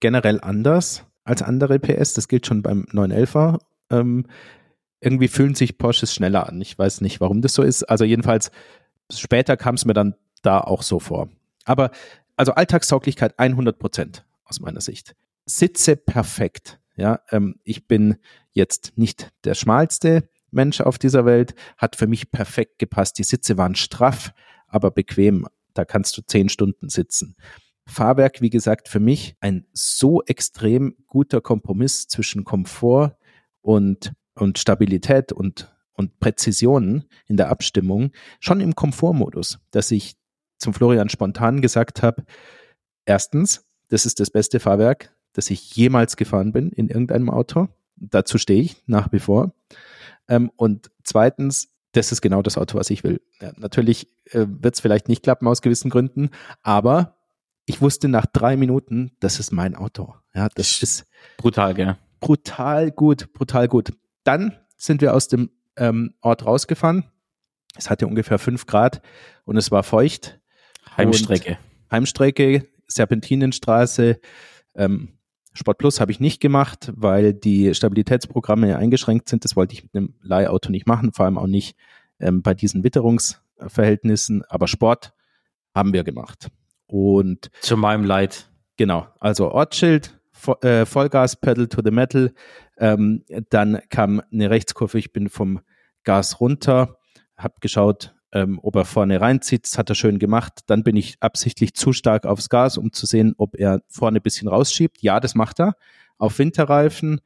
generell 0.00 0.40
anders 0.40 1.04
als 1.24 1.42
andere 1.42 1.78
PS. 1.78 2.14
Das 2.14 2.28
gilt 2.28 2.46
schon 2.46 2.62
beim 2.62 2.86
911er. 2.92 3.58
Ähm, 3.90 4.26
irgendwie 5.00 5.28
fühlen 5.28 5.54
sich 5.54 5.78
Porsches 5.78 6.14
schneller 6.14 6.48
an. 6.48 6.60
Ich 6.60 6.78
weiß 6.78 7.00
nicht, 7.00 7.20
warum 7.20 7.42
das 7.42 7.54
so 7.54 7.62
ist. 7.62 7.84
Also 7.84 8.04
jedenfalls 8.04 8.50
später 9.12 9.56
kam 9.56 9.76
es 9.76 9.84
mir 9.84 9.94
dann 9.94 10.14
da 10.42 10.60
auch 10.60 10.82
so 10.82 10.98
vor. 10.98 11.28
Aber 11.64 11.90
also 12.36 12.52
Alltagstauglichkeit 12.52 13.38
100 13.38 13.78
Prozent 13.78 14.24
aus 14.44 14.60
meiner 14.60 14.80
Sicht. 14.80 15.16
Sitze 15.46 15.96
perfekt. 15.96 16.78
Ja, 16.96 17.20
ähm, 17.30 17.60
ich 17.62 17.86
bin 17.86 18.16
jetzt 18.52 18.94
nicht 18.96 19.30
der 19.44 19.54
schmalste 19.54 20.28
Mensch 20.50 20.80
auf 20.80 20.98
dieser 20.98 21.24
Welt, 21.24 21.54
hat 21.76 21.96
für 21.96 22.06
mich 22.06 22.30
perfekt 22.30 22.78
gepasst. 22.78 23.18
Die 23.18 23.24
Sitze 23.24 23.58
waren 23.58 23.74
straff, 23.74 24.32
aber 24.66 24.90
bequem. 24.90 25.46
Da 25.74 25.84
kannst 25.84 26.16
du 26.16 26.22
zehn 26.22 26.48
Stunden 26.48 26.88
sitzen. 26.88 27.36
Fahrwerk, 27.86 28.40
wie 28.40 28.50
gesagt, 28.50 28.88
für 28.88 28.98
mich 28.98 29.36
ein 29.40 29.66
so 29.72 30.22
extrem 30.24 30.96
guter 31.06 31.40
Kompromiss 31.40 32.08
zwischen 32.08 32.44
Komfort 32.44 33.16
und, 33.60 34.12
und 34.34 34.58
Stabilität 34.58 35.32
und, 35.32 35.72
und 35.92 36.18
Präzision 36.18 37.04
in 37.26 37.36
der 37.36 37.50
Abstimmung, 37.50 38.10
schon 38.40 38.60
im 38.60 38.74
Komfortmodus, 38.74 39.58
dass 39.70 39.90
ich 39.90 40.16
zum 40.58 40.74
Florian 40.74 41.10
spontan 41.10 41.60
gesagt 41.60 42.02
habe, 42.02 42.24
erstens, 43.04 43.66
das 43.88 44.06
ist 44.06 44.18
das 44.18 44.30
beste 44.30 44.58
Fahrwerk, 44.58 45.14
das 45.36 45.50
ich 45.50 45.74
jemals 45.76 46.16
gefahren 46.16 46.52
bin 46.52 46.70
in 46.70 46.88
irgendeinem 46.88 47.30
Auto. 47.30 47.68
Dazu 47.96 48.38
stehe 48.38 48.62
ich 48.62 48.76
nach 48.86 49.12
wie 49.12 49.18
vor. 49.18 49.52
Ähm, 50.28 50.50
und 50.56 50.90
zweitens, 51.04 51.68
das 51.92 52.12
ist 52.12 52.20
genau 52.20 52.42
das 52.42 52.58
Auto, 52.58 52.78
was 52.78 52.90
ich 52.90 53.04
will. 53.04 53.20
Ja, 53.40 53.52
natürlich 53.56 54.08
äh, 54.30 54.46
wird 54.48 54.74
es 54.74 54.80
vielleicht 54.80 55.08
nicht 55.08 55.22
klappen 55.22 55.46
aus 55.48 55.62
gewissen 55.62 55.90
Gründen, 55.90 56.30
aber 56.62 57.16
ich 57.66 57.80
wusste 57.80 58.08
nach 58.08 58.26
drei 58.26 58.56
Minuten, 58.56 59.12
das 59.20 59.40
ist 59.40 59.52
mein 59.52 59.74
Auto. 59.74 60.14
Ja, 60.34 60.48
das 60.54 60.82
ist 60.82 61.04
brutal, 61.36 61.74
gell? 61.74 61.96
Brutal 62.20 62.90
gut, 62.90 63.32
brutal 63.32 63.68
gut. 63.68 63.92
Dann 64.24 64.56
sind 64.76 65.00
wir 65.00 65.14
aus 65.14 65.28
dem 65.28 65.50
ähm, 65.76 66.14
Ort 66.20 66.46
rausgefahren. 66.46 67.04
Es 67.76 67.90
hatte 67.90 68.06
ungefähr 68.06 68.38
fünf 68.38 68.66
Grad 68.66 69.02
und 69.44 69.56
es 69.56 69.70
war 69.70 69.82
feucht. 69.82 70.40
Heimstrecke. 70.96 71.58
Heimstrecke, 71.90 72.68
Serpentinenstraße. 72.88 74.20
Ähm, 74.74 75.15
Sport 75.56 75.78
Plus 75.78 76.00
habe 76.00 76.12
ich 76.12 76.20
nicht 76.20 76.40
gemacht, 76.40 76.92
weil 76.94 77.32
die 77.32 77.74
Stabilitätsprogramme 77.74 78.76
eingeschränkt 78.76 79.28
sind. 79.28 79.44
Das 79.44 79.56
wollte 79.56 79.74
ich 79.74 79.82
mit 79.82 79.94
einem 79.94 80.14
Leihauto 80.22 80.70
nicht 80.70 80.86
machen, 80.86 81.12
vor 81.12 81.24
allem 81.24 81.38
auch 81.38 81.46
nicht 81.46 81.76
ähm, 82.20 82.42
bei 82.42 82.54
diesen 82.54 82.84
Witterungsverhältnissen. 82.84 84.44
Aber 84.48 84.68
Sport 84.68 85.12
haben 85.74 85.92
wir 85.92 86.04
gemacht. 86.04 86.48
Und 86.86 87.50
zu 87.60 87.76
meinem 87.76 88.04
Leid. 88.04 88.50
Genau, 88.76 89.06
also 89.18 89.50
Ortsschild, 89.50 90.20
äh, 90.60 90.84
Vollgas, 90.84 91.36
Pedal 91.36 91.66
to 91.68 91.80
the 91.82 91.90
Metal. 91.90 92.32
Ähm, 92.78 93.24
dann 93.50 93.80
kam 93.88 94.22
eine 94.30 94.50
Rechtskurve, 94.50 94.98
ich 94.98 95.12
bin 95.12 95.28
vom 95.30 95.60
Gas 96.04 96.40
runter, 96.40 96.98
habe 97.36 97.54
geschaut, 97.60 98.14
ähm, 98.32 98.58
ob 98.62 98.76
er 98.76 98.84
vorne 98.84 99.20
reinzieht. 99.20 99.64
Das 99.64 99.78
hat 99.78 99.88
er 99.88 99.94
schön 99.94 100.18
gemacht. 100.18 100.60
Dann 100.66 100.82
bin 100.82 100.96
ich 100.96 101.16
absichtlich 101.20 101.74
zu 101.74 101.92
stark 101.92 102.26
aufs 102.26 102.48
Gas, 102.48 102.78
um 102.78 102.92
zu 102.92 103.06
sehen, 103.06 103.34
ob 103.38 103.56
er 103.56 103.82
vorne 103.88 104.18
ein 104.18 104.22
bisschen 104.22 104.48
rausschiebt. 104.48 105.02
Ja, 105.02 105.20
das 105.20 105.34
macht 105.34 105.60
er. 105.60 105.74
Auf 106.18 106.38
Winterreifen. 106.38 107.20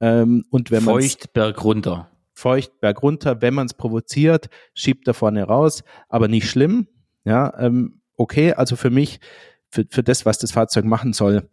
Ähm, 0.00 0.44
und 0.50 0.70
wenn 0.70 0.84
man 0.84 0.94
Feucht 0.94 1.32
berg 1.32 1.62
runter. 1.64 2.10
Feucht 2.32 2.80
berg 2.80 3.02
runter. 3.02 3.40
Wenn 3.42 3.54
man 3.54 3.66
es 3.66 3.74
provoziert, 3.74 4.48
schiebt 4.74 5.06
er 5.08 5.14
vorne 5.14 5.44
raus. 5.44 5.84
Aber 6.08 6.28
nicht 6.28 6.48
schlimm. 6.48 6.88
Ja, 7.24 7.52
ähm, 7.58 8.00
okay. 8.16 8.52
Also 8.52 8.76
für 8.76 8.90
mich, 8.90 9.20
für, 9.68 9.84
für 9.88 10.02
das, 10.02 10.26
was 10.26 10.38
das 10.38 10.52
Fahrzeug 10.52 10.84
machen 10.84 11.12
soll, 11.12 11.48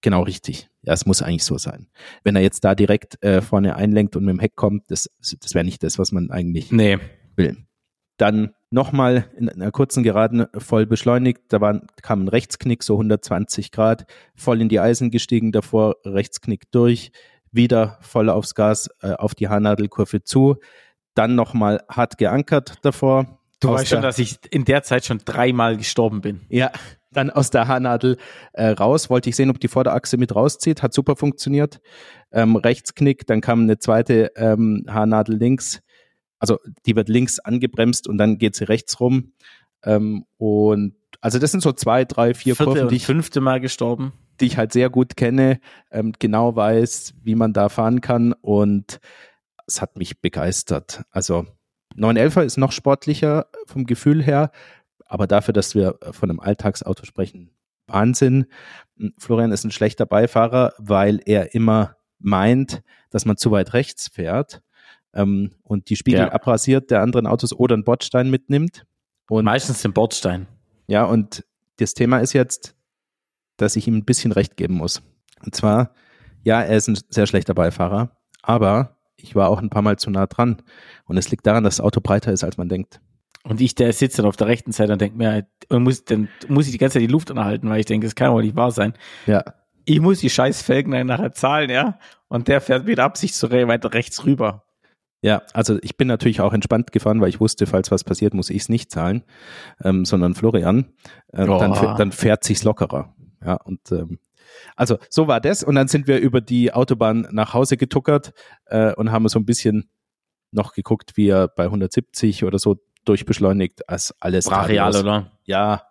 genau 0.00 0.22
richtig. 0.22 0.68
Ja, 0.82 0.92
es 0.92 1.06
muss 1.06 1.22
eigentlich 1.22 1.44
so 1.44 1.58
sein. 1.58 1.88
Wenn 2.22 2.36
er 2.36 2.42
jetzt 2.42 2.64
da 2.64 2.74
direkt 2.74 3.22
äh, 3.22 3.42
vorne 3.42 3.76
einlenkt 3.76 4.14
und 4.16 4.24
mit 4.24 4.34
dem 4.34 4.40
Heck 4.40 4.54
kommt, 4.54 4.90
das, 4.90 5.10
das 5.18 5.54
wäre 5.54 5.64
nicht 5.64 5.82
das, 5.82 5.98
was 5.98 6.12
man 6.12 6.30
eigentlich 6.30 6.70
nee. 6.70 6.98
will. 7.34 7.66
Dann 8.16 8.54
nochmal 8.70 9.26
in 9.36 9.48
einer 9.48 9.70
kurzen 9.70 10.02
Geraden 10.02 10.46
voll 10.56 10.86
beschleunigt. 10.86 11.42
Da 11.48 11.60
war, 11.60 11.82
kam 12.02 12.24
ein 12.24 12.28
Rechtsknick, 12.28 12.82
so 12.82 12.94
120 12.94 13.72
Grad, 13.72 14.06
voll 14.34 14.60
in 14.60 14.68
die 14.68 14.80
Eisen 14.80 15.10
gestiegen, 15.10 15.52
davor 15.52 15.96
Rechtsknick 16.04 16.70
durch, 16.70 17.12
wieder 17.52 17.98
voll 18.00 18.28
aufs 18.28 18.54
Gas, 18.54 18.88
äh, 19.02 19.12
auf 19.12 19.34
die 19.34 19.48
Haarnadelkurve 19.48 20.22
zu, 20.22 20.56
dann 21.14 21.34
nochmal 21.34 21.82
hart 21.88 22.18
geankert 22.18 22.74
davor. 22.82 23.40
Du 23.60 23.70
weißt 23.70 23.88
schon, 23.88 24.02
dass 24.02 24.18
ich 24.18 24.38
in 24.50 24.64
der 24.64 24.82
Zeit 24.82 25.06
schon 25.06 25.20
dreimal 25.24 25.76
gestorben 25.76 26.20
bin. 26.20 26.42
Ja, 26.50 26.70
dann 27.10 27.30
aus 27.30 27.50
der 27.50 27.66
Haarnadel 27.66 28.18
äh, 28.52 28.66
raus, 28.68 29.08
wollte 29.08 29.30
ich 29.30 29.36
sehen, 29.36 29.48
ob 29.48 29.58
die 29.58 29.68
Vorderachse 29.68 30.18
mit 30.18 30.34
rauszieht, 30.34 30.82
hat 30.82 30.92
super 30.92 31.16
funktioniert. 31.16 31.80
Ähm, 32.30 32.56
Rechtsknick, 32.56 33.26
dann 33.26 33.40
kam 33.40 33.62
eine 33.62 33.78
zweite 33.78 34.32
ähm, 34.36 34.84
Haarnadel 34.88 35.36
links, 35.36 35.80
also 36.38 36.58
die 36.84 36.96
wird 36.96 37.08
links 37.08 37.38
angebremst 37.38 38.08
und 38.08 38.18
dann 38.18 38.38
geht 38.38 38.54
sie 38.54 38.64
rechts 38.64 39.00
rum. 39.00 39.32
Ähm, 39.82 40.24
und 40.36 40.94
also 41.20 41.38
das 41.38 41.50
sind 41.50 41.62
so 41.62 41.72
zwei, 41.72 42.04
drei, 42.04 42.34
vier 42.34 42.56
Vierte 42.56 42.72
Kurven, 42.72 42.88
die 42.88 42.96
ich, 42.96 43.06
fünfte 43.06 43.40
Mal 43.40 43.60
gestorben, 43.60 44.12
die 44.40 44.46
ich 44.46 44.56
halt 44.56 44.72
sehr 44.72 44.90
gut 44.90 45.16
kenne, 45.16 45.60
ähm, 45.90 46.12
genau 46.18 46.56
weiß, 46.56 47.14
wie 47.22 47.34
man 47.34 47.52
da 47.52 47.68
fahren 47.68 48.00
kann 48.00 48.32
und 48.32 49.00
es 49.66 49.80
hat 49.80 49.96
mich 49.96 50.20
begeistert. 50.20 51.02
Also 51.10 51.46
911er 51.96 52.42
ist 52.42 52.56
noch 52.56 52.72
sportlicher 52.72 53.46
vom 53.66 53.86
Gefühl 53.86 54.22
her, 54.22 54.50
aber 55.06 55.26
dafür, 55.26 55.54
dass 55.54 55.74
wir 55.74 55.98
von 56.10 56.30
einem 56.30 56.40
Alltagsauto 56.40 57.04
sprechen, 57.04 57.50
Wahnsinn. 57.86 58.46
Florian 59.18 59.52
ist 59.52 59.64
ein 59.64 59.70
schlechter 59.70 60.06
Beifahrer, 60.06 60.74
weil 60.78 61.20
er 61.24 61.54
immer 61.54 61.96
meint, 62.18 62.82
dass 63.10 63.24
man 63.24 63.36
zu 63.36 63.50
weit 63.50 63.72
rechts 63.72 64.08
fährt 64.08 64.62
ähm, 65.16 65.50
und 65.62 65.90
die 65.90 65.96
Spiegel 65.96 66.20
ja. 66.20 66.32
abrasiert 66.32 66.90
der 66.90 67.02
anderen 67.02 67.26
Autos 67.26 67.52
oder 67.52 67.74
einen 67.74 67.84
Bordstein 67.84 68.30
mitnimmt. 68.30 68.86
Und 69.28 69.44
Meistens 69.44 69.82
den 69.82 69.92
Bordstein. 69.92 70.46
Ja, 70.86 71.04
und 71.04 71.44
das 71.78 71.94
Thema 71.94 72.18
ist 72.18 72.32
jetzt, 72.32 72.76
dass 73.56 73.76
ich 73.76 73.88
ihm 73.88 73.96
ein 73.96 74.04
bisschen 74.04 74.32
recht 74.32 74.56
geben 74.56 74.74
muss. 74.74 75.02
Und 75.44 75.54
zwar, 75.54 75.92
ja, 76.44 76.62
er 76.62 76.76
ist 76.76 76.88
ein 76.88 76.98
sehr 77.08 77.26
schlechter 77.26 77.54
Beifahrer, 77.54 78.16
aber 78.42 78.96
ich 79.16 79.34
war 79.34 79.48
auch 79.48 79.60
ein 79.60 79.70
paar 79.70 79.82
Mal 79.82 79.98
zu 79.98 80.10
nah 80.10 80.26
dran. 80.26 80.62
Und 81.06 81.16
es 81.16 81.30
liegt 81.30 81.46
daran, 81.46 81.64
dass 81.64 81.76
das 81.76 81.84
Auto 81.84 82.00
breiter 82.00 82.32
ist, 82.32 82.44
als 82.44 82.56
man 82.56 82.68
denkt. 82.68 83.00
Und 83.42 83.60
ich, 83.60 83.74
der 83.74 83.92
sitzt 83.92 84.18
dann 84.18 84.26
auf 84.26 84.36
der 84.36 84.48
rechten 84.48 84.72
Seite 84.72 84.92
und 84.92 85.00
denkt 85.00 85.16
mir, 85.16 85.46
und 85.68 85.84
muss, 85.84 86.04
dann 86.04 86.28
muss 86.48 86.66
ich 86.66 86.72
die 86.72 86.78
ganze 86.78 86.94
Zeit 86.94 87.02
die 87.02 87.12
Luft 87.12 87.30
anhalten, 87.30 87.68
weil 87.68 87.80
ich 87.80 87.86
denke, 87.86 88.06
das 88.06 88.14
kann 88.14 88.32
wohl 88.32 88.42
nicht 88.42 88.56
wahr 88.56 88.72
sein. 88.72 88.94
Ja. 89.26 89.44
Ich 89.84 90.00
muss 90.00 90.18
die 90.18 90.30
scheiß 90.30 90.62
Felgen 90.62 91.06
nachher 91.06 91.32
zahlen, 91.32 91.70
ja. 91.70 91.98
Und 92.28 92.48
der 92.48 92.60
fährt 92.60 92.86
mit 92.86 92.98
Absicht 92.98 93.36
so 93.36 93.50
weiter 93.50 93.94
rechts 93.94 94.24
rüber. 94.24 94.65
Ja, 95.22 95.42
also 95.54 95.78
ich 95.82 95.96
bin 95.96 96.08
natürlich 96.08 96.40
auch 96.40 96.52
entspannt 96.52 96.92
gefahren, 96.92 97.20
weil 97.20 97.30
ich 97.30 97.40
wusste, 97.40 97.66
falls 97.66 97.90
was 97.90 98.04
passiert, 98.04 98.34
muss 98.34 98.50
ich 98.50 98.62
es 98.62 98.68
nicht 98.68 98.90
zahlen, 98.90 99.24
ähm, 99.82 100.04
sondern 100.04 100.34
Florian. 100.34 100.92
Äh, 101.32 101.48
oh. 101.48 101.58
dann, 101.58 101.96
dann 101.96 102.12
fährt 102.12 102.44
sich's 102.44 102.64
lockerer. 102.64 103.14
Ja, 103.44 103.54
und 103.54 103.80
ähm, 103.92 104.18
also 104.76 104.98
so 105.10 105.26
war 105.28 105.40
das. 105.40 105.62
Und 105.62 105.74
dann 105.74 105.88
sind 105.88 106.06
wir 106.06 106.18
über 106.18 106.40
die 106.40 106.72
Autobahn 106.72 107.28
nach 107.30 107.54
Hause 107.54 107.76
getuckert 107.76 108.32
äh, 108.66 108.94
und 108.94 109.10
haben 109.10 109.28
so 109.28 109.38
ein 109.38 109.46
bisschen 109.46 109.90
noch 110.52 110.72
geguckt, 110.74 111.16
wie 111.16 111.28
er 111.28 111.48
bei 111.48 111.64
170 111.64 112.44
oder 112.44 112.58
so 112.58 112.76
durchbeschleunigt, 113.04 113.88
als 113.88 114.14
alles. 114.20 114.46
Brachial, 114.46 114.96
oder? 114.96 115.32
Ja. 115.44 115.82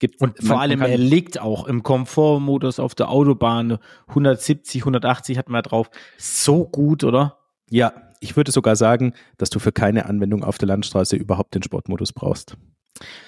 Gibt, 0.00 0.20
und 0.20 0.42
vor 0.42 0.60
allem, 0.60 0.82
er 0.82 0.98
liegt 0.98 1.40
auch 1.40 1.66
im 1.66 1.82
Komfortmodus 1.82 2.80
auf 2.80 2.94
der 2.94 3.10
Autobahn. 3.10 3.78
170, 4.08 4.82
180 4.82 5.38
hat 5.38 5.48
man 5.48 5.62
drauf. 5.62 5.88
So 6.18 6.66
gut, 6.66 7.04
oder? 7.04 7.38
Ja, 7.70 7.92
ich 8.24 8.36
würde 8.36 8.50
sogar 8.50 8.74
sagen, 8.74 9.12
dass 9.36 9.50
du 9.50 9.58
für 9.58 9.70
keine 9.70 10.06
Anwendung 10.06 10.42
auf 10.42 10.56
der 10.56 10.66
Landstraße 10.68 11.14
überhaupt 11.14 11.54
den 11.54 11.62
Sportmodus 11.62 12.12
brauchst. 12.12 12.56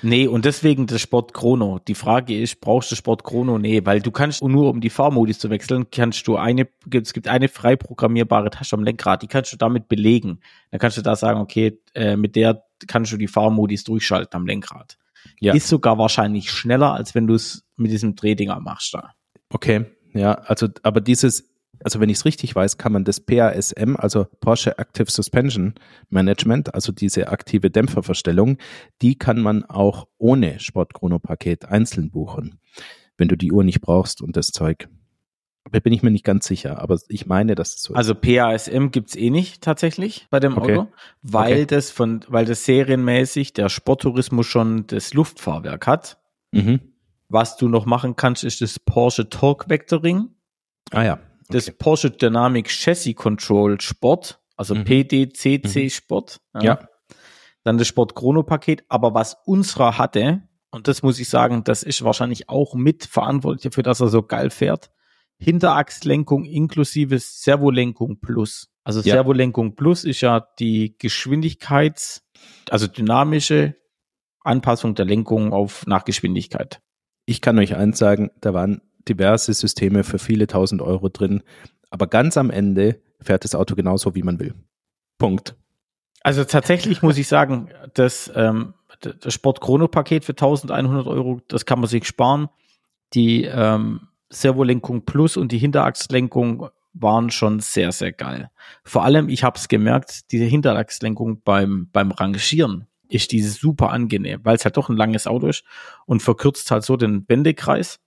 Nee, 0.00 0.26
und 0.26 0.44
deswegen 0.44 0.86
das 0.86 1.00
Sport 1.00 1.34
Chrono. 1.34 1.80
Die 1.80 1.96
Frage 1.96 2.40
ist, 2.40 2.60
brauchst 2.60 2.90
du 2.92 2.94
Sport 2.96 3.24
Chrono? 3.24 3.58
Nee, 3.58 3.84
weil 3.84 4.00
du 4.00 4.10
kannst 4.10 4.42
nur 4.42 4.70
um 4.70 4.80
die 4.80 4.90
Fahrmodis 4.90 5.38
zu 5.38 5.50
wechseln, 5.50 5.90
kannst 5.90 6.26
du 6.28 6.36
eine, 6.36 6.68
es 6.92 7.12
gibt 7.12 7.28
eine 7.28 7.48
frei 7.48 7.76
programmierbare 7.76 8.50
Tasche 8.50 8.76
am 8.76 8.84
Lenkrad, 8.84 9.22
die 9.22 9.26
kannst 9.26 9.52
du 9.52 9.56
damit 9.56 9.88
belegen. 9.88 10.40
Dann 10.70 10.80
kannst 10.80 10.96
du 10.96 11.02
da 11.02 11.14
sagen, 11.14 11.40
okay, 11.40 11.78
äh, 11.94 12.16
mit 12.16 12.36
der 12.36 12.64
kannst 12.86 13.12
du 13.12 13.16
die 13.16 13.28
Fahrmodis 13.28 13.84
durchschalten 13.84 14.36
am 14.36 14.46
Lenkrad. 14.46 14.96
Ja. 15.40 15.52
Ist 15.52 15.68
sogar 15.68 15.98
wahrscheinlich 15.98 16.50
schneller, 16.50 16.94
als 16.94 17.14
wenn 17.14 17.26
du 17.26 17.34
es 17.34 17.64
mit 17.76 17.90
diesem 17.90 18.14
Drehdinger 18.14 18.60
machst 18.60 18.94
da. 18.94 19.10
Okay, 19.50 19.86
ja, 20.14 20.32
also, 20.32 20.68
aber 20.84 21.00
dieses 21.00 21.55
also 21.84 22.00
wenn 22.00 22.08
ich 22.08 22.18
es 22.18 22.24
richtig 22.24 22.54
weiß, 22.54 22.78
kann 22.78 22.92
man 22.92 23.04
das 23.04 23.20
PASM, 23.20 23.96
also 23.96 24.26
Porsche 24.40 24.78
Active 24.78 25.10
Suspension 25.10 25.74
Management, 26.10 26.74
also 26.74 26.92
diese 26.92 27.28
aktive 27.28 27.70
Dämpferverstellung, 27.70 28.58
die 29.02 29.16
kann 29.16 29.40
man 29.40 29.64
auch 29.64 30.06
ohne 30.18 30.58
Sportchrono-Paket 30.60 31.66
einzeln 31.66 32.10
buchen, 32.10 32.58
wenn 33.16 33.28
du 33.28 33.36
die 33.36 33.52
Uhr 33.52 33.64
nicht 33.64 33.80
brauchst 33.80 34.22
und 34.22 34.36
das 34.36 34.48
Zeug. 34.48 34.88
Da 35.72 35.80
bin 35.80 35.92
ich 35.92 36.04
mir 36.04 36.12
nicht 36.12 36.24
ganz 36.24 36.46
sicher, 36.46 36.80
aber 36.80 36.96
ich 37.08 37.26
meine, 37.26 37.56
dass 37.56 37.74
es 37.74 37.82
so 37.82 37.92
ist. 37.92 37.98
Also 37.98 38.14
PASM 38.14 38.90
gibt's 38.92 39.16
eh 39.16 39.30
nicht 39.30 39.62
tatsächlich 39.62 40.28
bei 40.30 40.38
dem 40.38 40.56
okay. 40.56 40.78
Auto, 40.78 40.92
weil 41.22 41.54
okay. 41.54 41.66
das 41.66 41.90
von, 41.90 42.20
weil 42.28 42.44
das 42.44 42.64
serienmäßig 42.64 43.52
der 43.52 43.68
Sporttourismus 43.68 44.46
schon 44.46 44.86
das 44.86 45.12
Luftfahrwerk 45.12 45.88
hat. 45.88 46.18
Mhm. 46.52 46.80
Was 47.28 47.56
du 47.56 47.68
noch 47.68 47.84
machen 47.84 48.14
kannst, 48.14 48.44
ist 48.44 48.60
das 48.60 48.78
Porsche 48.78 49.28
Torque 49.28 49.68
Vectoring. 49.68 50.28
Ah 50.92 51.02
ja 51.02 51.18
das 51.48 51.70
Porsche 51.70 52.10
Dynamic 52.10 52.68
Chassis 52.68 53.14
Control 53.14 53.80
Sport, 53.80 54.40
also 54.56 54.74
mhm. 54.74 54.84
PDCC 54.84 55.84
mhm. 55.84 55.90
Sport. 55.90 56.40
Ja. 56.54 56.62
ja. 56.62 56.88
Dann 57.64 57.78
das 57.78 57.88
Sport 57.88 58.14
Chrono 58.14 58.42
Paket. 58.42 58.84
Aber 58.88 59.14
was 59.14 59.36
unserer 59.44 59.98
hatte, 59.98 60.42
und 60.70 60.88
das 60.88 61.02
muss 61.02 61.18
ich 61.18 61.28
sagen, 61.28 61.64
das 61.64 61.82
ist 61.82 62.04
wahrscheinlich 62.04 62.48
auch 62.48 62.74
mit 62.74 63.04
verantwortlich 63.04 63.62
dafür, 63.62 63.82
dass 63.82 64.00
er 64.00 64.08
so 64.08 64.22
geil 64.22 64.50
fährt. 64.50 64.90
Hinterachslenkung 65.38 66.44
inklusive 66.44 67.18
Servolenkung 67.18 68.20
Plus. 68.20 68.70
Also 68.84 69.00
ja. 69.00 69.14
Servolenkung 69.14 69.74
Plus 69.74 70.04
ist 70.04 70.20
ja 70.20 70.46
die 70.58 70.96
Geschwindigkeits-, 70.98 72.22
also 72.70 72.86
dynamische 72.86 73.76
Anpassung 74.40 74.94
der 74.94 75.04
Lenkung 75.04 75.52
auf 75.52 75.86
nach 75.86 76.04
Geschwindigkeit. 76.04 76.80
Ich 77.26 77.40
kann 77.40 77.58
euch 77.58 77.74
eins 77.74 77.98
sagen, 77.98 78.30
da 78.40 78.54
waren 78.54 78.80
diverse 79.08 79.52
Systeme 79.52 80.04
für 80.04 80.18
viele 80.18 80.46
tausend 80.46 80.82
Euro 80.82 81.08
drin. 81.08 81.42
Aber 81.90 82.06
ganz 82.06 82.36
am 82.36 82.50
Ende 82.50 83.00
fährt 83.20 83.44
das 83.44 83.54
Auto 83.54 83.74
genauso, 83.74 84.14
wie 84.14 84.22
man 84.22 84.38
will. 84.38 84.54
Punkt. 85.18 85.54
Also 86.22 86.44
tatsächlich 86.44 87.02
muss 87.02 87.18
ich 87.18 87.28
sagen, 87.28 87.70
das, 87.94 88.30
ähm, 88.34 88.74
das 89.00 89.32
Sport 89.32 89.60
Chrono 89.60 89.88
Paket 89.88 90.24
für 90.24 90.32
1100 90.32 91.06
Euro, 91.06 91.40
das 91.48 91.66
kann 91.66 91.80
man 91.80 91.88
sich 91.88 92.04
sparen. 92.04 92.48
Die 93.14 93.44
ähm, 93.44 94.08
Servolenkung 94.28 95.04
Plus 95.04 95.36
und 95.36 95.52
die 95.52 95.58
Hinterachslenkung 95.58 96.68
waren 96.92 97.30
schon 97.30 97.60
sehr, 97.60 97.92
sehr 97.92 98.12
geil. 98.12 98.50
Vor 98.82 99.04
allem, 99.04 99.28
ich 99.28 99.44
habe 99.44 99.58
es 99.58 99.68
gemerkt, 99.68 100.32
diese 100.32 100.44
Hinterachslenkung 100.44 101.42
beim, 101.42 101.88
beim 101.92 102.10
Rangieren 102.10 102.86
ist 103.08 103.32
diese 103.32 103.50
super 103.50 103.90
angenehm, 103.90 104.40
weil 104.42 104.56
es 104.56 104.64
halt 104.64 104.76
doch 104.76 104.88
ein 104.88 104.96
langes 104.96 105.26
Auto 105.26 105.46
ist 105.46 105.64
und 106.06 106.22
verkürzt 106.22 106.70
halt 106.70 106.84
so 106.84 106.96
den 106.96 107.24
Wendekreis. 107.28 108.00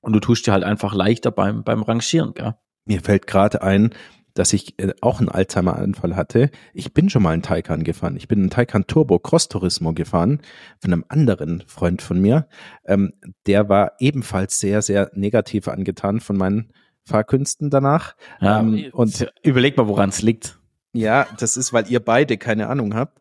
Und 0.00 0.12
du 0.12 0.20
tust 0.20 0.46
dir 0.46 0.52
halt 0.52 0.64
einfach 0.64 0.94
leichter 0.94 1.30
beim, 1.30 1.62
beim 1.62 1.82
Rangieren, 1.82 2.34
gell? 2.34 2.54
Mir 2.86 3.00
fällt 3.00 3.26
gerade 3.26 3.62
ein, 3.62 3.90
dass 4.34 4.52
ich 4.52 4.78
äh, 4.78 4.92
auch 5.00 5.18
einen 5.20 5.28
Alzheimer-Anfall 5.28 6.16
hatte. 6.16 6.50
Ich 6.72 6.94
bin 6.94 7.10
schon 7.10 7.22
mal 7.22 7.30
einen 7.30 7.42
Taycan 7.42 7.84
gefahren. 7.84 8.16
Ich 8.16 8.28
bin 8.28 8.40
einen 8.40 8.50
Taycan 8.50 8.86
Turbo 8.86 9.18
Cross 9.18 9.48
Turismo 9.48 9.92
gefahren 9.92 10.40
von 10.80 10.92
einem 10.92 11.04
anderen 11.08 11.62
Freund 11.66 12.02
von 12.02 12.20
mir. 12.20 12.48
Ähm, 12.86 13.12
der 13.46 13.68
war 13.68 13.92
ebenfalls 13.98 14.58
sehr, 14.58 14.82
sehr 14.82 15.10
negativ 15.14 15.68
angetan 15.68 16.20
von 16.20 16.36
meinen 16.36 16.72
Fahrkünsten 17.04 17.70
danach. 17.70 18.14
Ja, 18.40 18.60
ähm, 18.60 18.86
und 18.92 19.30
überleg 19.42 19.76
mal, 19.76 19.88
woran 19.88 20.10
es 20.10 20.22
liegt. 20.22 20.58
Ja, 20.92 21.26
das 21.38 21.56
ist, 21.56 21.72
weil 21.72 21.88
ihr 21.88 22.00
beide 22.00 22.36
keine 22.36 22.68
Ahnung 22.68 22.94
habt. 22.94 23.20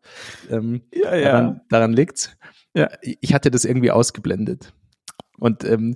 Ähm, 0.49 0.82
ja, 0.93 1.15
ja. 1.15 1.32
Daran, 1.32 1.61
daran 1.69 1.93
liegt's. 1.93 2.36
Ja. 2.73 2.89
Ich 3.01 3.34
hatte 3.34 3.51
das 3.51 3.65
irgendwie 3.65 3.91
ausgeblendet. 3.91 4.73
Und 5.38 5.63
ähm, 5.63 5.95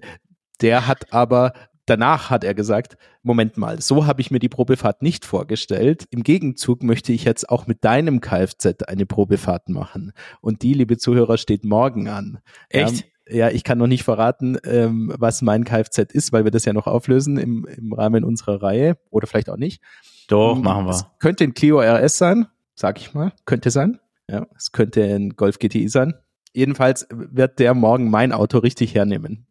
der 0.61 0.87
hat 0.87 1.13
aber 1.13 1.53
danach 1.85 2.29
hat 2.29 2.43
er 2.43 2.53
gesagt, 2.53 2.97
Moment 3.21 3.57
mal, 3.57 3.81
so 3.81 4.05
habe 4.05 4.21
ich 4.21 4.31
mir 4.31 4.39
die 4.39 4.49
Probefahrt 4.49 5.01
nicht 5.01 5.25
vorgestellt. 5.25 6.05
Im 6.09 6.23
Gegenzug 6.23 6.83
möchte 6.83 7.13
ich 7.13 7.23
jetzt 7.23 7.49
auch 7.49 7.67
mit 7.67 7.83
deinem 7.83 8.21
Kfz 8.21 8.83
eine 8.87 9.05
Probefahrt 9.05 9.69
machen. 9.69 10.13
Und 10.41 10.61
die, 10.61 10.73
liebe 10.73 10.97
Zuhörer, 10.97 11.37
steht 11.37 11.63
morgen 11.63 12.07
an. 12.07 12.39
Echt? 12.69 13.05
Ja, 13.27 13.47
ja 13.47 13.49
ich 13.49 13.63
kann 13.63 13.77
noch 13.77 13.87
nicht 13.87 14.03
verraten, 14.03 14.57
ähm, 14.65 15.13
was 15.17 15.41
mein 15.41 15.63
Kfz 15.63 16.13
ist, 16.13 16.33
weil 16.33 16.43
wir 16.43 16.51
das 16.51 16.65
ja 16.65 16.73
noch 16.73 16.87
auflösen 16.87 17.37
im, 17.37 17.65
im 17.65 17.93
Rahmen 17.93 18.23
unserer 18.23 18.61
Reihe. 18.61 18.97
Oder 19.09 19.27
vielleicht 19.27 19.49
auch 19.49 19.57
nicht. 19.57 19.81
Doch, 20.27 20.55
ähm, 20.55 20.63
machen 20.63 20.85
wir. 20.85 20.91
Es 20.91 21.05
könnte 21.19 21.43
ein 21.43 21.53
Clio 21.53 21.79
RS 21.81 22.17
sein, 22.17 22.47
sag 22.75 22.99
ich 22.99 23.13
mal. 23.13 23.33
Könnte 23.45 23.71
sein. 23.71 23.99
Ja, 24.29 24.47
es 24.55 24.71
könnte 24.71 25.03
ein 25.03 25.31
Golf 25.31 25.59
GTI 25.59 25.89
sein. 25.89 26.13
Jedenfalls 26.53 27.07
wird 27.09 27.59
der 27.59 27.73
morgen 27.73 28.09
mein 28.09 28.31
Auto 28.31 28.59
richtig 28.59 28.95
hernehmen 28.95 29.47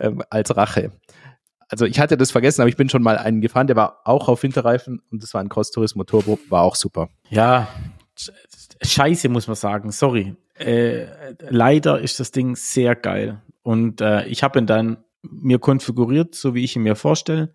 ähm, 0.00 0.22
als 0.30 0.56
Rache. 0.56 0.92
Also 1.68 1.84
ich 1.84 2.00
hatte 2.00 2.16
das 2.16 2.32
vergessen, 2.32 2.62
aber 2.62 2.68
ich 2.68 2.76
bin 2.76 2.88
schon 2.88 3.02
mal 3.02 3.16
einen 3.16 3.40
gefahren, 3.40 3.68
der 3.68 3.76
war 3.76 4.00
auch 4.04 4.28
auf 4.28 4.42
Winterreifen 4.42 5.00
und 5.10 5.22
das 5.22 5.34
war 5.34 5.40
ein 5.40 5.48
Cross 5.48 5.70
Turismo 5.70 6.02
Turbo, 6.02 6.38
war 6.48 6.62
auch 6.62 6.74
super. 6.74 7.08
Ja, 7.28 7.68
scheiße 8.82 9.28
muss 9.28 9.46
man 9.46 9.56
sagen, 9.56 9.92
sorry. 9.92 10.34
Äh, 10.54 11.06
leider 11.48 12.00
ist 12.00 12.18
das 12.18 12.32
Ding 12.32 12.56
sehr 12.56 12.96
geil 12.96 13.40
und 13.62 14.00
äh, 14.00 14.26
ich 14.26 14.42
habe 14.42 14.58
ihn 14.58 14.66
dann 14.66 14.98
mir 15.22 15.58
konfiguriert, 15.58 16.34
so 16.34 16.54
wie 16.54 16.64
ich 16.64 16.76
ihn 16.76 16.82
mir 16.82 16.96
vorstelle. 16.96 17.54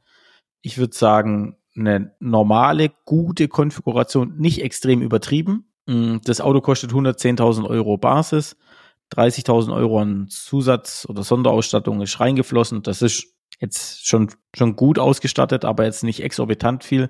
Ich 0.62 0.78
würde 0.78 0.96
sagen, 0.96 1.58
eine 1.76 2.16
normale, 2.20 2.92
gute 3.06 3.48
Konfiguration, 3.48 4.38
nicht 4.38 4.62
extrem 4.62 5.02
übertrieben. 5.02 5.72
Mm, 5.88 6.18
das 6.24 6.42
Auto 6.42 6.62
kostet 6.62 6.92
110.000 6.92 7.68
Euro 7.68 7.98
Basis. 7.98 8.56
30.000 9.14 9.74
Euro 9.74 10.00
an 10.00 10.28
Zusatz- 10.30 11.06
oder 11.08 11.24
Sonderausstattung 11.24 12.02
ist 12.02 12.20
reingeflossen. 12.20 12.82
Das 12.84 13.02
ist 13.02 13.36
jetzt 13.60 14.08
schon, 14.08 14.32
schon 14.56 14.76
gut 14.76 15.00
ausgestattet, 15.00 15.66
aber 15.66 15.86
jetzt 15.86 16.04
nicht 16.04 16.22
exorbitant 16.22 16.84
viel, 16.84 17.10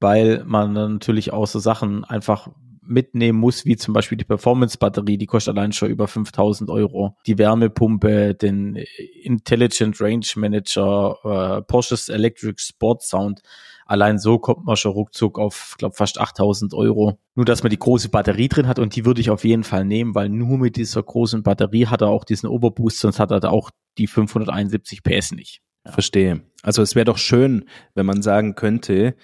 weil 0.00 0.44
man 0.44 0.72
natürlich 0.72 1.32
auch 1.32 1.46
so 1.46 1.58
Sachen 1.58 2.04
einfach 2.04 2.48
mitnehmen 2.82 3.38
muss, 3.38 3.64
wie 3.64 3.76
zum 3.76 3.94
Beispiel 3.94 4.18
die 4.18 4.24
Performance-Batterie, 4.24 5.16
die 5.16 5.26
kostet 5.26 5.56
allein 5.56 5.72
schon 5.72 5.90
über 5.90 6.08
5000 6.08 6.68
Euro. 6.70 7.16
Die 7.26 7.38
Wärmepumpe, 7.38 8.34
den 8.34 8.76
Intelligent 9.22 10.00
Range 10.00 10.26
Manager, 10.34 11.16
äh, 11.24 11.62
Porsches 11.62 12.08
Electric 12.08 12.60
Sport 12.60 13.02
Sound. 13.02 13.42
Allein 13.90 14.18
so 14.20 14.38
kommt 14.38 14.64
man 14.64 14.76
schon 14.76 14.92
ruckzuck 14.92 15.36
auf, 15.36 15.74
glaube 15.76 15.96
fast 15.96 16.20
8000 16.20 16.74
Euro. 16.74 17.18
Nur, 17.34 17.44
dass 17.44 17.64
man 17.64 17.70
die 17.70 17.78
große 17.78 18.08
Batterie 18.08 18.46
drin 18.46 18.68
hat 18.68 18.78
und 18.78 18.94
die 18.94 19.04
würde 19.04 19.20
ich 19.20 19.30
auf 19.30 19.42
jeden 19.42 19.64
Fall 19.64 19.84
nehmen, 19.84 20.14
weil 20.14 20.28
nur 20.28 20.58
mit 20.58 20.76
dieser 20.76 21.02
großen 21.02 21.42
Batterie 21.42 21.88
hat 21.88 22.00
er 22.00 22.06
auch 22.06 22.22
diesen 22.22 22.48
Oberboost, 22.48 23.00
sonst 23.00 23.18
hat 23.18 23.32
er 23.32 23.50
auch 23.50 23.72
die 23.98 24.06
571 24.06 25.02
PS 25.02 25.32
nicht. 25.32 25.60
Ja. 25.84 25.90
Verstehe. 25.90 26.42
Also 26.62 26.82
es 26.82 26.94
wäre 26.94 27.06
doch 27.06 27.18
schön, 27.18 27.64
wenn 27.96 28.06
man 28.06 28.22
sagen 28.22 28.54
könnte, 28.54 29.16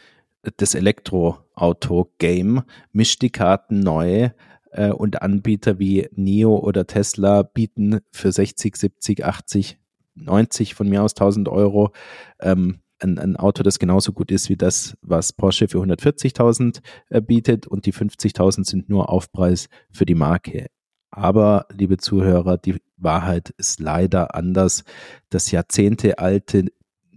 das 0.56 0.74
Elektroauto-Game 0.74 2.62
mischt 2.90 3.22
die 3.22 3.30
Karten 3.30 3.78
neu 3.78 4.30
äh, 4.72 4.90
und 4.90 5.22
Anbieter 5.22 5.78
wie 5.78 6.08
NIO 6.10 6.56
oder 6.56 6.88
Tesla 6.88 7.44
bieten 7.44 8.00
für 8.10 8.32
60, 8.32 8.74
70, 8.74 9.24
80, 9.24 9.78
90 10.16 10.74
von 10.74 10.88
mir 10.88 11.04
aus 11.04 11.12
1000 11.12 11.48
Euro 11.48 11.92
ähm, 12.40 12.80
ein, 13.00 13.18
ein 13.18 13.36
Auto, 13.36 13.62
das 13.62 13.78
genauso 13.78 14.12
gut 14.12 14.30
ist 14.30 14.48
wie 14.48 14.56
das, 14.56 14.96
was 15.02 15.32
Porsche 15.32 15.68
für 15.68 15.78
140.000 15.78 16.80
äh, 17.08 17.20
bietet 17.20 17.66
und 17.66 17.86
die 17.86 17.92
50.000 17.92 18.64
sind 18.64 18.88
nur 18.88 19.10
Aufpreis 19.10 19.68
für 19.90 20.06
die 20.06 20.14
Marke. 20.14 20.66
Aber, 21.10 21.66
liebe 21.72 21.96
Zuhörer, 21.96 22.58
die 22.58 22.76
Wahrheit 22.96 23.50
ist 23.56 23.80
leider 23.80 24.34
anders. 24.34 24.84
Das 25.30 25.50
jahrzehntealte 25.50 26.66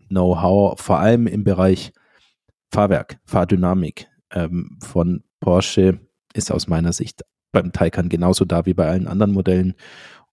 Know-how, 0.07 0.79
vor 0.79 0.99
allem 0.99 1.27
im 1.27 1.43
Bereich 1.43 1.91
Fahrwerk, 2.71 3.19
Fahrdynamik 3.25 4.07
ähm, 4.31 4.77
von 4.81 5.23
Porsche, 5.39 5.99
ist 6.33 6.51
aus 6.51 6.67
meiner 6.67 6.93
Sicht 6.93 7.23
beim 7.51 7.71
Taycan 7.71 8.09
genauso 8.09 8.45
da 8.45 8.65
wie 8.65 8.73
bei 8.73 8.87
allen 8.87 9.07
anderen 9.07 9.33
Modellen. 9.33 9.73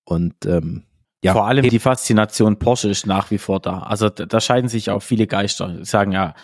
Und 0.04 0.46
ähm, 0.46 0.84
ja. 1.24 1.32
Vor 1.32 1.46
allem 1.46 1.68
die 1.68 1.78
Faszination 1.78 2.58
Porsche 2.58 2.88
ist 2.88 3.06
nach 3.06 3.30
wie 3.30 3.38
vor 3.38 3.60
da. 3.60 3.80
Also 3.80 4.10
da, 4.10 4.26
da 4.26 4.40
scheiden 4.40 4.68
sich 4.68 4.90
auch 4.90 5.02
viele 5.02 5.26
Geister. 5.26 5.84
Sagen 5.84 6.12
ja, 6.12 6.34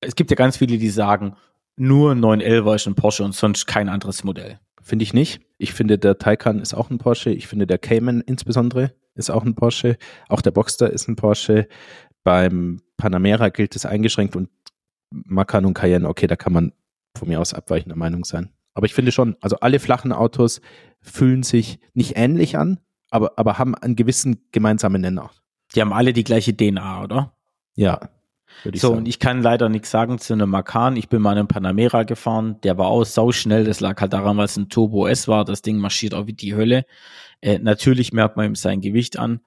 es 0.00 0.14
gibt 0.14 0.30
ja 0.30 0.36
ganz 0.36 0.56
viele, 0.56 0.78
die 0.78 0.90
sagen, 0.90 1.34
nur 1.76 2.14
911 2.14 2.74
ist 2.74 2.86
ein 2.86 2.94
Porsche 2.94 3.24
und 3.24 3.34
sonst 3.34 3.66
kein 3.66 3.88
anderes 3.88 4.24
Modell. 4.24 4.58
Finde 4.82 5.02
ich 5.02 5.12
nicht. 5.12 5.40
Ich 5.58 5.72
finde, 5.72 5.98
der 5.98 6.18
Taycan 6.18 6.60
ist 6.60 6.74
auch 6.74 6.90
ein 6.90 6.98
Porsche. 6.98 7.30
Ich 7.30 7.46
finde, 7.46 7.66
der 7.66 7.78
Cayman 7.78 8.20
insbesondere 8.20 8.92
ist 9.14 9.30
auch 9.30 9.44
ein 9.44 9.54
Porsche. 9.54 9.96
Auch 10.28 10.40
der 10.40 10.50
Boxster 10.50 10.90
ist 10.90 11.08
ein 11.08 11.16
Porsche. 11.16 11.68
Beim 12.22 12.80
Panamera 12.96 13.48
gilt 13.48 13.76
es 13.76 13.86
eingeschränkt 13.86 14.36
und 14.36 14.50
Macan 15.10 15.64
und 15.64 15.74
Cayenne, 15.74 16.08
okay, 16.08 16.26
da 16.26 16.36
kann 16.36 16.52
man 16.52 16.72
von 17.16 17.28
mir 17.28 17.40
aus 17.40 17.54
abweichender 17.54 17.96
Meinung 17.96 18.24
sein. 18.24 18.50
Aber 18.74 18.86
ich 18.86 18.94
finde 18.94 19.12
schon, 19.12 19.36
also 19.40 19.56
alle 19.60 19.78
flachen 19.78 20.12
Autos 20.12 20.60
fühlen 21.00 21.42
sich 21.42 21.80
nicht 21.94 22.16
ähnlich 22.16 22.56
an, 22.56 22.78
aber, 23.10 23.32
aber 23.36 23.58
haben 23.58 23.74
einen 23.74 23.96
gewissen 23.96 24.48
gemeinsamen 24.52 25.00
Nenner. 25.00 25.30
Die 25.74 25.80
haben 25.80 25.92
alle 25.92 26.12
die 26.12 26.24
gleiche 26.24 26.56
DNA, 26.56 27.04
oder? 27.04 27.34
Ja. 27.74 28.00
so, 28.64 28.70
sagen. 28.88 28.98
und 28.98 29.08
ich 29.08 29.18
kann 29.18 29.42
leider 29.42 29.68
nichts 29.68 29.90
sagen 29.90 30.18
zu 30.18 30.32
einem 30.32 30.50
Macan. 30.50 30.96
Ich 30.96 31.08
bin 31.08 31.22
mal 31.22 31.32
in 31.32 31.38
einem 31.38 31.48
Panamera 31.48 32.02
gefahren, 32.04 32.60
der 32.62 32.78
war 32.78 32.88
auch 32.88 33.04
sauschnell. 33.04 33.64
Das 33.64 33.80
lag 33.80 34.00
halt 34.00 34.12
daran, 34.12 34.36
weil 34.36 34.46
es 34.46 34.56
ein 34.56 34.68
Turbo 34.68 35.06
S 35.06 35.28
war. 35.28 35.44
Das 35.44 35.62
Ding 35.62 35.78
marschiert 35.78 36.14
auch 36.14 36.26
wie 36.26 36.32
die 36.32 36.54
Hölle. 36.54 36.86
Äh, 37.40 37.58
natürlich 37.58 38.12
merkt 38.12 38.36
man 38.36 38.46
ihm 38.46 38.54
sein 38.54 38.80
Gewicht 38.80 39.18
an. 39.18 39.40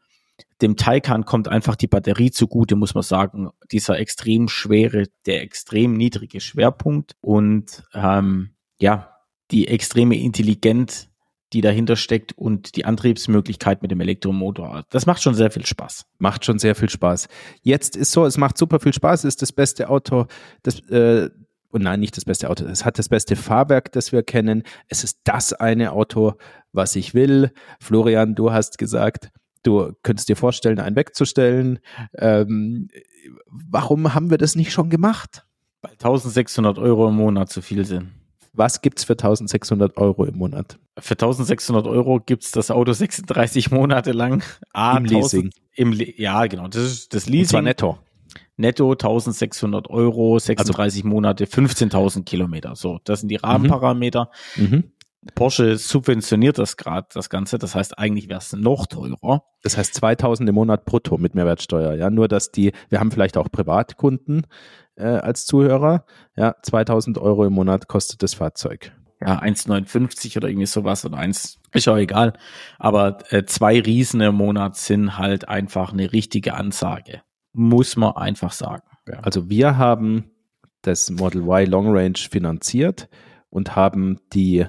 Dem 0.62 0.76
Taycan 0.76 1.26
kommt 1.26 1.48
einfach 1.48 1.76
die 1.76 1.88
Batterie 1.88 2.32
zugute, 2.32 2.76
muss 2.76 2.94
man 2.94 3.04
sagen. 3.04 3.50
Dieser 3.72 4.00
extrem 4.00 4.48
schwere, 4.48 5.06
der 5.26 5.42
extrem 5.42 5.94
niedrige 5.94 6.40
Schwerpunkt 6.40 7.16
und 7.22 7.84
ähm, 7.94 8.52
ja, 8.80 9.18
die 9.52 9.68
extreme 9.68 10.18
Intelligenz, 10.18 11.10
die 11.54 11.62
dahinter 11.62 11.96
steckt 11.96 12.34
und 12.38 12.76
die 12.76 12.86
Antriebsmöglichkeit 12.86 13.82
mit 13.82 13.92
dem 13.92 14.00
Elektromotor. 14.02 14.84
Das 14.90 15.06
macht 15.06 15.22
schon 15.22 15.36
sehr 15.36 15.52
viel 15.52 15.66
Spaß. 15.66 16.06
Macht 16.18 16.46
schon 16.46 16.60
sehr 16.60 16.76
viel 16.76 16.90
Spaß. 16.90 17.28
Jetzt 17.62 17.96
ist 17.96 18.12
so, 18.12 18.26
es 18.26 18.38
macht 18.38 18.58
super 18.58 18.80
viel 18.80 18.94
Spaß, 18.94 19.26
ist 19.26 19.42
das 19.42 19.52
beste 19.52 19.90
Auto, 19.90 20.28
das, 20.64 20.80
äh, 20.90 21.30
und 21.70 21.84
nein, 21.84 22.00
nicht 22.00 22.18
das 22.18 22.26
beste 22.26 22.50
Auto. 22.50 22.66
Es 22.66 22.86
hat 22.86 23.00
das 23.00 23.10
beste 23.10 23.36
Fahrwerk, 23.36 23.92
das 23.92 24.12
wir 24.12 24.24
kennen. 24.24 24.64
Es 24.88 25.04
ist 25.04 25.22
das 25.24 25.54
eine 25.54 25.94
Auto, 25.94 26.34
was 26.74 26.96
ich 26.96 27.14
will. 27.14 27.52
Florian, 27.80 28.36
du 28.36 28.52
hast 28.52 28.78
gesagt, 28.78 29.32
du 29.64 29.94
könntest 30.04 30.30
dir 30.30 30.36
vorstellen, 30.36 30.80
einen 30.80 30.96
wegzustellen. 30.96 31.80
Ähm, 32.18 32.90
warum 33.48 34.14
haben 34.14 34.30
wir 34.30 34.38
das 34.38 34.56
nicht 34.56 34.72
schon 34.72 34.90
gemacht? 34.90 35.46
Weil 35.82 35.94
1600 35.94 36.78
Euro 36.78 37.10
im 37.10 37.16
Monat 37.16 37.50
zu 37.50 37.62
viel 37.62 37.86
sind. 37.86 38.12
Was 38.54 38.82
gibt's 38.82 39.04
für 39.04 39.14
1600 39.14 39.98
Euro 39.98 40.26
im 40.26 40.38
Monat? 40.38 40.78
Für 41.00 41.14
1600 41.14 41.88
Euro 41.88 42.20
gibt's 42.20 42.52
das 42.52 42.70
Auto 42.72 42.92
36 42.94 43.72
Monate 43.72 44.12
lang. 44.12 44.44
Ah, 44.74 44.98
Im 44.98 45.06
1000, 45.06 45.12
Leasing. 45.12 45.50
Im, 45.74 45.94
ja, 46.18 46.46
genau. 46.48 46.68
Das 46.68 46.84
ist 46.84 47.14
das 47.14 47.28
Leasing. 47.28 47.42
Und 47.42 47.48
zwar 47.48 47.62
netto. 47.62 47.98
Netto 48.58 48.92
1600 48.92 49.90
Euro, 49.90 50.38
36 50.38 51.04
also, 51.04 51.08
Monate, 51.08 51.46
15.000 51.46 52.24
Kilometer. 52.24 52.76
So, 52.76 53.00
das 53.04 53.22
sind 53.22 53.30
die 53.30 53.38
Rahmenparameter. 53.38 54.30
Mhm. 54.56 54.64
mhm. 54.66 54.84
Porsche 55.36 55.78
subventioniert 55.78 56.58
das 56.58 56.78
gerade, 56.78 57.08
das 57.14 57.30
Ganze. 57.30 57.60
Das 57.60 57.76
heißt, 57.76 58.00
eigentlich 58.00 58.28
wäre 58.28 58.40
es 58.40 58.54
noch 58.54 58.88
teurer. 58.88 59.44
Das 59.62 59.78
heißt 59.78 59.94
2000 59.94 60.50
im 60.50 60.56
Monat 60.56 60.86
brutto 60.86 61.20
mit 61.20 61.36
Mehrwertsteuer. 61.36 61.94
Ja, 61.94 62.10
nur 62.10 62.28
dass 62.28 62.52
die, 62.52 62.72
wir 62.90 63.00
haben 63.00 63.12
vielleicht 63.12 63.38
auch 63.38 63.52
Privatkunden 63.52 64.48
äh, 65.02 65.20
als 65.20 65.46
Zuhörer. 65.46 66.06
Ja, 66.36 66.56
2000 66.62 67.18
Euro 67.18 67.46
im 67.46 67.54
Monat 67.54 67.88
kostet 67.88 68.24
das 68.24 68.34
Fahrzeug. 68.34 68.92
Ja, 69.20 69.40
1,59 69.40 70.38
oder 70.38 70.48
irgendwie 70.50 70.66
sowas 70.66 71.06
oder 71.06 71.18
eins, 71.18 71.60
ist 71.74 71.88
auch 71.88 71.98
egal. 71.98 72.34
Aber 72.80 73.20
äh, 73.30 73.44
zwei 73.46 73.80
Riesen 73.80 74.22
im 74.22 74.36
Monat 74.36 74.78
sind 74.78 75.18
halt 75.18 75.48
einfach 75.48 75.94
eine 75.94 76.12
richtige 76.12 76.56
Ansage. 76.56 77.22
Muss 77.54 77.98
man 77.98 78.16
einfach 78.16 78.52
sagen. 78.52 78.84
Ja. 79.08 79.20
Also 79.20 79.50
wir 79.50 79.78
haben 79.78 80.32
das 80.82 81.12
Model 81.12 81.42
Y 81.42 81.70
Long 81.70 81.96
Range 81.96 82.18
finanziert 82.18 83.10
und 83.50 83.76
haben 83.76 84.18
die 84.34 84.66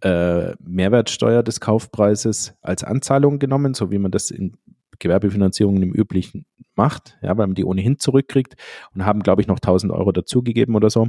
äh, 0.00 0.54
Mehrwertsteuer 0.60 1.42
des 1.42 1.60
Kaufpreises 1.60 2.54
als 2.62 2.84
Anzahlung 2.84 3.38
genommen, 3.38 3.74
so 3.74 3.90
wie 3.90 3.98
man 3.98 4.10
das 4.10 4.30
in 4.30 4.56
Gewerbefinanzierungen 4.98 5.82
im 5.82 5.92
üblichen 5.92 6.46
macht, 6.76 7.18
ja, 7.22 7.36
weil 7.36 7.46
man 7.46 7.54
die 7.54 7.64
ohnehin 7.64 7.98
zurückkriegt 7.98 8.54
und 8.94 9.04
haben, 9.04 9.22
glaube 9.22 9.42
ich, 9.42 9.48
noch 9.48 9.58
1000 9.58 9.92
Euro 9.92 10.12
dazugegeben 10.12 10.74
oder 10.74 10.90
so 10.90 11.08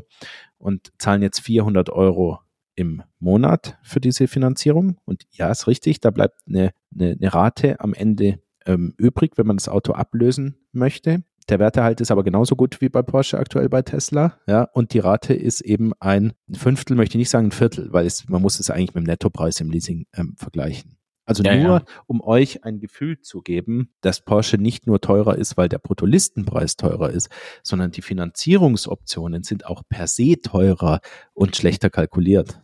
und 0.57 0.91
zahlen 0.97 1.21
jetzt 1.21 1.39
400 1.41 1.89
Euro 1.89 2.39
im 2.75 3.03
Monat 3.19 3.77
für 3.83 3.99
diese 3.99 4.27
Finanzierung. 4.27 4.97
Und 5.05 5.23
ja, 5.31 5.49
ist 5.49 5.67
richtig, 5.67 6.01
da 6.01 6.11
bleibt 6.11 6.41
eine, 6.47 6.71
eine, 6.93 7.17
eine 7.19 7.33
Rate 7.33 7.79
am 7.79 7.93
Ende 7.93 8.39
ähm, 8.65 8.93
übrig, 8.97 9.37
wenn 9.37 9.47
man 9.47 9.57
das 9.57 9.69
Auto 9.69 9.93
ablösen 9.93 10.57
möchte. 10.71 11.23
Der 11.47 11.59
Wertehalt 11.59 12.01
ist 12.01 12.09
aber 12.09 12.23
genauso 12.23 12.55
gut 12.55 12.81
wie 12.81 12.89
bei 12.89 13.03
Porsche 13.03 13.37
aktuell 13.37 13.69
bei 13.69 13.83
Tesla. 13.83 14.39
Ja, 14.47 14.63
und 14.63 14.93
die 14.93 14.99
Rate 14.99 15.33
ist 15.33 15.61
eben 15.61 15.93
ein 15.99 16.33
Fünftel, 16.51 16.97
möchte 16.97 17.17
ich 17.17 17.19
nicht 17.19 17.29
sagen 17.29 17.47
ein 17.47 17.51
Viertel, 17.51 17.93
weil 17.93 18.07
es, 18.07 18.27
man 18.27 18.41
muss 18.41 18.59
es 18.59 18.71
eigentlich 18.71 18.95
mit 18.95 19.03
dem 19.03 19.07
Nettopreis 19.07 19.61
im 19.61 19.69
Leasing 19.69 20.07
ähm, 20.13 20.35
vergleichen. 20.37 20.97
Also 21.25 21.43
ja, 21.43 21.55
nur, 21.55 21.79
ja. 21.79 21.85
um 22.05 22.21
euch 22.21 22.63
ein 22.63 22.79
Gefühl 22.79 23.19
zu 23.19 23.41
geben, 23.41 23.89
dass 24.01 24.21
Porsche 24.21 24.57
nicht 24.57 24.85
nur 24.85 25.01
teurer 25.01 25.37
ist, 25.37 25.57
weil 25.57 25.69
der 25.69 25.79
Bruttolistenpreis 25.79 26.77
teurer 26.77 27.09
ist, 27.09 27.29
sondern 27.63 27.91
die 27.91 28.01
Finanzierungsoptionen 28.01 29.43
sind 29.43 29.65
auch 29.65 29.83
per 29.89 30.07
se 30.07 30.39
teurer 30.41 31.01
und 31.33 31.55
schlechter 31.55 31.89
kalkuliert. 31.89 32.61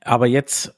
Aber 0.00 0.26
jetzt 0.26 0.74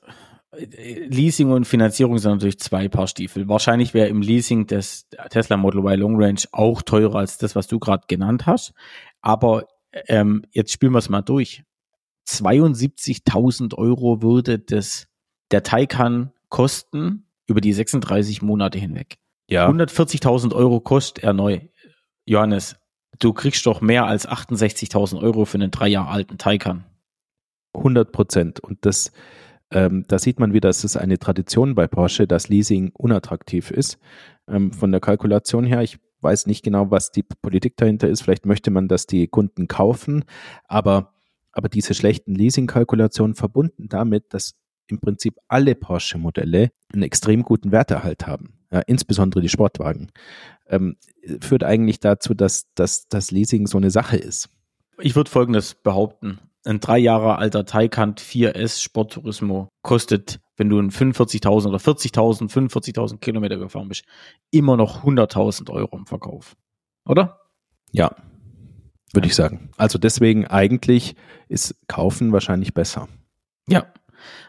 Leasing 0.58 1.50
und 1.50 1.66
Finanzierung 1.66 2.18
sind 2.18 2.32
natürlich 2.32 2.58
zwei 2.58 2.88
Paar 2.88 3.06
Stiefel. 3.06 3.48
Wahrscheinlich 3.48 3.94
wäre 3.94 4.08
im 4.08 4.22
Leasing 4.22 4.66
das 4.66 5.06
Tesla 5.30 5.56
Model 5.56 5.80
Y 5.80 6.00
Long 6.00 6.22
Range 6.22 6.40
auch 6.52 6.82
teurer 6.82 7.16
als 7.16 7.38
das, 7.38 7.54
was 7.54 7.66
du 7.66 7.78
gerade 7.78 8.04
genannt 8.08 8.46
hast. 8.46 8.72
Aber 9.20 9.66
ähm, 10.08 10.44
jetzt 10.52 10.72
spielen 10.72 10.92
wir 10.92 10.98
es 10.98 11.08
mal 11.08 11.22
durch. 11.22 11.62
72.000 12.28 13.74
Euro 13.74 14.22
würde 14.22 14.58
das 14.58 15.06
der 15.50 15.62
Taycan 15.62 16.32
kosten 16.48 17.26
über 17.46 17.60
die 17.60 17.72
36 17.72 18.42
Monate 18.42 18.78
hinweg. 18.78 19.16
Ja. 19.48 19.68
140.000 19.68 20.54
Euro 20.54 20.80
kostet 20.80 21.22
er 21.22 21.32
neu. 21.32 21.60
Johannes, 22.24 22.76
du 23.18 23.32
kriegst 23.32 23.64
doch 23.66 23.80
mehr 23.80 24.06
als 24.06 24.28
68.000 24.28 25.20
Euro 25.22 25.44
für 25.44 25.58
einen 25.58 25.70
drei 25.70 25.88
Jahre 25.88 26.10
alten 26.10 26.38
Taycan. 26.38 26.84
100 27.74 28.10
Prozent. 28.10 28.60
Und 28.60 28.84
das, 28.84 29.12
ähm, 29.70 30.04
da 30.08 30.18
sieht 30.18 30.40
man 30.40 30.52
wieder, 30.52 30.68
es 30.68 30.82
ist 30.82 30.96
eine 30.96 31.18
Tradition 31.18 31.74
bei 31.74 31.86
Porsche, 31.86 32.26
dass 32.26 32.48
Leasing 32.48 32.90
unattraktiv 32.94 33.70
ist. 33.70 33.98
Ähm, 34.48 34.72
von 34.72 34.90
der 34.90 35.00
Kalkulation 35.00 35.64
her, 35.64 35.82
ich 35.82 35.98
weiß 36.20 36.46
nicht 36.46 36.64
genau, 36.64 36.90
was 36.90 37.12
die 37.12 37.22
Politik 37.22 37.76
dahinter 37.76 38.08
ist. 38.08 38.22
Vielleicht 38.22 38.46
möchte 38.46 38.70
man, 38.70 38.88
dass 38.88 39.06
die 39.06 39.28
Kunden 39.28 39.68
kaufen, 39.68 40.24
aber, 40.64 41.12
aber 41.52 41.68
diese 41.68 41.94
schlechten 41.94 42.34
Leasing-Kalkulationen 42.34 43.34
verbunden 43.34 43.88
damit, 43.88 44.34
dass 44.34 44.54
im 44.88 45.00
Prinzip 45.00 45.38
alle 45.48 45.74
Porsche-Modelle 45.74 46.70
einen 46.92 47.02
extrem 47.02 47.42
guten 47.42 47.72
Werterhalt 47.72 48.26
haben, 48.26 48.54
ja, 48.70 48.80
insbesondere 48.80 49.40
die 49.40 49.48
Sportwagen, 49.48 50.10
ähm, 50.68 50.96
führt 51.40 51.64
eigentlich 51.64 52.00
dazu, 52.00 52.34
dass, 52.34 52.72
dass 52.74 53.08
das 53.08 53.30
Leasing 53.30 53.66
so 53.66 53.78
eine 53.78 53.90
Sache 53.90 54.16
ist. 54.16 54.48
Ich 54.98 55.14
würde 55.14 55.30
Folgendes 55.30 55.74
behaupten 55.74 56.38
ein 56.66 56.80
drei 56.80 56.98
Jahre 56.98 57.38
alter 57.38 57.64
Taycan 57.64 58.14
4S 58.14 58.82
Sport 58.82 59.12
Turismo 59.12 59.68
kostet, 59.82 60.40
wenn 60.56 60.68
du 60.68 60.78
einen 60.78 60.90
45.000 60.90 61.68
oder 61.68 61.78
40.000, 61.78 62.50
45.000 62.50 63.18
Kilometer 63.18 63.56
gefahren 63.56 63.88
bist, 63.88 64.04
immer 64.50 64.76
noch 64.76 65.04
100.000 65.04 65.70
Euro 65.70 65.96
im 65.96 66.06
Verkauf. 66.06 66.56
Oder? 67.06 67.40
Ja, 67.92 68.16
würde 69.12 69.28
ich 69.28 69.34
sagen. 69.34 69.70
Also 69.76 69.98
deswegen 69.98 70.46
eigentlich 70.46 71.14
ist 71.48 71.76
Kaufen 71.86 72.32
wahrscheinlich 72.32 72.74
besser. 72.74 73.08
Ja, 73.68 73.86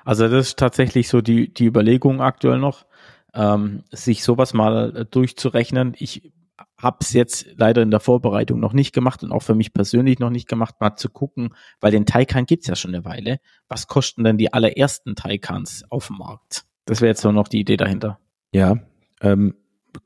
also 0.06 0.28
das 0.28 0.48
ist 0.48 0.60
tatsächlich 0.60 1.10
so 1.10 1.22
die, 1.22 1.54
die 1.54 1.66
Überlegung 1.66 2.22
aktuell 2.22 2.60
noch, 2.60 2.86
ähm, 3.34 3.84
sich 3.92 4.24
sowas 4.24 4.54
mal 4.54 5.08
durchzurechnen. 5.10 5.94
Ich 5.98 6.32
habe 6.78 6.98
es 7.02 7.14
jetzt 7.14 7.48
leider 7.56 7.82
in 7.82 7.92
der 7.92 8.00
Vorbereitung 8.00 8.60
noch 8.60 8.74
nicht 8.74 8.94
gemacht 8.94 9.24
und 9.24 9.32
auch 9.32 9.42
für 9.42 9.56
mich 9.56 9.74
persönlich 9.74 10.20
noch 10.20 10.30
nicht 10.30 10.48
gemacht, 10.48 10.76
mal 10.80 10.96
zu 10.96 11.10
gucken, 11.10 11.54
weil 11.80 11.92
den 11.92 12.06
Taycan 12.06 12.46
gibt's 12.46 12.68
ja 12.68 12.76
schon 12.76 12.94
eine 12.94 13.06
Weile. 13.06 13.40
Was 13.68 13.88
kosten 13.88 14.24
denn 14.24 14.38
die 14.38 14.54
allerersten 14.54 15.16
Taycans 15.16 15.84
auf 15.90 16.08
dem 16.08 16.18
Markt? 16.18 16.66
Das 16.86 17.02
wäre 17.02 17.10
jetzt 17.10 17.22
so 17.22 17.32
noch 17.32 17.48
die 17.48 17.60
Idee 17.60 17.78
dahinter. 17.78 18.20
Ja, 18.52 18.78
ähm, 19.22 19.56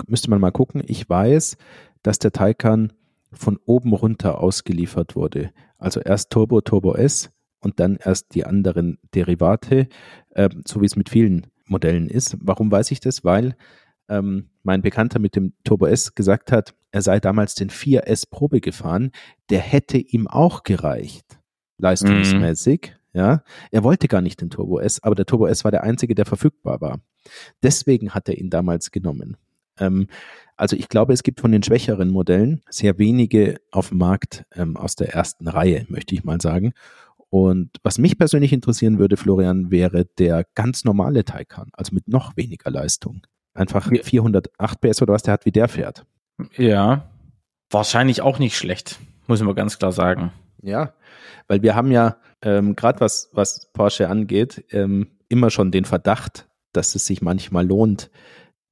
müsste 0.08 0.30
man 0.30 0.42
mal 0.42 0.52
gucken. 0.52 0.84
Ich 0.88 1.10
weiß, 1.10 1.58
dass 2.04 2.20
der 2.20 2.32
Taycan 2.32 2.94
von 3.34 3.60
oben 3.66 3.94
runter 3.94 4.40
ausgeliefert 4.40 5.16
wurde. 5.16 5.52
Also 5.78 6.00
erst 6.00 6.32
Turbo, 6.32 6.62
Turbo 6.62 6.96
S 6.96 7.32
und 7.62 7.80
dann 7.80 7.98
erst 7.98 8.36
die 8.36 8.46
anderen 8.46 8.98
Derivate, 9.14 9.88
äh, 10.32 10.50
so 10.68 10.82
wie 10.82 10.86
es 10.86 10.96
mit 10.96 11.10
vielen 11.10 11.48
Modellen 11.66 12.10
ist. 12.10 12.38
Warum 12.42 12.72
weiß 12.72 12.92
ich 12.92 13.00
das? 13.00 13.24
Weil 13.24 13.56
ähm, 14.10 14.50
mein 14.64 14.82
Bekannter 14.82 15.20
mit 15.20 15.36
dem 15.36 15.54
Turbo 15.64 15.86
S 15.86 16.14
gesagt 16.16 16.52
hat, 16.52 16.76
er 16.92 17.02
sei 17.02 17.20
damals 17.20 17.56
den 17.56 17.70
4S 17.70 18.30
Probe 18.30 18.60
gefahren, 18.60 19.12
der 19.50 19.60
hätte 19.60 19.98
ihm 19.98 20.28
auch 20.28 20.64
gereicht, 20.64 21.40
leistungsmäßig. 21.78 22.94
Mhm. 22.94 23.02
Ja, 23.14 23.44
er 23.72 23.84
wollte 23.84 24.08
gar 24.08 24.22
nicht 24.22 24.40
den 24.40 24.50
Turbo 24.50 24.80
S, 24.80 25.04
aber 25.04 25.16
der 25.16 25.26
Turbo 25.26 25.46
S 25.46 25.66
war 25.66 25.72
der 25.72 25.84
einzige, 25.84 26.16
der 26.16 26.26
verfügbar 26.26 26.80
war. 26.80 27.02
Deswegen 27.62 28.12
hat 28.12 28.30
er 28.30 28.38
ihn 28.38 28.50
damals 28.50 28.92
genommen. 28.92 29.36
Ähm, 29.78 30.08
also 30.56 30.76
ich 30.76 30.88
glaube, 30.88 31.12
es 31.12 31.24
gibt 31.24 31.42
von 31.42 31.52
den 31.52 31.64
schwächeren 31.64 32.10
Modellen 32.10 32.62
sehr 32.70 32.98
wenige 33.00 33.60
auf 33.72 33.90
dem 33.90 33.98
Markt 33.98 34.46
ähm, 34.56 34.78
aus 34.78 34.96
der 34.96 35.14
ersten 35.14 35.48
Reihe, 35.48 35.86
möchte 35.90 36.16
ich 36.16 36.24
mal 36.24 36.40
sagen. 36.40 36.74
Und 37.32 37.78
was 37.82 37.98
mich 37.98 38.18
persönlich 38.18 38.52
interessieren 38.52 39.00
würde, 39.00 39.16
Florian, 39.16 39.72
wäre 39.72 40.04
der 40.04 40.46
ganz 40.54 40.84
normale 40.84 41.24
Taycan, 41.24 41.70
also 41.72 41.96
mit 41.96 42.10
noch 42.10 42.36
weniger 42.36 42.70
Leistung. 42.70 43.26
Einfach 43.54 43.90
408 43.90 44.82
PS 44.82 45.02
oder 45.02 45.14
was 45.14 45.24
der 45.24 45.34
hat, 45.34 45.46
wie 45.46 45.54
der 45.54 45.70
fährt. 45.70 46.06
Ja, 46.58 47.10
wahrscheinlich 47.70 48.22
auch 48.22 48.38
nicht 48.38 48.58
schlecht, 48.58 49.00
muss 49.28 49.42
man 49.42 49.56
ganz 49.56 49.80
klar 49.80 49.94
sagen. 49.94 50.34
Ja, 50.62 50.94
weil 51.48 51.62
wir 51.64 51.74
haben 51.74 51.90
ja 51.92 52.18
ähm, 52.42 52.76
gerade 52.76 53.00
was, 53.00 53.30
was 53.32 53.72
Porsche 53.72 54.10
angeht, 54.10 54.66
ähm, 54.72 55.08
immer 55.30 55.50
schon 55.52 55.72
den 55.72 55.86
Verdacht, 55.86 56.50
dass 56.74 56.96
es 56.96 57.06
sich 57.06 57.22
manchmal 57.22 57.66
lohnt, 57.66 58.12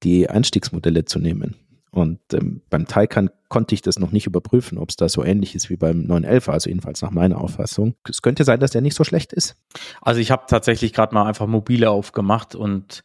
die 0.03 0.29
Einstiegsmodelle 0.29 1.05
zu 1.05 1.19
nehmen. 1.19 1.55
Und 1.91 2.19
ähm, 2.33 2.61
beim 2.69 2.85
Taycan 2.85 3.29
konnte 3.47 3.73
ich 3.73 3.81
das 3.81 3.97
noch 3.97 4.11
nicht 4.11 4.27
überprüfen, 4.27 4.77
ob 4.77 4.89
es 4.89 4.95
da 4.95 5.09
so 5.09 5.23
ähnlich 5.23 5.55
ist 5.55 5.69
wie 5.69 5.75
beim 5.75 6.03
911, 6.03 6.49
also 6.49 6.69
jedenfalls 6.69 7.01
nach 7.01 7.11
meiner 7.11 7.41
Auffassung. 7.41 7.95
Es 8.07 8.21
könnte 8.21 8.43
sein, 8.43 8.59
dass 8.59 8.71
der 8.71 8.81
nicht 8.81 8.95
so 8.95 9.03
schlecht 9.03 9.33
ist. 9.33 9.55
Also 10.01 10.19
ich 10.21 10.29
habe 10.29 10.43
tatsächlich 10.47 10.93
gerade 10.93 11.15
mal 11.15 11.25
einfach 11.25 11.47
mobile 11.47 11.89
aufgemacht 11.89 12.53
und 12.53 13.03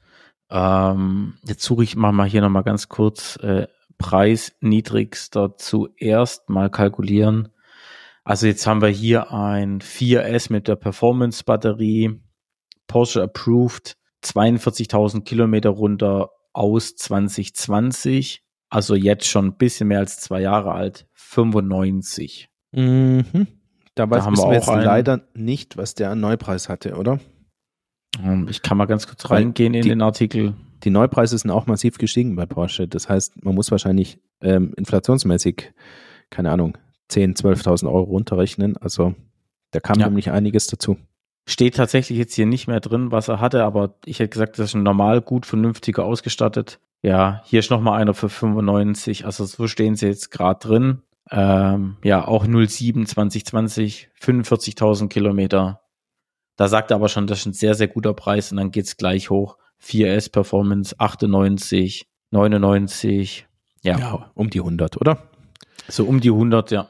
ähm, 0.50 1.34
jetzt 1.44 1.62
suche 1.62 1.84
ich 1.84 1.96
mal 1.96 2.26
hier 2.26 2.42
nochmal 2.42 2.62
ganz 2.62 2.88
kurz 2.88 3.36
äh, 3.36 3.66
Preis 3.96 4.52
niedrigster 4.60 5.56
zuerst 5.56 6.50
mal 6.50 6.68
kalkulieren. 6.68 7.48
Also 8.22 8.46
jetzt 8.46 8.66
haben 8.66 8.82
wir 8.82 8.88
hier 8.88 9.32
ein 9.32 9.80
4S 9.80 10.52
mit 10.52 10.68
der 10.68 10.76
Performance-Batterie, 10.76 12.20
Porsche 12.86 13.22
approved, 13.22 13.96
42.000 14.22 15.24
Kilometer 15.24 15.70
runter 15.70 16.30
aus 16.52 16.96
2020 16.96 18.43
also 18.74 18.96
jetzt 18.96 19.26
schon 19.26 19.46
ein 19.46 19.54
bisschen 19.54 19.88
mehr 19.88 20.00
als 20.00 20.18
zwei 20.18 20.40
Jahre 20.40 20.72
alt, 20.72 21.06
95. 21.12 22.48
Mhm. 22.72 23.24
Da, 23.94 24.10
weiß, 24.10 24.18
da 24.18 24.24
haben 24.24 24.36
wir, 24.36 24.52
jetzt 24.52 24.66
leider 24.66 25.20
nicht, 25.34 25.76
was 25.76 25.94
der 25.94 26.16
Neupreis 26.16 26.68
hatte, 26.68 26.96
oder? 26.96 27.20
Ähm, 28.20 28.48
ich 28.50 28.62
kann 28.62 28.76
mal 28.76 28.86
ganz 28.86 29.06
kurz 29.06 29.30
reingehen 29.30 29.74
in 29.74 29.82
die, 29.82 29.90
den 29.90 30.02
Artikel. 30.02 30.54
Die 30.82 30.90
Neupreise 30.90 31.38
sind 31.38 31.52
auch 31.52 31.66
massiv 31.66 31.98
gestiegen 31.98 32.34
bei 32.34 32.46
Porsche. 32.46 32.88
Das 32.88 33.08
heißt, 33.08 33.44
man 33.44 33.54
muss 33.54 33.70
wahrscheinlich 33.70 34.18
ähm, 34.40 34.74
inflationsmäßig, 34.76 35.72
keine 36.30 36.50
Ahnung, 36.50 36.76
10.000, 37.12 37.62
12.000 37.62 37.86
Euro 37.86 38.02
runterrechnen. 38.02 38.76
Also 38.76 39.14
da 39.70 39.78
kam 39.78 40.00
ja. 40.00 40.06
nämlich 40.06 40.32
einiges 40.32 40.66
dazu. 40.66 40.96
Steht 41.46 41.76
tatsächlich 41.76 42.18
jetzt 42.18 42.34
hier 42.34 42.46
nicht 42.46 42.66
mehr 42.66 42.80
drin, 42.80 43.12
was 43.12 43.28
er 43.28 43.38
hatte, 43.38 43.62
aber 43.62 43.94
ich 44.04 44.18
hätte 44.18 44.30
gesagt, 44.30 44.58
das 44.58 44.70
ist 44.70 44.74
ein 44.74 44.82
normal, 44.82 45.20
gut, 45.20 45.46
vernünftiger 45.46 46.04
ausgestattet. 46.04 46.80
Ja, 47.04 47.42
hier 47.44 47.58
ist 47.60 47.70
nochmal 47.70 48.00
einer 48.00 48.14
für 48.14 48.30
95, 48.30 49.26
also 49.26 49.44
so 49.44 49.66
stehen 49.66 49.94
sie 49.94 50.06
jetzt 50.06 50.30
gerade 50.30 50.66
drin. 50.66 51.02
Ähm, 51.30 51.98
ja, 52.02 52.26
auch 52.26 52.46
07 52.46 53.04
2020, 53.04 54.08
45.000 54.18 55.08
Kilometer. 55.08 55.82
Da 56.56 56.66
sagt 56.66 56.90
er 56.90 56.94
aber 56.94 57.10
schon, 57.10 57.26
das 57.26 57.40
ist 57.40 57.46
ein 57.46 57.52
sehr, 57.52 57.74
sehr 57.74 57.88
guter 57.88 58.14
Preis 58.14 58.50
und 58.50 58.56
dann 58.56 58.70
geht's 58.70 58.96
gleich 58.96 59.28
hoch. 59.28 59.58
4S 59.82 60.32
Performance 60.32 60.98
98, 60.98 62.08
99, 62.30 63.48
ja. 63.82 63.98
ja. 63.98 64.30
um 64.32 64.48
die 64.48 64.60
100, 64.60 64.98
oder? 64.98 65.28
So 65.88 66.06
um 66.06 66.22
die 66.22 66.30
100, 66.30 66.70
ja. 66.70 66.88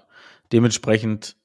Dementsprechend 0.53 1.37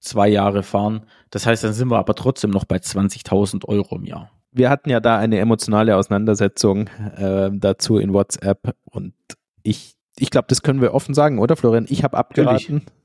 zwei 0.00 0.28
Jahre 0.28 0.62
fahren. 0.62 1.04
Das 1.28 1.44
heißt, 1.44 1.64
dann 1.64 1.74
sind 1.74 1.90
wir 1.90 1.98
aber 1.98 2.14
trotzdem 2.14 2.48
noch 2.48 2.64
bei 2.64 2.78
20.000 2.78 3.66
Euro 3.66 3.96
im 3.96 4.06
Jahr 4.06 4.30
wir 4.56 4.70
hatten 4.70 4.90
ja 4.90 5.00
da 5.00 5.18
eine 5.18 5.38
emotionale 5.38 5.96
Auseinandersetzung 5.96 6.88
äh, 7.16 7.50
dazu 7.52 7.98
in 7.98 8.12
WhatsApp 8.12 8.74
und 8.84 9.14
ich, 9.62 9.94
ich 10.18 10.30
glaube, 10.30 10.46
das 10.48 10.62
können 10.62 10.80
wir 10.80 10.94
offen 10.94 11.14
sagen, 11.14 11.38
oder 11.38 11.56
Florian? 11.56 11.86
Ich 11.88 12.04
habe 12.04 12.16
abgeraten. 12.16 12.76
Natürlich. 12.76 12.96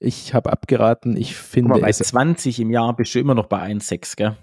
Ich 0.00 0.32
habe 0.32 0.52
abgeraten. 0.52 1.16
Ich 1.16 1.34
finde. 1.34 1.70
Mal, 1.70 1.80
bei 1.80 1.92
20 1.92 2.60
im 2.60 2.70
Jahr 2.70 2.94
bist 2.94 3.14
du 3.14 3.18
immer 3.18 3.34
noch 3.34 3.46
bei 3.46 3.62
1,6, 3.62 4.16
gell? 4.16 4.36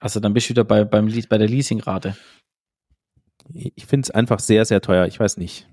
Also 0.00 0.20
dann 0.20 0.34
bist 0.34 0.48
du 0.48 0.50
wieder 0.50 0.64
bei, 0.64 0.84
beim, 0.84 1.10
bei 1.28 1.38
der 1.38 1.48
Leasingrate. 1.48 2.16
Ich 3.52 3.86
finde 3.86 4.06
es 4.06 4.10
einfach 4.10 4.40
sehr, 4.40 4.64
sehr 4.64 4.80
teuer. 4.80 5.06
Ich 5.06 5.18
weiß 5.18 5.36
nicht. 5.36 5.68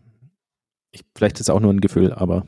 Ich, 0.92 1.04
vielleicht 1.16 1.38
ist 1.38 1.48
es 1.48 1.50
auch 1.50 1.60
nur 1.60 1.74
ein 1.74 1.82
Gefühl, 1.82 2.14
aber. 2.14 2.46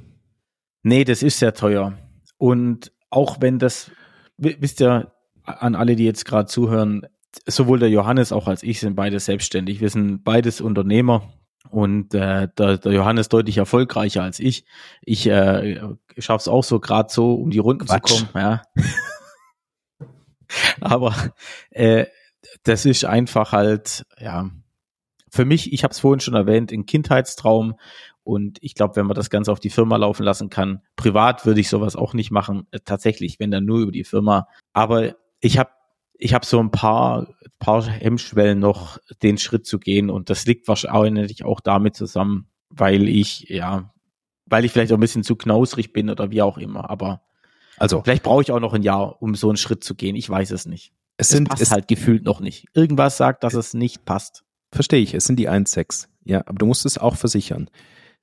Nee, 0.84 1.04
das 1.04 1.24
ist 1.24 1.40
sehr 1.40 1.56
teuer. 1.56 1.98
Und 2.38 2.92
auch 3.10 3.42
wenn 3.42 3.58
das, 3.58 3.90
wisst 4.38 4.80
ihr, 4.82 5.12
an 5.44 5.76
alle, 5.76 5.96
die 5.96 6.06
jetzt 6.06 6.26
gerade 6.26 6.48
zuhören, 6.48 7.08
sowohl 7.46 7.80
der 7.80 7.90
Johannes 7.90 8.32
auch 8.32 8.48
als 8.48 8.64
ich 8.64 8.80
sind 8.80 8.96
beide 8.96 9.20
selbstständig. 9.20 9.82
Wir 9.82 9.90
sind 9.90 10.24
beides 10.24 10.62
Unternehmer 10.62 11.34
und 11.70 12.14
äh, 12.14 12.48
der, 12.58 12.78
der 12.78 12.92
Johannes 12.92 13.30
deutlich 13.30 13.58
erfolgreicher 13.58 14.24
als 14.24 14.40
ich. 14.40 14.66
Ich 15.02 15.28
äh, 15.28 15.80
schaffe 16.18 16.42
es 16.42 16.48
auch 16.48 16.64
so 16.64 16.80
gerade 16.80 17.12
so, 17.12 17.36
um 17.36 17.52
die 17.52 17.60
Runden 17.60 17.86
Quatsch. 17.86 18.08
zu 18.08 18.26
kommen. 18.26 18.30
Ja. 18.36 18.62
Aber 20.82 21.14
äh, 21.72 22.06
das 22.64 22.86
ist 22.86 23.06
einfach 23.06 23.52
halt, 23.52 24.06
ja, 24.20 24.50
für 25.30 25.46
mich, 25.46 25.74
ich 25.74 25.84
habe 25.84 25.92
es 25.92 26.00
vorhin 26.00 26.22
schon 26.22 26.34
erwähnt, 26.34 26.72
ein 26.72 26.86
Kindheitstraum. 26.86 27.76
Und 28.24 28.58
ich 28.62 28.74
glaube, 28.74 28.96
wenn 28.96 29.06
man 29.06 29.16
das 29.16 29.30
Ganze 29.30 29.52
auf 29.52 29.60
die 29.60 29.70
Firma 29.70 29.98
laufen 29.98 30.24
lassen 30.24 30.50
kann, 30.50 30.82
privat 30.96 31.46
würde 31.46 31.60
ich 31.60 31.70
sowas 31.70 31.96
auch 31.96 32.14
nicht 32.14 32.32
machen. 32.32 32.68
Äh, 32.72 32.80
tatsächlich, 32.84 33.40
wenn 33.40 33.52
dann 33.52 33.66
nur 33.66 33.80
über 33.80 33.92
die 33.92 34.04
Firma. 34.04 34.48
Aber 34.74 35.16
ich 35.42 35.58
habe 35.58 35.70
ich 36.18 36.34
habe 36.34 36.46
so 36.46 36.60
ein 36.60 36.72
paar, 36.72 37.36
paar 37.60 37.86
Hemmschwellen 37.86 38.60
noch, 38.60 38.98
den 39.22 39.38
Schritt 39.38 39.66
zu 39.66 39.80
gehen. 39.80 40.10
Und 40.10 40.30
das 40.30 40.46
liegt 40.46 40.68
wahrscheinlich 40.68 41.44
auch 41.44 41.60
damit 41.60 41.96
zusammen, 41.96 42.48
weil 42.70 43.08
ich, 43.08 43.50
ja, 43.50 43.94
weil 44.46 44.66
ich 44.66 44.72
vielleicht 44.72 44.92
auch 44.92 44.98
ein 44.98 45.02
bisschen 45.02 45.24
zu 45.24 45.36
knausrig 45.36 45.94
bin 45.94 46.10
oder 46.10 46.32
wie 46.32 46.42
auch 46.42 46.58
immer. 46.58 46.90
Aber 46.90 47.22
also 47.78 48.02
vielleicht 48.04 48.24
brauche 48.24 48.42
ich 48.42 48.52
auch 48.52 48.60
noch 48.60 48.74
ein 48.74 48.84
Jahr, 48.84 49.22
um 49.22 49.36
so 49.36 49.50
einen 49.50 49.58
Schritt 49.58 49.84
zu 49.84 49.96
gehen. 49.96 50.16
Ich 50.16 50.30
weiß 50.30 50.52
es 50.52 50.66
nicht. 50.66 50.94
Es, 51.18 51.30
sind, 51.30 51.50
passt 51.50 51.62
es 51.62 51.72
halt 51.72 51.88
gefühlt 51.88 52.24
noch 52.24 52.40
nicht. 52.40 52.68
Irgendwas 52.74 53.18
sagt, 53.18 53.44
dass 53.44 53.54
es 53.54 53.74
nicht 53.74 54.06
passt. 54.06 54.44
Verstehe 54.72 55.00
ich. 55.00 55.14
Es 55.14 55.26
sind 55.26 55.38
die 55.38 55.50
1,6. 55.50 56.08
Ja, 56.26 56.42
aber 56.46 56.58
du 56.58 56.66
musst 56.66 56.86
es 56.86 56.98
auch 56.98 57.16
versichern. 57.16 57.70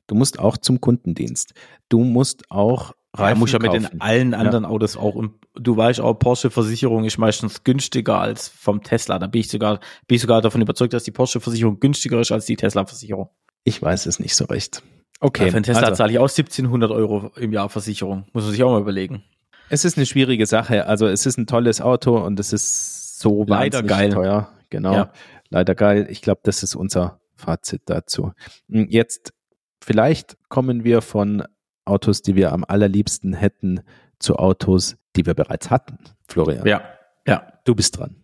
Du 0.06 0.14
musst 0.14 0.38
auch 0.38 0.56
zum 0.56 0.80
Kundendienst. 0.80 1.54
Du 1.88 2.04
musst 2.04 2.50
auch 2.50 2.92
Reifen 3.14 3.36
ja, 3.36 3.38
muss 3.38 3.52
ja 3.52 3.58
mit 3.58 3.72
den 3.74 4.00
allen 4.00 4.32
anderen 4.32 4.64
ja. 4.64 4.70
Autos 4.70 4.96
auch. 4.96 5.14
Und 5.14 5.34
du 5.54 5.76
weißt 5.76 6.00
auch, 6.00 6.14
Porsche-Versicherung 6.14 7.04
ist 7.04 7.18
meistens 7.18 7.62
günstiger 7.62 8.18
als 8.18 8.48
vom 8.48 8.82
Tesla. 8.82 9.18
Da 9.18 9.26
bin 9.26 9.42
ich 9.42 9.48
sogar, 9.48 9.80
bin 10.06 10.16
ich 10.16 10.22
sogar 10.22 10.40
davon 10.40 10.62
überzeugt, 10.62 10.94
dass 10.94 11.04
die 11.04 11.10
Porsche-Versicherung 11.10 11.78
günstiger 11.78 12.20
ist 12.20 12.32
als 12.32 12.46
die 12.46 12.56
Tesla-Versicherung. 12.56 13.28
Ich 13.64 13.82
weiß 13.82 14.06
es 14.06 14.18
nicht 14.18 14.34
so 14.34 14.46
recht. 14.46 14.82
Okay. 15.20 15.44
Ja, 15.44 15.50
für 15.50 15.56
einen 15.56 15.64
Tesla 15.64 15.82
also. 15.82 15.96
zahle 15.96 16.12
ich 16.12 16.18
auch 16.18 16.28
1700 16.28 16.90
Euro 16.90 17.30
im 17.36 17.52
Jahr 17.52 17.68
Versicherung. 17.68 18.24
Muss 18.32 18.44
man 18.44 18.52
sich 18.52 18.62
auch 18.62 18.72
mal 18.72 18.80
überlegen. 18.80 19.22
Es 19.68 19.84
ist 19.84 19.98
eine 19.98 20.06
schwierige 20.06 20.46
Sache. 20.46 20.86
Also 20.86 21.06
es 21.06 21.26
ist 21.26 21.36
ein 21.36 21.46
tolles 21.46 21.80
Auto 21.80 22.16
und 22.16 22.40
es 22.40 22.52
ist 22.52 23.18
so 23.20 23.44
leider 23.46 23.82
geil 23.82 24.10
teuer. 24.10 24.48
Genau. 24.70 24.94
Ja. 24.94 25.12
Leider 25.50 25.74
geil. 25.74 26.06
Ich 26.10 26.22
glaube, 26.22 26.40
das 26.44 26.62
ist 26.62 26.74
unser 26.74 27.20
Fazit 27.36 27.82
dazu. 27.86 28.32
Hm, 28.70 28.86
jetzt 28.88 29.34
vielleicht 29.82 30.36
kommen 30.48 30.82
wir 30.82 31.02
von 31.02 31.44
Autos, 31.84 32.22
die 32.22 32.36
wir 32.36 32.52
am 32.52 32.64
allerliebsten 32.66 33.34
hätten, 33.34 33.82
zu 34.18 34.36
Autos, 34.36 34.96
die 35.16 35.26
wir 35.26 35.34
bereits 35.34 35.68
hatten, 35.70 35.98
Florian. 36.28 36.66
Ja, 36.66 36.82
ja. 37.26 37.52
Du 37.64 37.74
bist 37.74 37.98
dran. 37.98 38.22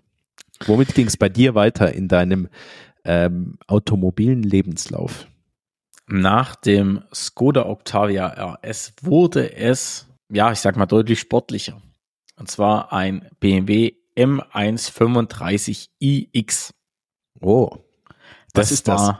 Womit 0.66 0.94
ging 0.94 1.06
es 1.06 1.16
bei 1.16 1.28
dir 1.28 1.54
weiter 1.54 1.92
in 1.92 2.08
deinem 2.08 2.48
ähm, 3.04 3.58
automobilen 3.66 4.42
Lebenslauf? 4.42 5.28
Nach 6.06 6.56
dem 6.56 7.04
Skoda 7.12 7.66
Octavia 7.66 8.26
RS 8.26 8.94
wurde 9.02 9.54
es, 9.54 10.08
ja, 10.32 10.50
ich 10.52 10.60
sag 10.60 10.76
mal 10.76 10.86
deutlich 10.86 11.20
sportlicher. 11.20 11.82
Und 12.36 12.50
zwar 12.50 12.90
ein 12.92 13.28
BMW 13.40 13.92
M135iX. 14.16 16.70
Oh, 17.40 17.70
das, 18.52 18.54
das 18.70 18.72
ist 18.72 18.88
das 18.88 19.14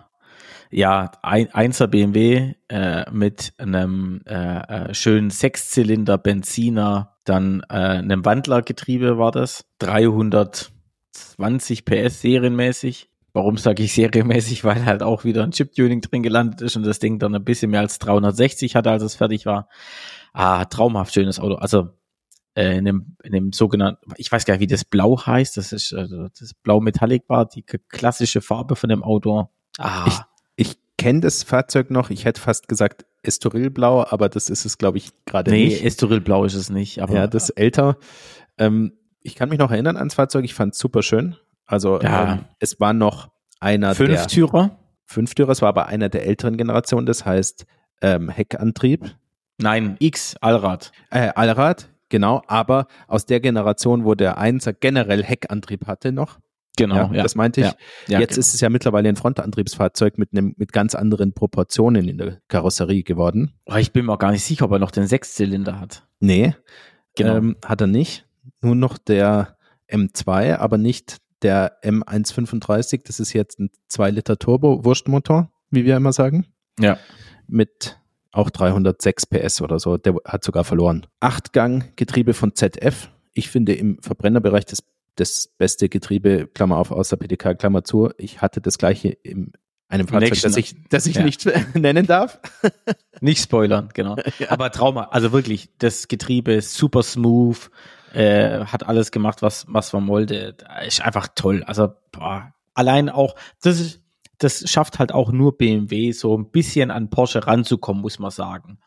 ja, 0.71 1.11
ein, 1.23 1.53
einser 1.55 1.89
BMW 1.89 2.55
äh, 2.69 3.11
mit 3.11 3.55
einem 3.59 4.21
äh, 4.27 4.91
äh, 4.91 4.95
schönen 4.95 5.31
Sechszylinder 5.31 6.19
Benziner, 6.19 7.17
dann 7.25 7.63
äh, 7.69 7.75
einem 7.75 8.25
Wandlergetriebe 8.25 9.19
war 9.19 9.33
das, 9.33 9.67
320 9.79 11.85
PS 11.85 12.21
serienmäßig. 12.21 13.11
Warum 13.33 13.57
sage 13.57 13.83
ich 13.83 13.95
serienmäßig? 13.95 14.65
Weil 14.65 14.85
halt 14.85 15.03
auch 15.03 15.25
wieder 15.25 15.43
ein 15.43 15.53
Chip-Tuning 15.53 16.01
drin 16.01 16.23
gelandet 16.23 16.61
ist 16.61 16.77
und 16.77 16.85
das 16.85 16.99
Ding 16.99 17.19
dann 17.19 17.35
ein 17.35 17.45
bisschen 17.45 17.71
mehr 17.71 17.81
als 17.81 17.99
360 17.99 18.77
hatte, 18.77 18.91
als 18.91 19.03
es 19.03 19.15
fertig 19.15 19.47
war. 19.47 19.69
Ah, 20.33 20.67
traumhaft 20.67 21.15
schönes 21.15 21.41
Auto. 21.41 21.55
Also 21.55 21.89
äh, 22.55 22.77
in 22.77 22.85
dem, 22.85 23.17
in 23.23 23.33
dem 23.33 23.53
sogenannten, 23.53 24.13
ich 24.17 24.31
weiß 24.31 24.45
gar 24.45 24.55
nicht, 24.55 24.61
wie 24.61 24.67
das 24.67 24.85
Blau 24.85 25.25
heißt. 25.25 25.57
Das 25.57 25.73
ist 25.73 25.95
also 25.95 26.29
das 26.39 26.55
Blau 26.55 26.81
Metallic 26.81 27.29
war 27.29 27.47
die 27.47 27.63
klassische 27.63 28.41
Farbe 28.41 28.77
von 28.77 28.91
dem 28.91 29.03
Auto. 29.03 29.49
Ah. 29.79 30.05
Ich, 30.09 30.19
ich 30.59 30.77
kenne 30.99 31.21
das 31.21 31.45
Fahrzeug 31.45 31.91
noch. 31.91 32.11
Ich 32.11 32.25
hätte 32.25 32.41
fast 32.41 32.69
gesagt 32.69 33.07
Estoril-Blau, 33.23 34.07
aber 34.11 34.29
das 34.29 34.51
ist 34.51 34.65
es, 34.65 34.77
glaube 34.77 34.99
ich, 34.99 35.11
gerade 35.25 35.51
nee, 35.51 35.67
nicht. 35.67 35.81
Nee, 35.81 35.87
Estoril-Blau 35.87 36.45
ist 36.45 36.55
es 36.55 36.69
nicht. 36.69 37.01
Aber 37.01 37.15
ja, 37.15 37.27
das 37.27 37.45
ist 37.45 37.51
älter. 37.51 37.97
Ähm, 38.59 38.93
ich 39.23 39.37
kann 39.37 39.49
mich 39.49 39.59
noch 39.59 39.71
erinnern 39.71 39.97
ans 39.97 40.15
Fahrzeug. 40.15 40.45
Ich 40.45 40.55
fand 40.55 40.75
es 40.75 40.81
super 40.81 41.03
schön. 41.03 41.37
Also 41.65 42.01
ja. 42.01 42.33
ähm, 42.33 42.45
es 42.59 42.81
war 42.81 42.93
noch 42.93 43.31
einer 43.61 43.95
Fünftürer? 43.95 44.63
der 44.63 44.79
Fünftürer. 45.05 45.51
Es 45.51 45.63
war 45.63 45.69
aber 45.69 45.87
einer 45.87 46.09
der 46.09 46.27
älteren 46.27 46.57
Generationen. 46.57 47.07
Das 47.07 47.25
heißt 47.25 47.65
ähm, 48.03 48.29
Heckantrieb. 48.29 49.15
Nein, 49.59 49.97
X 50.01 50.37
Allrad. 50.41 50.93
Äh, 51.11 51.31
Allrad, 51.35 51.89
genau. 52.09 52.43
Aber 52.49 52.87
aus 53.07 53.27
der 53.27 53.41
Generation, 53.41 54.05
wo 54.05 54.15
der 54.15 54.39
Einser 54.39 54.73
generell 54.73 55.23
Heckantrieb 55.23 55.87
hatte 55.87 56.11
noch. 56.11 56.39
Genau, 56.79 56.97
ja, 56.97 57.13
ja. 57.15 57.23
das 57.23 57.35
meinte 57.35 57.61
ich. 57.61 57.67
Ja, 57.67 57.75
ja, 58.09 58.21
Jetzt 58.21 58.31
genau. 58.31 58.41
ist 58.41 58.55
es 58.55 58.61
ja 58.61 58.69
mittlerweile 58.71 59.09
ein 59.09 59.17
Frontantriebsfahrzeug 59.17 60.19
mit 60.19 60.33
einem 60.33 60.55
mit 60.57 60.73
ganz 60.73 60.95
anderen 60.95 61.33
Proportionen 61.33 62.09
in 62.09 62.19
der 62.19 62.41
Karosserie 62.49 63.03
geworden. 63.03 63.53
Oh, 63.67 63.77
ich 63.77 63.93
bin 63.93 64.07
mir 64.07 64.13
auch 64.13 64.19
gar 64.19 64.33
nicht 64.33 64.45
sicher, 64.45 64.65
ob 64.65 64.73
er 64.73 64.79
noch 64.79 64.91
den 64.91 65.07
Sechszylinder 65.07 65.81
hat. 65.81 66.07
Nee, 66.21 66.55
genau. 67.17 67.37
Ähm, 67.37 67.57
hat 67.65 67.81
er 67.81 67.87
nicht. 67.87 68.27
Nur 68.61 68.75
noch 68.75 68.99
der 68.99 69.57
M2, 69.91 70.57
aber 70.57 70.79
nicht 70.79 71.19
der 71.43 71.81
M135. 71.83 73.03
Das 73.07 73.21
ist 73.21 73.33
jetzt 73.33 73.61
ein 73.61 73.71
2 73.89 74.11
Liter 74.11 74.39
Turbo 74.39 74.85
Wurstmotor, 74.85 75.51
wie 75.71 75.85
wir 75.85 75.97
immer 75.97 76.13
sagen. 76.13 76.47
Ja. 76.79 76.99
Mit 77.47 77.99
auch 78.33 78.51
306 78.51 79.27
PS 79.27 79.63
oder 79.63 79.79
so. 79.79 79.97
Der 79.97 80.15
hat 80.25 80.45
sogar 80.45 80.65
verloren. 80.65 81.07
Achtgang 81.21 81.85
Getriebe 81.97 82.35
von 82.35 82.55
ZF. 82.55 83.11
Ich 83.33 83.49
finde 83.49 83.75
im 83.75 84.01
Verbrennerbereich 84.03 84.67
das 84.67 84.83
das 85.19 85.49
beste 85.59 85.89
Getriebe, 85.89 86.47
Klammer 86.47 86.77
auf, 86.77 86.91
außer 86.91 87.17
PDK, 87.17 87.55
Klammer 87.59 87.85
zu. 87.85 88.11
Ich 88.19 88.41
hatte 88.41 88.61
das 88.61 88.79
gleiche 88.79 89.09
in 89.09 89.53
einem 89.89 90.07
Fahrzeug, 90.07 90.31
Nächsten, 90.31 90.49
das 90.49 90.57
ich, 90.57 90.77
das 90.89 91.07
ich 91.07 91.17
ja. 91.17 91.25
nicht 91.25 91.49
nennen 91.75 92.07
darf. 92.07 92.41
Nicht 93.21 93.43
spoilern, 93.43 93.89
genau. 93.95 94.17
Ja. 94.39 94.51
Aber 94.51 94.71
Trauma, 94.71 95.09
also 95.11 95.33
wirklich, 95.33 95.71
das 95.79 96.07
Getriebe 96.07 96.53
ist 96.53 96.75
super 96.75 97.03
smooth, 97.03 97.71
äh, 98.13 98.65
hat 98.67 98.87
alles 98.87 99.11
gemacht, 99.11 99.43
was, 99.43 99.67
was 99.69 99.93
man 99.93 100.07
wollte. 100.07 100.57
Ist 100.87 101.03
einfach 101.03 101.29
toll. 101.35 101.65
Also, 101.65 101.89
boah, 102.13 102.53
allein 102.75 103.09
auch, 103.09 103.35
das 103.61 103.81
ist, 103.81 104.01
das 104.39 104.71
schafft 104.71 105.01
halt 105.01 105.13
auch 105.13 105.33
nur 105.33 105.59
BMW, 105.59 106.13
so 106.13 106.37
ein 106.39 106.51
bisschen 106.51 106.93
an 106.93 107.11
Porsche 107.11 107.47
ranzukommen, 107.47 108.03
muss 108.03 108.21
man 108.21 108.31
sagen 108.31 108.79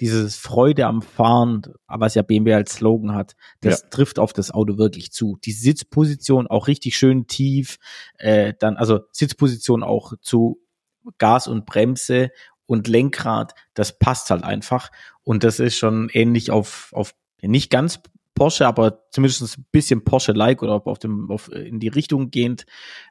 dieses 0.00 0.36
Freude 0.36 0.86
am 0.86 1.02
Fahren, 1.02 1.62
was 1.86 2.14
ja 2.14 2.22
BMW 2.22 2.54
als 2.54 2.74
Slogan 2.74 3.14
hat, 3.14 3.34
das 3.60 3.82
ja. 3.82 3.88
trifft 3.88 4.18
auf 4.18 4.32
das 4.32 4.50
Auto 4.50 4.78
wirklich 4.78 5.12
zu. 5.12 5.38
Die 5.44 5.52
Sitzposition 5.52 6.46
auch 6.46 6.68
richtig 6.68 6.96
schön 6.96 7.26
tief, 7.26 7.78
äh, 8.18 8.54
dann 8.58 8.76
also 8.76 9.00
Sitzposition 9.12 9.82
auch 9.82 10.14
zu 10.20 10.60
Gas 11.18 11.48
und 11.48 11.66
Bremse 11.66 12.30
und 12.66 12.88
Lenkrad, 12.88 13.54
das 13.74 13.98
passt 13.98 14.30
halt 14.30 14.44
einfach 14.44 14.90
und 15.22 15.44
das 15.44 15.58
ist 15.58 15.76
schon 15.76 16.08
ähnlich 16.12 16.50
auf 16.50 16.90
auf 16.92 17.14
nicht 17.40 17.70
ganz 17.70 18.00
Porsche, 18.42 18.66
aber 18.66 19.04
zumindest 19.10 19.56
ein 19.56 19.66
bisschen 19.70 20.02
Porsche-like 20.02 20.64
oder 20.64 20.84
auf 20.84 20.98
dem, 20.98 21.30
auf, 21.30 21.48
in 21.52 21.78
die 21.78 21.86
Richtung 21.86 22.32
gehend. 22.32 22.66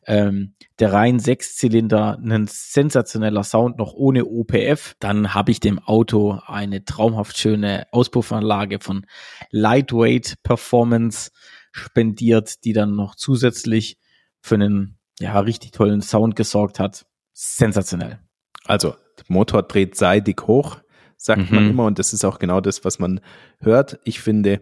Ähm, 0.05 0.55
der 0.77 0.91
rein 0.91 1.19
Sechszylinder, 1.19 2.19
ein 2.21 2.47
sensationeller 2.49 3.45
Sound 3.45 3.77
noch 3.77 3.93
ohne 3.93 4.25
OPF. 4.25 4.95
Dann 4.99 5.33
habe 5.33 5.51
ich 5.51 5.61
dem 5.61 5.79
Auto 5.79 6.41
eine 6.47 6.83
traumhaft 6.83 7.37
schöne 7.37 7.87
Auspuffanlage 7.93 8.79
von 8.81 9.05
Lightweight 9.51 10.35
Performance 10.43 11.31
spendiert, 11.71 12.65
die 12.65 12.73
dann 12.73 12.97
noch 12.97 13.15
zusätzlich 13.15 13.97
für 14.41 14.55
einen 14.55 14.97
ja 15.17 15.39
richtig 15.39 15.71
tollen 15.71 16.01
Sound 16.01 16.35
gesorgt 16.35 16.77
hat. 16.77 17.05
Sensationell. 17.31 18.19
Also, 18.65 18.95
der 19.17 19.25
Motor 19.29 19.63
dreht 19.63 19.95
seidig 19.95 20.41
hoch, 20.45 20.79
sagt 21.15 21.49
mhm. 21.51 21.55
man 21.55 21.69
immer, 21.69 21.85
und 21.85 21.99
das 21.99 22.11
ist 22.11 22.25
auch 22.25 22.37
genau 22.37 22.59
das, 22.59 22.83
was 22.83 22.99
man 22.99 23.21
hört. 23.61 23.97
Ich 24.03 24.19
finde, 24.19 24.61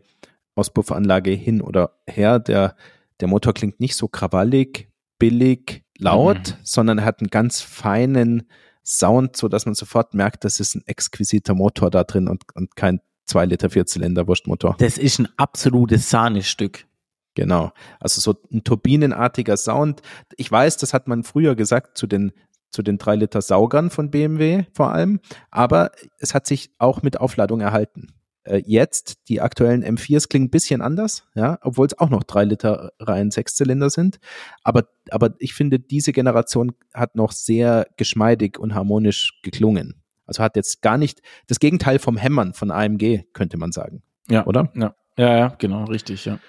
Auspuffanlage 0.55 1.31
hin 1.31 1.61
oder 1.61 1.99
her. 2.07 2.39
Der, 2.39 2.75
der 3.19 3.27
Motor 3.27 3.53
klingt 3.53 3.79
nicht 3.79 3.95
so 3.95 4.07
krawallig, 4.07 4.89
billig, 5.17 5.83
laut, 5.97 6.37
mhm. 6.37 6.53
sondern 6.63 6.97
er 6.99 7.05
hat 7.05 7.19
einen 7.19 7.29
ganz 7.29 7.61
feinen 7.61 8.43
Sound, 8.85 9.35
so 9.35 9.47
dass 9.47 9.65
man 9.65 9.75
sofort 9.75 10.13
merkt, 10.13 10.45
das 10.45 10.59
ist 10.59 10.75
ein 10.75 10.83
exquisiter 10.85 11.53
Motor 11.53 11.91
da 11.91 12.03
drin 12.03 12.27
und, 12.27 12.43
und 12.55 12.75
kein 12.75 13.01
2 13.25 13.45
Liter 13.45 13.69
Vierzylinder 13.69 14.27
Wurstmotor. 14.27 14.75
Das 14.79 14.97
ist 14.97 15.19
ein 15.19 15.27
absolutes 15.37 16.09
Sahnestück. 16.09 16.87
Genau. 17.35 17.71
Also 17.99 18.21
so 18.21 18.35
ein 18.51 18.63
turbinenartiger 18.63 19.55
Sound. 19.55 20.01
Ich 20.35 20.51
weiß, 20.51 20.77
das 20.77 20.93
hat 20.93 21.07
man 21.07 21.23
früher 21.23 21.55
gesagt 21.55 21.97
zu 21.97 22.07
den 22.07 22.31
zu 22.71 22.83
den 22.83 22.97
3 22.97 23.15
Liter 23.15 23.41
Saugern 23.41 23.89
von 23.89 24.11
BMW 24.11 24.65
vor 24.73 24.91
allem, 24.91 25.19
aber 25.49 25.91
es 26.19 26.35
hat 26.35 26.45
sich 26.45 26.71
auch 26.77 27.01
mit 27.01 27.19
Aufladung 27.19 27.61
erhalten. 27.61 28.13
Äh, 28.43 28.61
jetzt, 28.65 29.17
die 29.27 29.41
aktuellen 29.41 29.83
M4s 29.83 30.29
klingen 30.29 30.47
ein 30.47 30.49
bisschen 30.51 30.81
anders, 30.81 31.23
ja, 31.35 31.59
obwohl 31.61 31.87
es 31.87 31.97
auch 31.99 32.09
noch 32.09 32.23
drei 32.23 32.45
Liter 32.45 32.91
Reihen 32.99 33.31
Sechszylinder 33.31 33.89
sind. 33.89 34.19
Aber, 34.63 34.87
aber 35.11 35.35
ich 35.39 35.53
finde, 35.53 35.79
diese 35.79 36.13
Generation 36.13 36.73
hat 36.93 37.15
noch 37.15 37.31
sehr 37.31 37.87
geschmeidig 37.97 38.57
und 38.57 38.73
harmonisch 38.73 39.39
geklungen. 39.43 40.01
Also 40.25 40.43
hat 40.43 40.55
jetzt 40.55 40.81
gar 40.81 40.97
nicht 40.97 41.21
das 41.47 41.59
Gegenteil 41.59 41.99
vom 41.99 42.15
Hämmern 42.15 42.53
von 42.53 42.71
AMG, 42.71 43.23
könnte 43.33 43.57
man 43.57 43.71
sagen. 43.71 44.03
Ja, 44.29 44.45
oder? 44.45 44.71
Ja, 44.75 44.95
ja, 45.17 45.37
ja 45.37 45.47
genau, 45.57 45.85
richtig, 45.85 46.25
ja. 46.25 46.39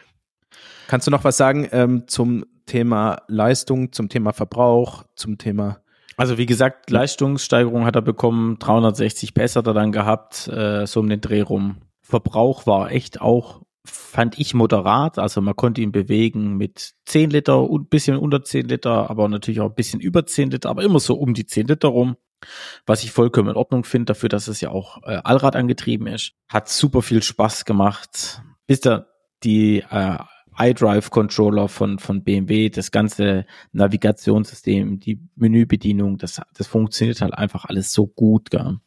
Kannst 0.86 1.06
du 1.06 1.10
noch 1.10 1.24
was 1.24 1.36
sagen 1.36 1.68
ähm, 1.72 2.06
zum 2.06 2.44
Thema 2.66 3.22
Leistung, 3.26 3.92
zum 3.92 4.08
Thema 4.08 4.32
Verbrauch, 4.32 5.04
zum 5.16 5.38
Thema 5.38 5.79
also 6.20 6.36
wie 6.36 6.44
gesagt, 6.44 6.90
Leistungssteigerung 6.90 7.86
hat 7.86 7.96
er 7.96 8.02
bekommen, 8.02 8.58
360 8.58 9.32
PS 9.32 9.56
hat 9.56 9.66
er 9.66 9.72
dann 9.72 9.90
gehabt, 9.90 10.48
äh, 10.48 10.86
so 10.86 11.00
um 11.00 11.08
den 11.08 11.22
Dreh 11.22 11.40
rum. 11.40 11.78
Verbrauch 12.02 12.66
war 12.66 12.92
echt 12.92 13.22
auch, 13.22 13.62
fand 13.86 14.38
ich 14.38 14.52
moderat, 14.52 15.18
also 15.18 15.40
man 15.40 15.56
konnte 15.56 15.80
ihn 15.80 15.92
bewegen 15.92 16.58
mit 16.58 16.92
10 17.06 17.30
Liter, 17.30 17.62
ein 17.62 17.86
bisschen 17.86 18.18
unter 18.18 18.44
10 18.44 18.68
Liter, 18.68 19.08
aber 19.08 19.30
natürlich 19.30 19.62
auch 19.62 19.70
ein 19.70 19.74
bisschen 19.74 19.98
über 19.98 20.26
10 20.26 20.50
Liter, 20.50 20.68
aber 20.68 20.82
immer 20.82 21.00
so 21.00 21.14
um 21.14 21.32
die 21.32 21.46
10 21.46 21.68
Liter 21.68 21.88
rum. 21.88 22.18
Was 22.84 23.02
ich 23.02 23.12
vollkommen 23.12 23.48
in 23.48 23.56
Ordnung 23.56 23.84
finde, 23.84 24.12
dafür, 24.12 24.28
dass 24.28 24.46
es 24.46 24.60
ja 24.60 24.70
auch 24.70 25.02
äh, 25.04 25.20
Allrad 25.24 25.56
angetrieben 25.56 26.06
ist. 26.06 26.32
Hat 26.50 26.68
super 26.68 27.00
viel 27.00 27.22
Spaß 27.22 27.64
gemacht. 27.64 28.42
Bis 28.66 28.80
da 28.80 29.06
die 29.42 29.84
äh, 29.90 30.18
iDrive-Controller 30.60 31.68
von, 31.68 31.98
von 31.98 32.22
BMW, 32.22 32.68
das 32.68 32.90
ganze 32.90 33.46
Navigationssystem, 33.72 35.00
die 35.00 35.20
Menübedienung, 35.36 36.18
das, 36.18 36.40
das 36.54 36.66
funktioniert 36.66 37.20
halt 37.20 37.34
einfach 37.34 37.64
alles 37.64 37.92
so 37.92 38.06
gut. 38.06 38.50
Gell. 38.50 38.78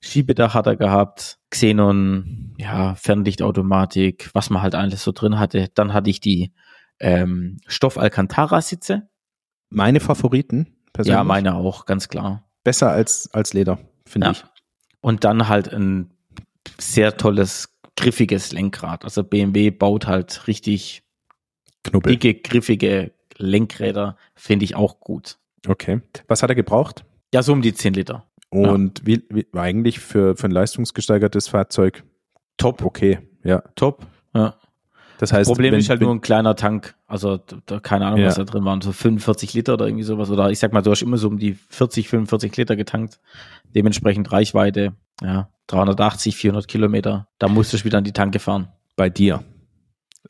Schiebedach 0.00 0.54
hat 0.54 0.66
er 0.66 0.76
gehabt, 0.76 1.38
Xenon, 1.50 2.54
ja, 2.58 2.94
Fernlichtautomatik, 2.94 4.30
was 4.32 4.50
man 4.50 4.62
halt 4.62 4.74
alles 4.74 5.02
so 5.02 5.12
drin 5.12 5.38
hatte. 5.38 5.68
Dann 5.74 5.92
hatte 5.92 6.10
ich 6.10 6.20
die 6.20 6.52
ähm, 7.00 7.58
Stoff 7.66 7.98
Alcantara-Sitze. 7.98 9.08
Meine 9.68 10.00
Favoriten, 10.00 10.76
persönlich. 10.92 11.18
Ja, 11.18 11.24
meine 11.24 11.54
auch, 11.54 11.86
ganz 11.86 12.08
klar. 12.08 12.48
Besser 12.64 12.90
als, 12.90 13.28
als 13.32 13.52
Leder, 13.52 13.78
finde 14.06 14.28
ja. 14.28 14.32
ich. 14.32 14.44
Und 15.00 15.24
dann 15.24 15.48
halt 15.48 15.72
ein 15.72 16.12
sehr 16.78 17.16
tolles 17.16 17.71
griffiges 17.96 18.52
Lenkrad. 18.52 19.04
Also 19.04 19.24
BMW 19.24 19.70
baut 19.70 20.06
halt 20.06 20.46
richtig 20.46 21.02
Knubbel. 21.84 22.16
dicke, 22.16 22.40
griffige 22.40 23.12
Lenkräder, 23.36 24.16
finde 24.34 24.64
ich 24.64 24.74
auch 24.74 25.00
gut. 25.00 25.38
Okay. 25.66 26.00
Was 26.28 26.42
hat 26.42 26.50
er 26.50 26.56
gebraucht? 26.56 27.04
Ja, 27.32 27.42
so 27.42 27.52
um 27.52 27.62
die 27.62 27.74
10 27.74 27.94
Liter. 27.94 28.26
Und 28.50 29.00
ja. 29.00 29.06
wie, 29.06 29.24
wie 29.30 29.46
eigentlich 29.58 29.98
für, 29.98 30.36
für 30.36 30.46
ein 30.46 30.50
leistungsgesteigertes 30.50 31.48
Fahrzeug 31.48 32.04
top. 32.58 32.84
Okay, 32.84 33.18
ja. 33.42 33.62
Top, 33.74 34.06
ja. 34.34 34.56
Das 35.18 35.32
heißt, 35.32 35.48
Problem 35.48 35.72
wenn, 35.72 35.80
ist 35.80 35.88
halt 35.88 36.00
nur 36.00 36.10
ein 36.10 36.20
kleiner 36.20 36.56
Tank. 36.56 36.94
Also 37.06 37.38
da, 37.66 37.80
keine 37.80 38.06
Ahnung, 38.06 38.20
ja. 38.20 38.26
was 38.26 38.36
da 38.36 38.44
drin 38.44 38.64
waren. 38.64 38.80
So 38.80 38.92
45 38.92 39.54
Liter 39.54 39.74
oder 39.74 39.86
irgendwie 39.86 40.04
sowas. 40.04 40.30
Oder 40.30 40.50
ich 40.50 40.58
sag 40.58 40.72
mal, 40.72 40.82
du 40.82 40.90
hast 40.90 41.02
immer 41.02 41.18
so 41.18 41.28
um 41.28 41.38
die 41.38 41.56
40, 41.68 42.08
45 42.08 42.56
Liter 42.56 42.76
getankt. 42.76 43.20
Dementsprechend 43.74 44.32
Reichweite, 44.32 44.94
ja, 45.22 45.48
380, 45.68 46.36
400 46.36 46.68
Kilometer. 46.68 47.28
Da 47.38 47.48
musst 47.48 47.72
du 47.72 47.84
wieder 47.84 47.98
an 47.98 48.04
die 48.04 48.12
Tanke 48.12 48.38
fahren. 48.38 48.68
Bei 48.96 49.08
dir. 49.08 49.42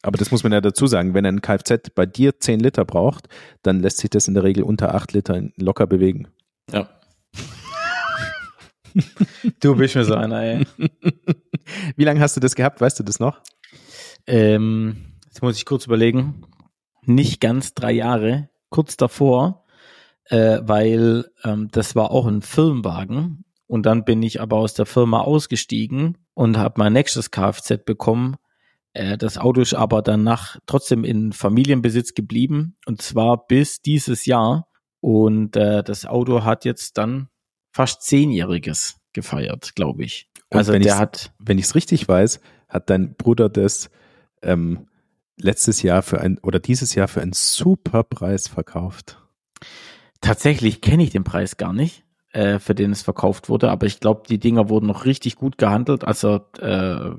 Aber 0.03 0.19
das 0.19 0.31
muss 0.31 0.43
man 0.43 0.53
ja 0.53 0.61
dazu 0.61 0.87
sagen, 0.87 1.15
wenn 1.15 1.27
ein 1.27 1.43
Kfz 1.43 1.91
bei 1.95 2.07
dir 2.07 2.39
10 2.39 2.61
Liter 2.61 2.85
braucht, 2.85 3.29
dann 3.63 3.81
lässt 3.81 3.99
sich 3.99 4.11
das 4.11 4.29
in 4.29 4.35
der 4.35 4.43
Regel 4.43 4.65
unter 4.65 4.95
8 4.95 5.13
Liter 5.13 5.43
locker 5.57 5.87
bewegen. 5.87 6.29
Ja. 6.73 6.89
du 9.61 9.77
bist 9.77 9.95
mir 9.95 10.05
so 10.05 10.15
einer, 10.15 10.43
ey. 10.43 10.67
Wie 11.97 12.05
lange 12.05 12.21
hast 12.21 12.37
du 12.37 12.41
das 12.41 12.55
gehabt? 12.55 12.81
Weißt 12.81 12.99
du 12.99 13.05
das 13.05 13.21
noch? 13.21 13.41
Ähm, 14.27 14.97
jetzt 15.25 15.43
muss 15.43 15.57
ich 15.57 15.67
kurz 15.67 15.87
überlegen. 15.87 16.43
Nicht 17.05 17.41
ganz 17.41 17.75
drei 17.75 17.93
Jahre. 17.93 18.49
Kurz 18.71 18.97
davor 18.97 19.63
äh, 20.33 20.61
weil 20.63 21.31
ähm, 21.45 21.69
das 21.73 21.95
war 21.95 22.11
auch 22.11 22.27
ein 22.27 22.43
Firmenwagen. 22.43 23.45
Und 23.67 23.87
dann 23.87 24.05
bin 24.05 24.23
ich 24.23 24.41
aber 24.41 24.57
aus 24.57 24.75
der 24.75 24.87
Firma 24.87 25.21
ausgestiegen 25.21 26.19
und 26.35 26.59
habe 26.59 26.75
mein 26.79 26.93
nächstes 26.93 27.31
Kfz 27.31 27.85
bekommen. 27.85 28.37
Äh, 28.93 29.17
das 29.19 29.39
Auto 29.39 29.61
ist 29.61 29.75
aber 29.75 30.03
danach 30.03 30.59
trotzdem 30.67 31.05
in 31.05 31.33
Familienbesitz 31.33 32.15
geblieben 32.15 32.77
und 32.87 33.03
zwar 33.03 33.47
bis 33.47 33.81
dieses 33.83 34.27
Jahr. 34.27 34.69
Und 35.01 35.57
äh, 35.57 35.83
das 35.83 36.07
Auto 36.07 36.45
hat 36.45 36.65
jetzt 36.65 36.97
dann 36.97 37.29
fast 37.73 38.03
zehnjähriges 38.03 39.01
gefeiert, 39.13 39.75
glaube 39.75 40.05
ich. 40.05 40.29
Und 40.51 40.59
also 40.59 40.79
der 40.79 40.99
hat, 40.99 41.33
wenn 41.39 41.59
ich 41.59 41.65
es 41.65 41.75
richtig 41.75 42.09
weiß, 42.09 42.41
hat 42.69 42.89
dein 42.89 43.17
Bruder 43.17 43.49
das 43.49 43.91
ähm, 44.43 44.87
letztes 45.37 45.83
Jahr 45.83 46.03
für 46.03 46.21
ein 46.21 46.39
oder 46.39 46.61
dieses 46.61 46.95
Jahr 46.95 47.09
für 47.09 47.21
einen 47.21 47.33
super 47.33 48.05
Preis 48.05 48.49
verkauft. 48.49 49.19
Tatsächlich 50.21 50.81
kenne 50.81 51.03
ich 51.03 51.11
den 51.11 51.25
Preis 51.25 51.57
gar 51.57 51.73
nicht, 51.73 52.05
äh, 52.33 52.59
für 52.59 52.75
den 52.75 52.93
es 52.93 53.03
verkauft 53.03 53.49
wurde, 53.49 53.71
aber 53.71 53.87
ich 53.87 54.01
glaube, 54.01 54.23
die 54.29 54.39
Dinger 54.39 54.69
wurden 54.69 54.87
noch 54.87 55.05
richtig 55.05 55.37
gut 55.37 55.59
gehandelt. 55.59 56.05
Also 56.05 56.41
äh, 56.59 57.11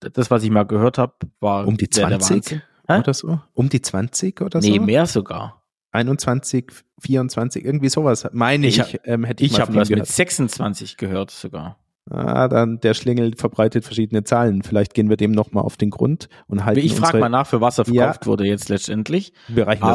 das, 0.00 0.30
was 0.30 0.42
ich 0.42 0.50
mal 0.50 0.64
gehört 0.64 0.98
habe, 0.98 1.14
war 1.40 1.66
um 1.66 1.76
die 1.76 1.88
20 1.88 2.60
oder 2.88 3.14
so? 3.14 3.40
Um 3.54 3.68
die 3.68 3.80
20 3.80 4.40
oder 4.42 4.60
so? 4.60 4.68
Nee, 4.68 4.78
mehr 4.78 5.06
sogar. 5.06 5.62
21, 5.92 6.66
24, 7.00 7.64
irgendwie 7.64 7.88
sowas, 7.88 8.28
meine 8.32 8.66
ich. 8.66 8.78
Ich, 8.80 9.00
ähm, 9.04 9.24
hätte 9.24 9.44
ich 9.44 9.52
ich 9.52 9.60
habe 9.60 9.74
was 9.76 9.88
gehört. 9.88 10.08
mit 10.08 10.08
26 10.08 10.96
gehört 10.96 11.30
sogar. 11.30 11.78
Ah, 12.10 12.48
dann 12.48 12.80
der 12.80 12.92
Schlingel 12.92 13.34
verbreitet 13.36 13.84
verschiedene 13.84 14.24
Zahlen. 14.24 14.62
Vielleicht 14.62 14.92
gehen 14.92 15.08
wir 15.08 15.16
dem 15.16 15.32
nochmal 15.32 15.64
auf 15.64 15.76
den 15.76 15.90
Grund 15.90 16.28
und 16.46 16.64
halten 16.64 16.80
Ich 16.80 16.94
frage 16.94 17.18
mal 17.18 17.30
nach, 17.30 17.46
für 17.46 17.60
was 17.60 17.78
er 17.78 17.86
verkauft 17.86 18.22
ja. 18.22 18.26
wurde 18.26 18.46
jetzt 18.46 18.68
letztendlich. 18.68 19.32
Wir 19.48 19.66
reichen 19.66 19.82
Aber 19.84 19.92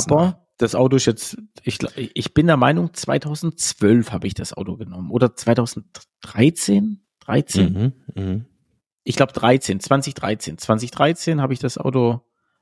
das, 0.57 0.71
das 0.71 0.75
Auto 0.75 0.95
ist 0.95 1.05
jetzt, 1.05 1.37
ich, 1.63 1.77
ich 1.95 2.33
bin 2.33 2.47
der 2.47 2.57
Meinung, 2.57 2.93
2012 2.93 4.11
habe 4.11 4.25
ich 4.25 4.33
das 4.33 4.53
Auto 4.53 4.75
genommen. 4.75 5.11
Oder 5.11 5.35
2013? 5.35 7.01
13? 7.19 7.73
Mhm, 7.73 7.93
mh. 8.15 8.45
Ich 9.03 9.15
glaube 9.15 9.33
13, 9.33 9.79
2013. 9.79 10.57
2013 10.57 11.41
habe 11.41 11.53
ich 11.53 11.59
das 11.59 11.77
Auto 11.77 12.21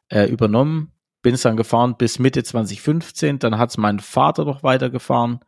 äh, 0.09 0.25
übernommen 0.25 0.91
bin 1.21 1.33
es 1.33 1.41
dann 1.41 1.57
gefahren 1.57 1.95
bis 1.97 2.19
Mitte 2.19 2.43
2015. 2.43 3.39
Dann 3.39 3.57
hat 3.57 3.71
es 3.71 3.77
mein 3.77 3.99
Vater 3.99 4.45
noch 4.45 4.63
weitergefahren. 4.63 5.39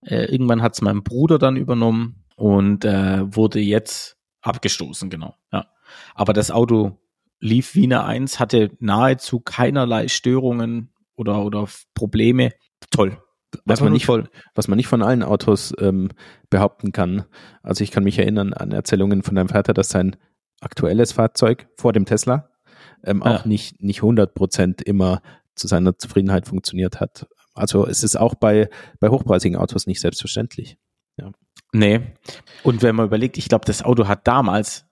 Äh, 0.00 0.26
irgendwann 0.26 0.62
hat 0.62 0.74
es 0.74 0.82
mein 0.82 1.02
Bruder 1.02 1.38
dann 1.38 1.56
übernommen 1.56 2.23
und 2.36 2.84
äh, 2.84 3.34
wurde 3.34 3.60
jetzt 3.60 4.16
abgestoßen, 4.42 5.10
genau. 5.10 5.34
Ja. 5.52 5.66
Aber 6.14 6.32
das 6.32 6.50
Auto 6.50 6.98
lief 7.40 7.74
wie 7.74 7.84
eine 7.84 8.04
Eins, 8.04 8.40
hatte 8.40 8.70
nahezu 8.80 9.40
keinerlei 9.40 10.08
Störungen 10.08 10.92
oder, 11.14 11.44
oder 11.44 11.66
Probleme. 11.94 12.52
Toll. 12.90 13.18
Was 13.64 13.80
man, 13.80 13.92
nicht, 13.92 14.08
was 14.08 14.66
man 14.66 14.76
nicht 14.76 14.88
von 14.88 15.02
allen 15.02 15.22
Autos 15.22 15.72
ähm, 15.78 16.10
behaupten 16.50 16.90
kann. 16.90 17.24
Also 17.62 17.84
ich 17.84 17.92
kann 17.92 18.02
mich 18.02 18.18
erinnern 18.18 18.52
an 18.52 18.72
Erzählungen 18.72 19.22
von 19.22 19.36
deinem 19.36 19.48
Vater, 19.48 19.74
dass 19.74 19.90
sein 19.90 20.16
aktuelles 20.60 21.12
Fahrzeug 21.12 21.68
vor 21.76 21.92
dem 21.92 22.04
Tesla 22.04 22.50
ähm, 23.04 23.22
ja. 23.24 23.36
auch 23.36 23.44
nicht, 23.44 23.80
nicht 23.80 23.98
100 23.98 24.34
Prozent 24.34 24.82
immer 24.82 25.22
zu 25.54 25.68
seiner 25.68 25.96
Zufriedenheit 25.96 26.48
funktioniert 26.48 27.00
hat. 27.00 27.28
Also 27.54 27.86
es 27.86 28.02
ist 28.02 28.16
auch 28.16 28.34
bei, 28.34 28.68
bei 28.98 29.08
hochpreisigen 29.08 29.56
Autos 29.56 29.86
nicht 29.86 30.00
selbstverständlich. 30.00 30.76
Ja. 31.16 31.30
Nee. 31.72 32.00
Und 32.62 32.82
wenn 32.82 32.94
man 32.94 33.06
überlegt, 33.06 33.36
ich 33.36 33.48
glaube, 33.48 33.64
das 33.64 33.82
Auto 33.82 34.06
hat 34.06 34.26
damals, 34.26 34.86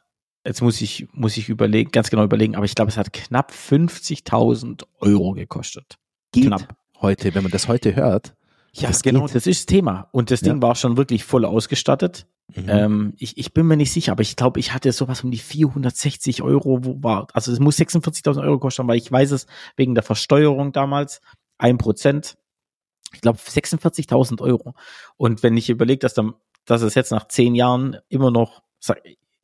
jetzt 0.45 0.63
muss 0.63 0.81
ich, 0.81 1.07
muss 1.13 1.37
ich 1.37 1.49
überlegen, 1.49 1.91
ganz 1.93 2.11
genau 2.11 2.25
überlegen, 2.25 2.57
aber 2.57 2.65
ich 2.65 2.75
glaube, 2.75 2.91
es 2.91 2.97
hat 2.97 3.13
knapp 3.13 3.53
50.000 3.53 4.85
Euro 5.01 5.33
gekostet. 5.33 5.99
Geht 6.33 6.47
knapp. 6.47 6.77
Heute, 7.01 7.35
wenn 7.35 7.43
man 7.43 7.53
das 7.53 7.69
heute 7.69 7.95
hört. 7.95 8.35
Ja, 8.73 8.89
das 8.89 9.03
genau, 9.03 9.27
geht. 9.27 9.35
das 9.35 9.47
ist 9.47 9.61
das 9.61 9.67
Thema. 9.67 10.09
Und 10.13 10.31
das 10.31 10.41
Ding 10.41 10.57
ja. 10.57 10.63
war 10.63 10.75
schon 10.75 10.97
wirklich 10.97 11.25
voll 11.25 11.45
ausgestattet. 11.45 12.27
Mhm. 12.55 12.69
Ähm, 12.69 13.15
ich, 13.19 13.39
ich 13.39 13.53
bin 13.53 13.67
mir 13.67 13.77
nicht 13.77 13.93
sicher, 13.93 14.13
aber 14.13 14.23
ich 14.23 14.37
glaube, 14.37 14.61
ich 14.61 14.73
hatte 14.75 14.91
sowas 14.93 15.23
um 15.23 15.31
die 15.31 15.39
460 15.39 16.43
Euro, 16.43 16.85
wo 16.85 17.03
war, 17.03 17.29
also 17.33 17.53
es 17.53 17.61
muss 17.61 17.79
46.000 17.79 18.43
Euro 18.43 18.59
kosten, 18.59 18.89
weil 18.89 18.99
ich 18.99 19.11
weiß 19.11 19.31
es 19.31 19.47
wegen 19.77 19.95
der 19.95 20.03
Versteuerung 20.03 20.73
damals, 20.73 21.21
ein 21.59 21.79
Prozent, 21.79 22.37
ich 23.13 23.21
glaube 23.21 23.39
46.000 23.39 24.41
Euro. 24.41 24.75
Und 25.17 25.43
wenn 25.43 25.57
ich 25.57 25.71
überlege, 25.71 26.01
dass 26.01 26.15
dann, 26.15 26.35
dass 26.65 26.83
es 26.83 26.95
jetzt 26.95 27.11
nach 27.11 27.29
zehn 27.29 27.55
Jahren 27.55 27.99
immer 28.09 28.31
noch, 28.31 28.63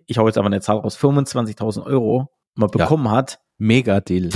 ich 0.06 0.18
hau 0.18 0.26
jetzt 0.26 0.38
aber 0.38 0.46
eine 0.46 0.60
Zahl 0.60 0.78
raus, 0.78 0.98
25.000 0.98 1.84
Euro 1.84 2.30
man 2.54 2.70
bekommen 2.70 3.06
ja. 3.06 3.12
hat. 3.12 3.40
Mega 3.58 4.00
Deal. 4.00 4.30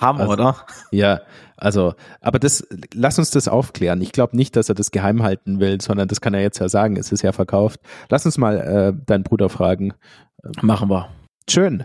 Hammer, 0.00 0.20
also, 0.20 0.32
oder? 0.32 0.56
Ja, 0.90 1.20
also, 1.56 1.94
aber 2.20 2.38
das, 2.38 2.66
lass 2.92 3.18
uns 3.18 3.30
das 3.30 3.48
aufklären. 3.48 4.02
Ich 4.02 4.12
glaube 4.12 4.36
nicht, 4.36 4.56
dass 4.56 4.68
er 4.68 4.74
das 4.74 4.90
geheim 4.90 5.22
halten 5.22 5.58
will, 5.58 5.80
sondern 5.80 6.08
das 6.08 6.20
kann 6.20 6.34
er 6.34 6.42
jetzt 6.42 6.58
ja 6.58 6.68
sagen, 6.68 6.96
es 6.96 7.12
ist 7.12 7.22
ja 7.22 7.32
verkauft. 7.32 7.80
Lass 8.10 8.26
uns 8.26 8.36
mal 8.36 8.58
äh, 8.58 9.04
deinen 9.06 9.24
Bruder 9.24 9.48
fragen. 9.48 9.94
Machen 10.60 10.90
wir. 10.90 11.08
Schön. 11.48 11.84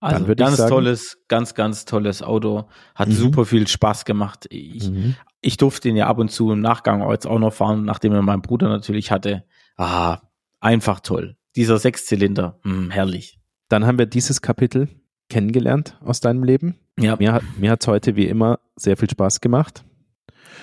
Also 0.00 0.34
ganz 0.36 0.56
sagen, 0.56 0.70
tolles, 0.70 1.18
ganz, 1.28 1.54
ganz 1.54 1.84
tolles 1.84 2.22
Auto. 2.22 2.68
Hat 2.94 3.08
mhm. 3.08 3.12
super 3.12 3.44
viel 3.44 3.66
Spaß 3.66 4.04
gemacht. 4.04 4.46
Ich, 4.50 4.90
mhm. 4.90 5.16
ich 5.40 5.56
durfte 5.56 5.88
ihn 5.88 5.96
ja 5.96 6.06
ab 6.06 6.18
und 6.18 6.30
zu 6.30 6.52
im 6.52 6.60
Nachgang 6.60 7.08
jetzt 7.10 7.26
auch 7.26 7.38
noch 7.38 7.52
fahren, 7.52 7.84
nachdem 7.84 8.12
er 8.12 8.22
meinen 8.22 8.42
Bruder 8.42 8.68
natürlich 8.68 9.10
hatte. 9.10 9.44
Ah, 9.76 10.20
einfach 10.60 11.00
toll. 11.00 11.36
Dieser 11.56 11.78
Sechszylinder, 11.78 12.60
mh, 12.62 12.72
hm, 12.72 12.90
herrlich. 12.90 13.40
Dann 13.68 13.86
haben 13.86 13.98
wir 13.98 14.06
dieses 14.06 14.40
Kapitel 14.40 14.88
kennengelernt 15.28 15.98
aus 16.04 16.20
deinem 16.20 16.44
Leben. 16.44 16.78
Ja. 16.98 17.16
Mir, 17.16 17.32
hat 17.32 17.42
mir 17.58 17.70
hat's 17.70 17.86
heute 17.86 18.16
wie 18.16 18.26
immer 18.26 18.60
sehr 18.76 18.96
viel 18.96 19.10
Spaß 19.10 19.40
gemacht. 19.40 19.84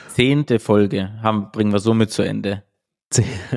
Zehnte 0.09 0.59
Folge 0.59 1.11
haben, 1.21 1.51
bringen 1.51 1.71
wir 1.71 1.79
somit 1.79 2.11
zu 2.11 2.21
Ende. 2.21 2.63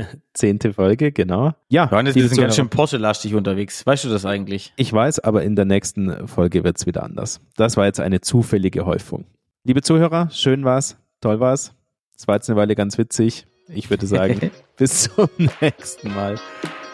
Zehnte 0.34 0.72
Folge, 0.72 1.12
genau. 1.12 1.52
Ja, 1.68 1.88
Johannes, 1.90 2.14
wir 2.14 2.28
sind 2.28 2.40
ganz 2.40 2.56
schön 2.56 2.68
Porsche-lastig 2.68 3.34
unterwegs. 3.34 3.86
Weißt 3.86 4.04
du 4.04 4.08
das 4.08 4.24
eigentlich? 4.24 4.72
Ich 4.76 4.92
weiß, 4.92 5.20
aber 5.20 5.42
in 5.42 5.56
der 5.56 5.64
nächsten 5.64 6.28
Folge 6.28 6.64
wird's 6.64 6.86
wieder 6.86 7.02
anders. 7.02 7.40
Das 7.56 7.76
war 7.76 7.86
jetzt 7.86 8.00
eine 8.00 8.20
zufällige 8.20 8.86
Häufung. 8.86 9.24
Liebe 9.64 9.82
Zuhörer, 9.82 10.30
schön 10.30 10.64
war's, 10.64 10.96
toll 11.20 11.40
war's. 11.40 11.74
Es 12.16 12.26
war 12.26 12.36
jetzt 12.36 12.48
eine 12.48 12.58
Weile 12.58 12.74
ganz 12.74 12.98
witzig. 12.98 13.46
Ich 13.68 13.90
würde 13.90 14.06
sagen, 14.06 14.50
bis 14.76 15.04
zum 15.04 15.28
nächsten 15.60 16.14
Mal. 16.14 16.38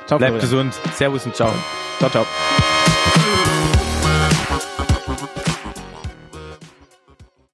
Ciao, 0.07 0.19
Bleibt 0.19 0.41
gesund. 0.41 0.75
Servus 0.93 1.25
und 1.25 1.35
ciao. 1.35 1.53
Ciao, 1.99 2.11
ciao. 2.11 2.25